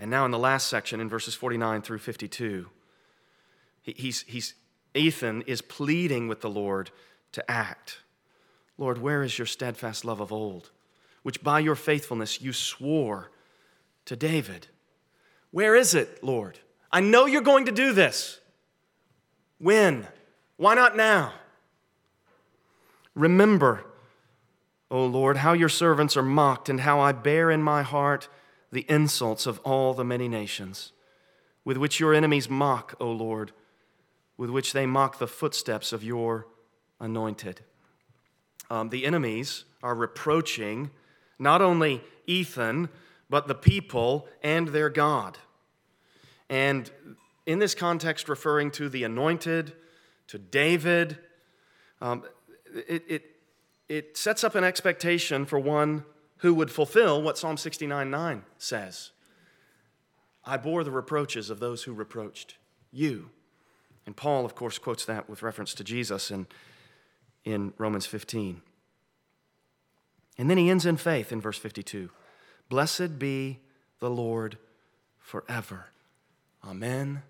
And 0.00 0.10
now, 0.10 0.24
in 0.24 0.30
the 0.30 0.38
last 0.38 0.68
section, 0.68 1.00
in 1.00 1.08
verses 1.08 1.34
49 1.34 1.82
through 1.82 1.98
52, 1.98 2.68
he's, 3.82 4.22
he's 4.22 4.54
Ethan 4.94 5.42
is 5.42 5.60
pleading 5.60 6.28
with 6.28 6.40
the 6.40 6.50
Lord 6.50 6.90
to 7.32 7.50
act. 7.50 7.98
Lord, 8.78 8.98
where 8.98 9.22
is 9.22 9.38
your 9.38 9.46
steadfast 9.46 10.04
love 10.04 10.20
of 10.20 10.32
old, 10.32 10.70
which 11.22 11.42
by 11.42 11.60
your 11.60 11.74
faithfulness 11.74 12.40
you 12.40 12.52
swore 12.52 13.30
to 14.06 14.16
David? 14.16 14.68
Where 15.50 15.74
is 15.74 15.94
it, 15.94 16.22
Lord? 16.22 16.58
I 16.90 17.00
know 17.00 17.26
you're 17.26 17.42
going 17.42 17.66
to 17.66 17.72
do 17.72 17.92
this. 17.92 18.40
When? 19.58 20.06
Why 20.56 20.74
not 20.74 20.96
now? 20.96 21.34
Remember, 23.14 23.84
O 24.90 25.06
Lord, 25.06 25.38
how 25.38 25.52
your 25.52 25.68
servants 25.68 26.16
are 26.16 26.22
mocked 26.22 26.68
and 26.68 26.80
how 26.80 27.00
I 27.00 27.12
bear 27.12 27.50
in 27.50 27.62
my 27.62 27.82
heart 27.82 28.28
the 28.72 28.84
insults 28.88 29.46
of 29.46 29.60
all 29.60 29.94
the 29.94 30.04
many 30.04 30.28
nations, 30.28 30.92
with 31.64 31.76
which 31.76 32.00
your 32.00 32.12
enemies 32.12 32.50
mock, 32.50 32.94
O 33.00 33.10
Lord, 33.10 33.52
with 34.36 34.50
which 34.50 34.72
they 34.72 34.86
mock 34.86 35.18
the 35.18 35.26
footsteps 35.26 35.92
of 35.92 36.02
your 36.02 36.46
anointed. 37.00 37.60
Um, 38.70 38.88
the 38.88 39.04
enemies 39.04 39.64
are 39.82 39.94
reproaching 39.94 40.90
not 41.38 41.60
only 41.60 42.02
Ethan, 42.26 42.88
but 43.28 43.48
the 43.48 43.54
people 43.54 44.26
and 44.42 44.68
their 44.68 44.88
God. 44.88 45.38
And 46.48 46.90
in 47.46 47.58
this 47.58 47.74
context, 47.74 48.28
referring 48.28 48.70
to 48.72 48.88
the 48.88 49.04
anointed, 49.04 49.72
to 50.28 50.38
David, 50.38 51.18
um, 52.00 52.24
it, 52.88 53.04
it, 53.08 53.22
it 53.88 54.16
sets 54.16 54.44
up 54.44 54.54
an 54.54 54.64
expectation 54.64 55.44
for 55.44 55.58
one 55.58 56.04
who 56.38 56.54
would 56.54 56.70
fulfill 56.70 57.22
what 57.22 57.38
Psalm 57.38 57.56
69 57.56 58.10
9 58.10 58.42
says 58.58 59.10
I 60.44 60.56
bore 60.56 60.84
the 60.84 60.90
reproaches 60.90 61.50
of 61.50 61.60
those 61.60 61.84
who 61.84 61.92
reproached 61.92 62.56
you. 62.90 63.30
And 64.06 64.16
Paul, 64.16 64.44
of 64.44 64.54
course, 64.54 64.78
quotes 64.78 65.04
that 65.06 65.28
with 65.28 65.42
reference 65.42 65.74
to 65.74 65.84
Jesus 65.84 66.30
in, 66.30 66.46
in 67.44 67.72
Romans 67.78 68.06
15. 68.06 68.60
And 70.36 70.50
then 70.50 70.58
he 70.58 70.68
ends 70.68 70.84
in 70.84 70.96
faith 70.96 71.32
in 71.32 71.40
verse 71.40 71.58
52 71.58 72.10
Blessed 72.68 73.18
be 73.18 73.60
the 74.00 74.10
Lord 74.10 74.58
forever. 75.18 75.86
Amen 76.66 77.22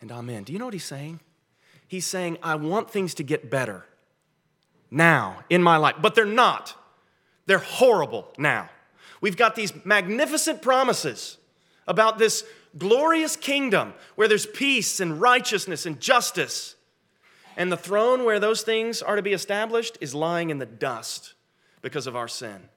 and 0.00 0.10
amen. 0.10 0.44
Do 0.44 0.52
you 0.52 0.58
know 0.58 0.64
what 0.64 0.74
he's 0.74 0.84
saying? 0.84 1.20
He's 1.88 2.06
saying, 2.06 2.38
I 2.42 2.56
want 2.56 2.90
things 2.90 3.14
to 3.14 3.22
get 3.22 3.50
better 3.50 3.84
now 4.90 5.44
in 5.50 5.62
my 5.62 5.76
life, 5.76 5.96
but 6.00 6.14
they're 6.14 6.24
not. 6.24 6.74
They're 7.46 7.58
horrible 7.58 8.28
now. 8.38 8.70
We've 9.20 9.36
got 9.36 9.54
these 9.54 9.72
magnificent 9.84 10.62
promises 10.62 11.38
about 11.86 12.18
this 12.18 12.44
glorious 12.78 13.36
kingdom 13.36 13.94
where 14.14 14.28
there's 14.28 14.46
peace 14.46 15.00
and 15.00 15.20
righteousness 15.20 15.86
and 15.86 16.00
justice. 16.00 16.76
And 17.56 17.72
the 17.72 17.76
throne 17.76 18.24
where 18.24 18.38
those 18.38 18.62
things 18.62 19.02
are 19.02 19.16
to 19.16 19.22
be 19.22 19.32
established 19.32 19.96
is 20.00 20.14
lying 20.14 20.50
in 20.50 20.58
the 20.58 20.66
dust 20.66 21.34
because 21.80 22.06
of 22.06 22.16
our 22.16 22.28
sin. 22.28 22.68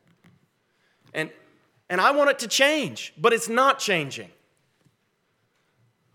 And, 1.14 1.30
and 1.90 2.00
I 2.00 2.12
want 2.12 2.30
it 2.30 2.40
to 2.40 2.48
change, 2.48 3.14
but 3.18 3.34
it's 3.34 3.50
not 3.50 3.80
changing. 3.80 4.30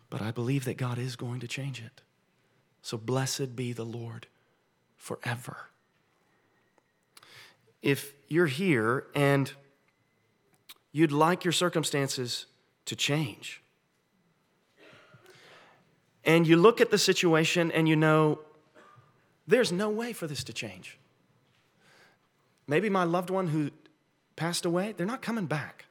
But 0.08 0.22
I 0.22 0.30
believe 0.30 0.64
that 0.66 0.76
God 0.76 0.98
is 0.98 1.16
going 1.16 1.40
to 1.40 1.48
change 1.48 1.80
it. 1.80 2.02
So 2.82 2.96
blessed 2.96 3.56
be 3.56 3.72
the 3.72 3.84
Lord 3.84 4.28
forever. 4.96 5.70
If 7.82 8.12
you're 8.28 8.46
here 8.46 9.06
and 9.14 9.52
you'd 10.92 11.12
like 11.12 11.44
your 11.44 11.52
circumstances 11.52 12.46
to 12.84 12.94
change, 12.94 13.63
and 16.24 16.46
you 16.46 16.56
look 16.56 16.80
at 16.80 16.90
the 16.90 16.98
situation 16.98 17.70
and 17.72 17.88
you 17.88 17.96
know, 17.96 18.40
there's 19.46 19.70
no 19.70 19.90
way 19.90 20.12
for 20.12 20.26
this 20.26 20.44
to 20.44 20.52
change. 20.52 20.98
Maybe 22.66 22.88
my 22.88 23.04
loved 23.04 23.30
one 23.30 23.48
who 23.48 23.70
passed 24.36 24.64
away, 24.64 24.94
they're 24.96 25.06
not 25.06 25.22
coming 25.22 25.46
back. 25.46 25.84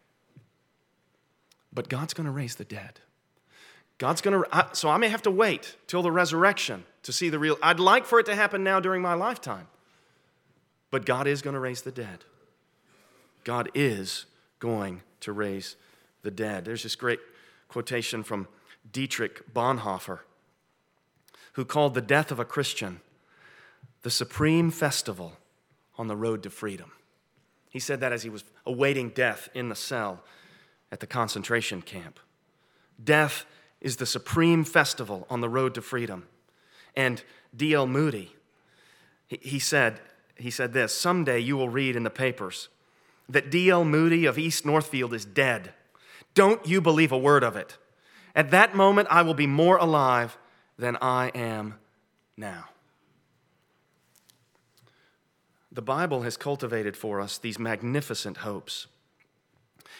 But 1.71 1.89
God's 1.89 2.13
going 2.13 2.25
to 2.25 2.31
raise 2.31 2.55
the 2.55 2.65
dead. 2.65 2.99
God's 3.97 4.21
going 4.21 4.43
to, 4.43 4.69
so 4.73 4.89
I 4.89 4.97
may 4.97 5.09
have 5.09 5.21
to 5.23 5.31
wait 5.31 5.75
till 5.87 6.01
the 6.01 6.11
resurrection 6.11 6.83
to 7.03 7.13
see 7.13 7.29
the 7.29 7.39
real. 7.39 7.57
I'd 7.61 7.79
like 7.79 8.05
for 8.05 8.19
it 8.19 8.25
to 8.25 8.35
happen 8.35 8.63
now 8.63 8.79
during 8.79 9.01
my 9.01 9.13
lifetime. 9.13 9.67
But 10.89 11.05
God 11.05 11.27
is 11.27 11.41
going 11.41 11.53
to 11.53 11.59
raise 11.59 11.81
the 11.83 11.91
dead. 11.91 12.25
God 13.43 13.69
is 13.73 14.25
going 14.59 15.01
to 15.21 15.31
raise 15.31 15.75
the 16.21 16.31
dead. 16.31 16.65
There's 16.65 16.83
this 16.83 16.95
great 16.95 17.19
quotation 17.67 18.23
from 18.23 18.47
Dietrich 18.91 19.53
Bonhoeffer, 19.53 20.19
who 21.53 21.65
called 21.65 21.93
the 21.93 22.01
death 22.01 22.31
of 22.31 22.39
a 22.39 22.45
Christian 22.45 23.01
the 24.03 24.11
supreme 24.11 24.69
festival 24.69 25.37
on 25.97 26.07
the 26.07 26.15
road 26.15 26.43
to 26.43 26.49
freedom. 26.49 26.91
He 27.69 27.79
said 27.79 27.99
that 28.01 28.11
as 28.11 28.23
he 28.23 28.29
was 28.29 28.43
awaiting 28.65 29.09
death 29.09 29.49
in 29.53 29.69
the 29.69 29.75
cell 29.75 30.23
at 30.91 30.99
the 30.99 31.07
concentration 31.07 31.81
camp. 31.81 32.19
Death 33.03 33.45
is 33.81 33.97
the 33.97 34.05
supreme 34.05 34.63
festival 34.63 35.25
on 35.29 35.41
the 35.41 35.49
road 35.49 35.73
to 35.73 35.81
freedom. 35.81 36.27
And 36.95 37.23
D.L. 37.55 37.87
Moody, 37.87 38.35
he 39.27 39.57
said, 39.57 40.01
he 40.35 40.51
said 40.51 40.73
this 40.73 40.93
Someday 40.93 41.39
you 41.39 41.57
will 41.57 41.69
read 41.69 41.95
in 41.95 42.03
the 42.03 42.09
papers 42.09 42.69
that 43.29 43.49
D.L. 43.49 43.85
Moody 43.85 44.25
of 44.25 44.37
East 44.37 44.65
Northfield 44.65 45.13
is 45.13 45.25
dead. 45.25 45.73
Don't 46.33 46.65
you 46.67 46.81
believe 46.81 47.11
a 47.11 47.17
word 47.17 47.43
of 47.43 47.55
it. 47.55 47.77
At 48.35 48.51
that 48.51 48.75
moment, 48.75 49.07
I 49.11 49.21
will 49.21 49.33
be 49.33 49.47
more 49.47 49.77
alive 49.77 50.37
than 50.77 50.97
I 51.01 51.29
am 51.35 51.75
now. 52.35 52.65
The 55.71 55.81
Bible 55.81 56.21
has 56.21 56.37
cultivated 56.37 56.95
for 56.95 57.19
us 57.19 57.37
these 57.37 57.57
magnificent 57.57 58.37
hopes. 58.37 58.87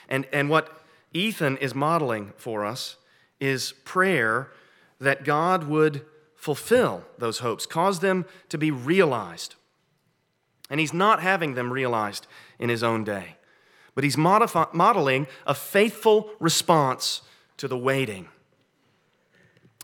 And, 0.07 0.27
and 0.31 0.49
what 0.49 0.81
Ethan 1.13 1.57
is 1.57 1.73
modeling 1.73 2.33
for 2.37 2.65
us 2.65 2.97
is 3.39 3.73
prayer 3.83 4.51
that 4.99 5.23
God 5.23 5.65
would 5.65 6.05
fulfill 6.35 7.05
those 7.17 7.39
hopes, 7.39 7.65
cause 7.65 7.99
them 7.99 8.25
to 8.49 8.57
be 8.57 8.71
realized. 8.71 9.55
And 10.69 10.79
he's 10.79 10.93
not 10.93 11.21
having 11.21 11.53
them 11.53 11.71
realized 11.71 12.27
in 12.59 12.69
his 12.69 12.83
own 12.83 13.03
day, 13.03 13.37
but 13.95 14.03
he's 14.03 14.17
modify, 14.17 14.65
modeling 14.73 15.27
a 15.47 15.53
faithful 15.53 16.29
response 16.39 17.21
to 17.57 17.67
the 17.67 17.77
waiting. 17.77 18.27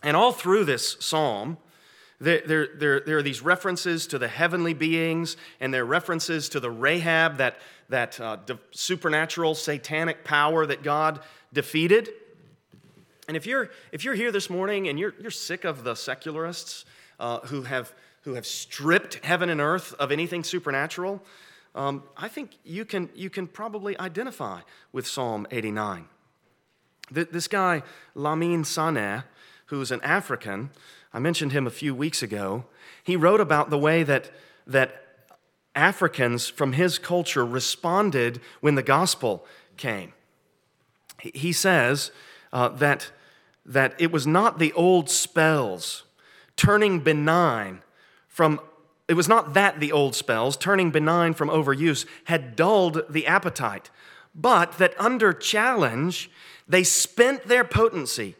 And 0.03 0.15
all 0.15 0.31
through 0.31 0.65
this 0.65 0.97
psalm, 0.99 1.57
there, 2.21 2.41
there, 2.45 2.67
there, 2.75 2.99
there, 2.99 3.17
are 3.17 3.23
these 3.23 3.41
references 3.41 4.07
to 4.07 4.17
the 4.19 4.27
heavenly 4.27 4.73
beings, 4.73 5.37
and 5.59 5.73
there 5.73 5.83
are 5.83 5.85
references 5.85 6.49
to 6.49 6.59
the 6.59 6.69
Rahab, 6.69 7.37
that, 7.37 7.57
that 7.89 8.19
uh, 8.19 8.37
de- 8.37 8.59
supernatural 8.71 9.55
satanic 9.55 10.23
power 10.23 10.65
that 10.65 10.83
God 10.83 11.21
defeated. 11.53 12.09
And 13.27 13.37
if 13.37 13.45
you're, 13.45 13.69
if 13.91 14.03
you're 14.03 14.15
here 14.15 14.31
this 14.31 14.49
morning 14.49 14.87
and 14.89 14.99
you're, 14.99 15.13
you're 15.19 15.31
sick 15.31 15.63
of 15.63 15.83
the 15.83 15.95
secularists 15.95 16.83
uh, 17.19 17.39
who, 17.41 17.61
have, 17.63 17.93
who 18.23 18.33
have 18.33 18.45
stripped 18.45 19.23
heaven 19.23 19.49
and 19.49 19.61
earth 19.61 19.93
of 19.93 20.11
anything 20.11 20.43
supernatural, 20.43 21.21
um, 21.75 22.03
I 22.17 22.27
think 22.27 22.57
you 22.65 22.83
can, 22.83 23.09
you 23.15 23.29
can 23.29 23.47
probably 23.47 23.97
identify 23.97 24.61
with 24.91 25.07
Psalm 25.07 25.47
89. 25.51 26.07
This 27.11 27.47
guy, 27.47 27.83
Lamin 28.15 28.63
Sanneh, 28.63 29.23
who's 29.67 29.91
an 29.91 30.01
African, 30.01 30.69
I 31.13 31.19
mentioned 31.19 31.51
him 31.51 31.65
a 31.65 31.71
few 31.71 31.95
weeks 31.95 32.21
ago, 32.21 32.65
he 33.03 33.15
wrote 33.15 33.41
about 33.41 33.69
the 33.69 33.77
way 33.77 34.03
that, 34.03 34.31
that 34.67 35.03
Africans 35.75 36.47
from 36.47 36.73
his 36.73 36.99
culture 36.99 37.45
responded 37.45 38.41
when 38.61 38.75
the 38.75 38.83
gospel 38.83 39.45
came. 39.77 40.13
He 41.21 41.51
says 41.51 42.11
uh, 42.53 42.69
that 42.69 43.11
that 43.65 43.93
it 43.99 44.11
was 44.11 44.25
not 44.25 44.57
the 44.57 44.73
old 44.73 45.09
spells 45.09 46.03
turning 46.55 46.99
benign 46.99 47.81
from 48.27 48.59
it 49.07 49.13
was 49.13 49.27
not 49.27 49.53
that 49.53 49.79
the 49.79 49.91
old 49.91 50.15
spells 50.15 50.57
turning 50.57 50.91
benign 50.91 51.33
from 51.33 51.49
overuse 51.49 52.05
had 52.25 52.55
dulled 52.55 53.03
the 53.09 53.27
appetite 53.27 53.89
but 54.33 54.77
that 54.77 54.93
under 54.99 55.33
challenge 55.33 56.31
they 56.69 56.83
spent 56.83 57.47
their 57.47 57.63
potency 57.63 58.35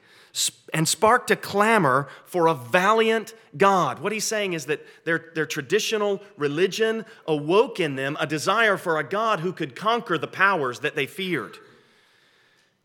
and 0.73 0.87
sparked 0.87 1.31
a 1.31 1.35
clamor 1.35 2.07
for 2.25 2.47
a 2.47 2.53
valiant 2.53 3.33
God. 3.57 3.99
What 3.99 4.11
he's 4.11 4.25
saying 4.25 4.53
is 4.53 4.67
that 4.67 4.85
their, 5.03 5.31
their 5.33 5.47
traditional 5.47 6.21
religion 6.37 7.05
awoke 7.27 7.79
in 7.79 7.95
them 7.95 8.15
a 8.19 8.27
desire 8.27 8.77
for 8.77 8.99
a 8.99 9.03
God 9.03 9.39
who 9.39 9.51
could 9.51 9.75
conquer 9.75 10.17
the 10.17 10.27
powers 10.27 10.81
that 10.81 10.95
they 10.95 11.07
feared. 11.07 11.57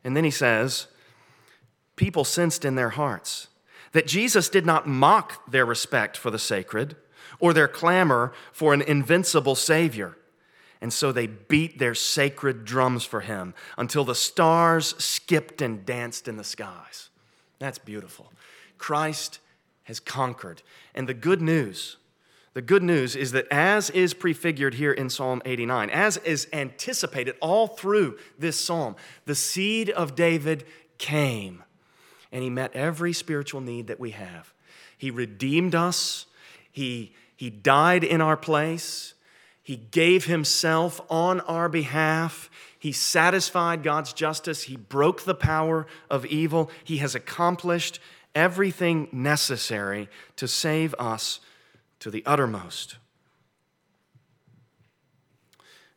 And 0.02 0.16
then 0.16 0.24
he 0.24 0.30
says, 0.30 0.86
people 1.96 2.24
sensed 2.24 2.64
in 2.64 2.74
their 2.74 2.90
hearts 2.90 3.48
that 3.92 4.06
Jesus 4.06 4.48
did 4.48 4.66
not 4.66 4.88
mock 4.88 5.50
their 5.50 5.66
respect 5.66 6.16
for 6.16 6.30
the 6.30 6.38
sacred 6.38 6.96
or 7.38 7.52
their 7.52 7.68
clamor 7.68 8.32
for 8.52 8.72
an 8.72 8.82
invincible 8.82 9.54
Savior. 9.54 10.16
And 10.84 10.92
so 10.92 11.12
they 11.12 11.26
beat 11.26 11.78
their 11.78 11.94
sacred 11.94 12.66
drums 12.66 13.06
for 13.06 13.22
him 13.22 13.54
until 13.78 14.04
the 14.04 14.14
stars 14.14 14.94
skipped 15.02 15.62
and 15.62 15.86
danced 15.86 16.28
in 16.28 16.36
the 16.36 16.44
skies. 16.44 17.08
That's 17.58 17.78
beautiful. 17.78 18.30
Christ 18.76 19.38
has 19.84 19.98
conquered. 19.98 20.60
And 20.94 21.08
the 21.08 21.14
good 21.14 21.40
news, 21.40 21.96
the 22.52 22.60
good 22.60 22.82
news 22.82 23.16
is 23.16 23.32
that 23.32 23.46
as 23.50 23.88
is 23.88 24.12
prefigured 24.12 24.74
here 24.74 24.92
in 24.92 25.08
Psalm 25.08 25.40
89, 25.46 25.88
as 25.88 26.18
is 26.18 26.48
anticipated 26.52 27.36
all 27.40 27.66
through 27.66 28.18
this 28.38 28.60
psalm, 28.60 28.94
the 29.24 29.34
seed 29.34 29.88
of 29.88 30.14
David 30.14 30.66
came 30.98 31.64
and 32.30 32.42
He 32.42 32.50
met 32.50 32.76
every 32.76 33.14
spiritual 33.14 33.62
need 33.62 33.86
that 33.86 33.98
we 33.98 34.10
have. 34.10 34.52
He 34.98 35.10
redeemed 35.10 35.74
us, 35.74 36.26
He, 36.70 37.14
he 37.34 37.48
died 37.48 38.04
in 38.04 38.20
our 38.20 38.36
place, 38.36 39.13
He 39.64 39.76
gave 39.76 40.26
himself 40.26 41.00
on 41.08 41.40
our 41.40 41.70
behalf. 41.70 42.50
He 42.78 42.92
satisfied 42.92 43.82
God's 43.82 44.12
justice. 44.12 44.64
He 44.64 44.76
broke 44.76 45.22
the 45.22 45.34
power 45.34 45.86
of 46.10 46.26
evil. 46.26 46.70
He 46.84 46.98
has 46.98 47.14
accomplished 47.14 47.98
everything 48.34 49.08
necessary 49.10 50.10
to 50.36 50.46
save 50.46 50.94
us 50.98 51.40
to 52.00 52.10
the 52.10 52.22
uttermost. 52.26 52.96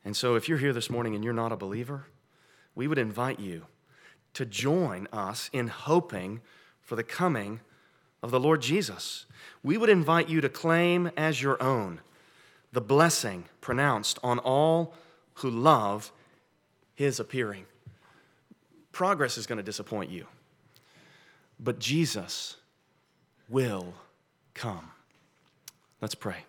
And 0.06 0.16
so, 0.16 0.36
if 0.36 0.48
you're 0.48 0.58
here 0.60 0.72
this 0.72 0.90
morning 0.90 1.14
and 1.14 1.22
you're 1.22 1.34
not 1.34 1.52
a 1.52 1.58
believer, 1.58 2.06
we 2.74 2.88
would 2.88 2.98
invite 2.98 3.42
you 3.42 3.66
to 4.34 4.46
join 4.46 5.10
us 5.12 5.50
in 5.52 5.68
hoping 5.68 6.40
for 6.80 6.96
the 6.96 7.04
coming 7.04 7.60
of 8.24 8.32
the 8.32 8.40
Lord 8.40 8.62
Jesus. 8.62 9.26
We 9.62 9.78
would 9.78 9.90
invite 9.90 10.30
you 10.30 10.40
to 10.40 10.48
claim 10.48 11.12
as 11.18 11.42
your 11.42 11.62
own 11.62 12.00
the 12.78 12.82
blessing 12.82 13.44
pronounced 13.60 14.20
on 14.22 14.38
all 14.38 14.94
who 15.34 15.50
love 15.50 16.12
his 16.94 17.20
appearing. 17.20 17.66
Progress 18.92 19.36
is 19.36 19.48
going 19.48 19.58
to 19.58 19.64
disappoint 19.64 20.12
you, 20.12 20.28
but 21.60 21.80
Jesus 21.80 22.58
will 23.50 23.96
come. 24.54 24.92
Let's 26.02 26.14
pray. 26.14 26.46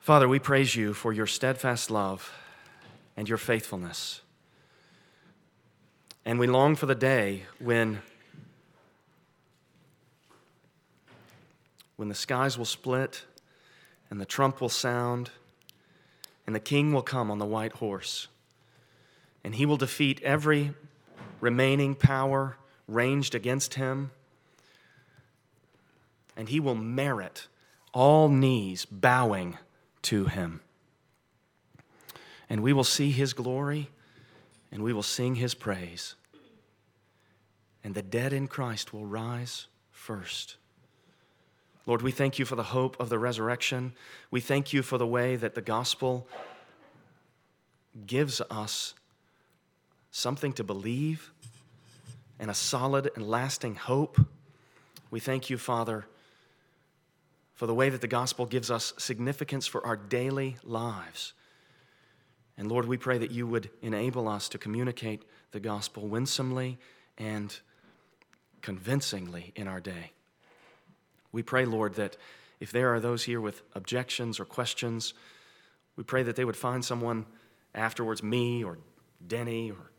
Father, 0.00 0.28
we 0.28 0.38
praise 0.38 0.76
you 0.76 0.92
for 0.92 1.14
your 1.14 1.26
steadfast 1.26 1.90
love 1.90 2.30
and 3.16 3.26
your 3.26 3.38
faithfulness. 3.38 4.20
And 6.26 6.38
we 6.38 6.46
long 6.46 6.76
for 6.76 6.84
the 6.84 6.94
day 6.94 7.44
when 7.58 8.02
when 12.00 12.08
the 12.08 12.14
skies 12.14 12.56
will 12.56 12.64
split 12.64 13.26
and 14.08 14.18
the 14.18 14.24
trump 14.24 14.58
will 14.58 14.70
sound 14.70 15.28
and 16.46 16.56
the 16.56 16.60
king 16.60 16.94
will 16.94 17.02
come 17.02 17.30
on 17.30 17.38
the 17.38 17.44
white 17.44 17.72
horse 17.72 18.28
and 19.44 19.56
he 19.56 19.66
will 19.66 19.76
defeat 19.76 20.18
every 20.22 20.72
remaining 21.42 21.94
power 21.94 22.56
ranged 22.88 23.34
against 23.34 23.74
him 23.74 24.12
and 26.38 26.48
he 26.48 26.58
will 26.58 26.74
merit 26.74 27.48
all 27.92 28.30
knees 28.30 28.86
bowing 28.86 29.58
to 30.00 30.24
him. 30.24 30.62
And 32.48 32.62
we 32.62 32.72
will 32.72 32.82
see 32.82 33.10
his 33.10 33.34
glory 33.34 33.90
and 34.72 34.82
we 34.82 34.94
will 34.94 35.02
sing 35.02 35.34
his 35.34 35.52
praise. 35.52 36.14
And 37.84 37.94
the 37.94 38.00
dead 38.00 38.32
in 38.32 38.48
Christ 38.48 38.94
will 38.94 39.04
rise 39.04 39.66
first. 39.90 40.56
Lord, 41.86 42.02
we 42.02 42.12
thank 42.12 42.38
you 42.38 42.44
for 42.44 42.56
the 42.56 42.62
hope 42.62 43.00
of 43.00 43.08
the 43.08 43.18
resurrection. 43.18 43.94
We 44.30 44.40
thank 44.40 44.72
you 44.72 44.82
for 44.82 44.98
the 44.98 45.06
way 45.06 45.36
that 45.36 45.54
the 45.54 45.62
gospel 45.62 46.28
gives 48.06 48.40
us 48.50 48.94
something 50.10 50.52
to 50.54 50.64
believe 50.64 51.32
and 52.38 52.50
a 52.50 52.54
solid 52.54 53.10
and 53.16 53.28
lasting 53.28 53.74
hope. 53.74 54.20
We 55.10 55.20
thank 55.20 55.50
you, 55.50 55.58
Father, 55.58 56.06
for 57.54 57.66
the 57.66 57.74
way 57.74 57.88
that 57.90 58.00
the 58.00 58.08
gospel 58.08 58.46
gives 58.46 58.70
us 58.70 58.92
significance 58.98 59.66
for 59.66 59.84
our 59.84 59.96
daily 59.96 60.56
lives. 60.62 61.32
And 62.56 62.70
Lord, 62.70 62.86
we 62.86 62.96
pray 62.98 63.18
that 63.18 63.30
you 63.30 63.46
would 63.46 63.70
enable 63.82 64.28
us 64.28 64.48
to 64.50 64.58
communicate 64.58 65.24
the 65.52 65.60
gospel 65.60 66.06
winsomely 66.06 66.78
and 67.18 67.58
convincingly 68.60 69.52
in 69.56 69.66
our 69.66 69.80
day. 69.80 70.12
We 71.32 71.42
pray, 71.42 71.64
Lord, 71.64 71.94
that 71.94 72.16
if 72.58 72.72
there 72.72 72.92
are 72.94 73.00
those 73.00 73.24
here 73.24 73.40
with 73.40 73.62
objections 73.74 74.38
or 74.38 74.44
questions, 74.44 75.14
we 75.96 76.04
pray 76.04 76.22
that 76.22 76.36
they 76.36 76.44
would 76.44 76.56
find 76.56 76.84
someone 76.84 77.26
afterwards, 77.74 78.22
me 78.22 78.64
or 78.64 78.78
Denny 79.26 79.70
or 79.70 79.90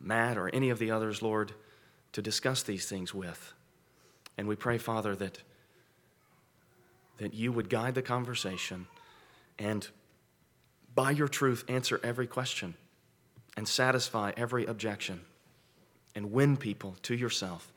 Matt 0.00 0.36
or 0.36 0.48
any 0.48 0.70
of 0.70 0.78
the 0.78 0.90
others, 0.90 1.22
Lord, 1.22 1.52
to 2.12 2.22
discuss 2.22 2.62
these 2.62 2.86
things 2.86 3.14
with. 3.14 3.52
And 4.36 4.48
we 4.48 4.56
pray, 4.56 4.78
Father, 4.78 5.14
that, 5.16 5.42
that 7.18 7.34
you 7.34 7.52
would 7.52 7.68
guide 7.68 7.94
the 7.94 8.02
conversation 8.02 8.86
and 9.58 9.86
by 10.94 11.10
your 11.10 11.28
truth 11.28 11.64
answer 11.68 12.00
every 12.02 12.26
question 12.26 12.74
and 13.56 13.68
satisfy 13.68 14.32
every 14.36 14.66
objection 14.66 15.20
and 16.14 16.32
win 16.32 16.56
people 16.56 16.96
to 17.02 17.14
yourself 17.14 17.72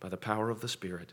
by 0.00 0.08
the 0.08 0.16
power 0.16 0.50
of 0.50 0.60
the 0.60 0.68
Spirit. 0.68 1.12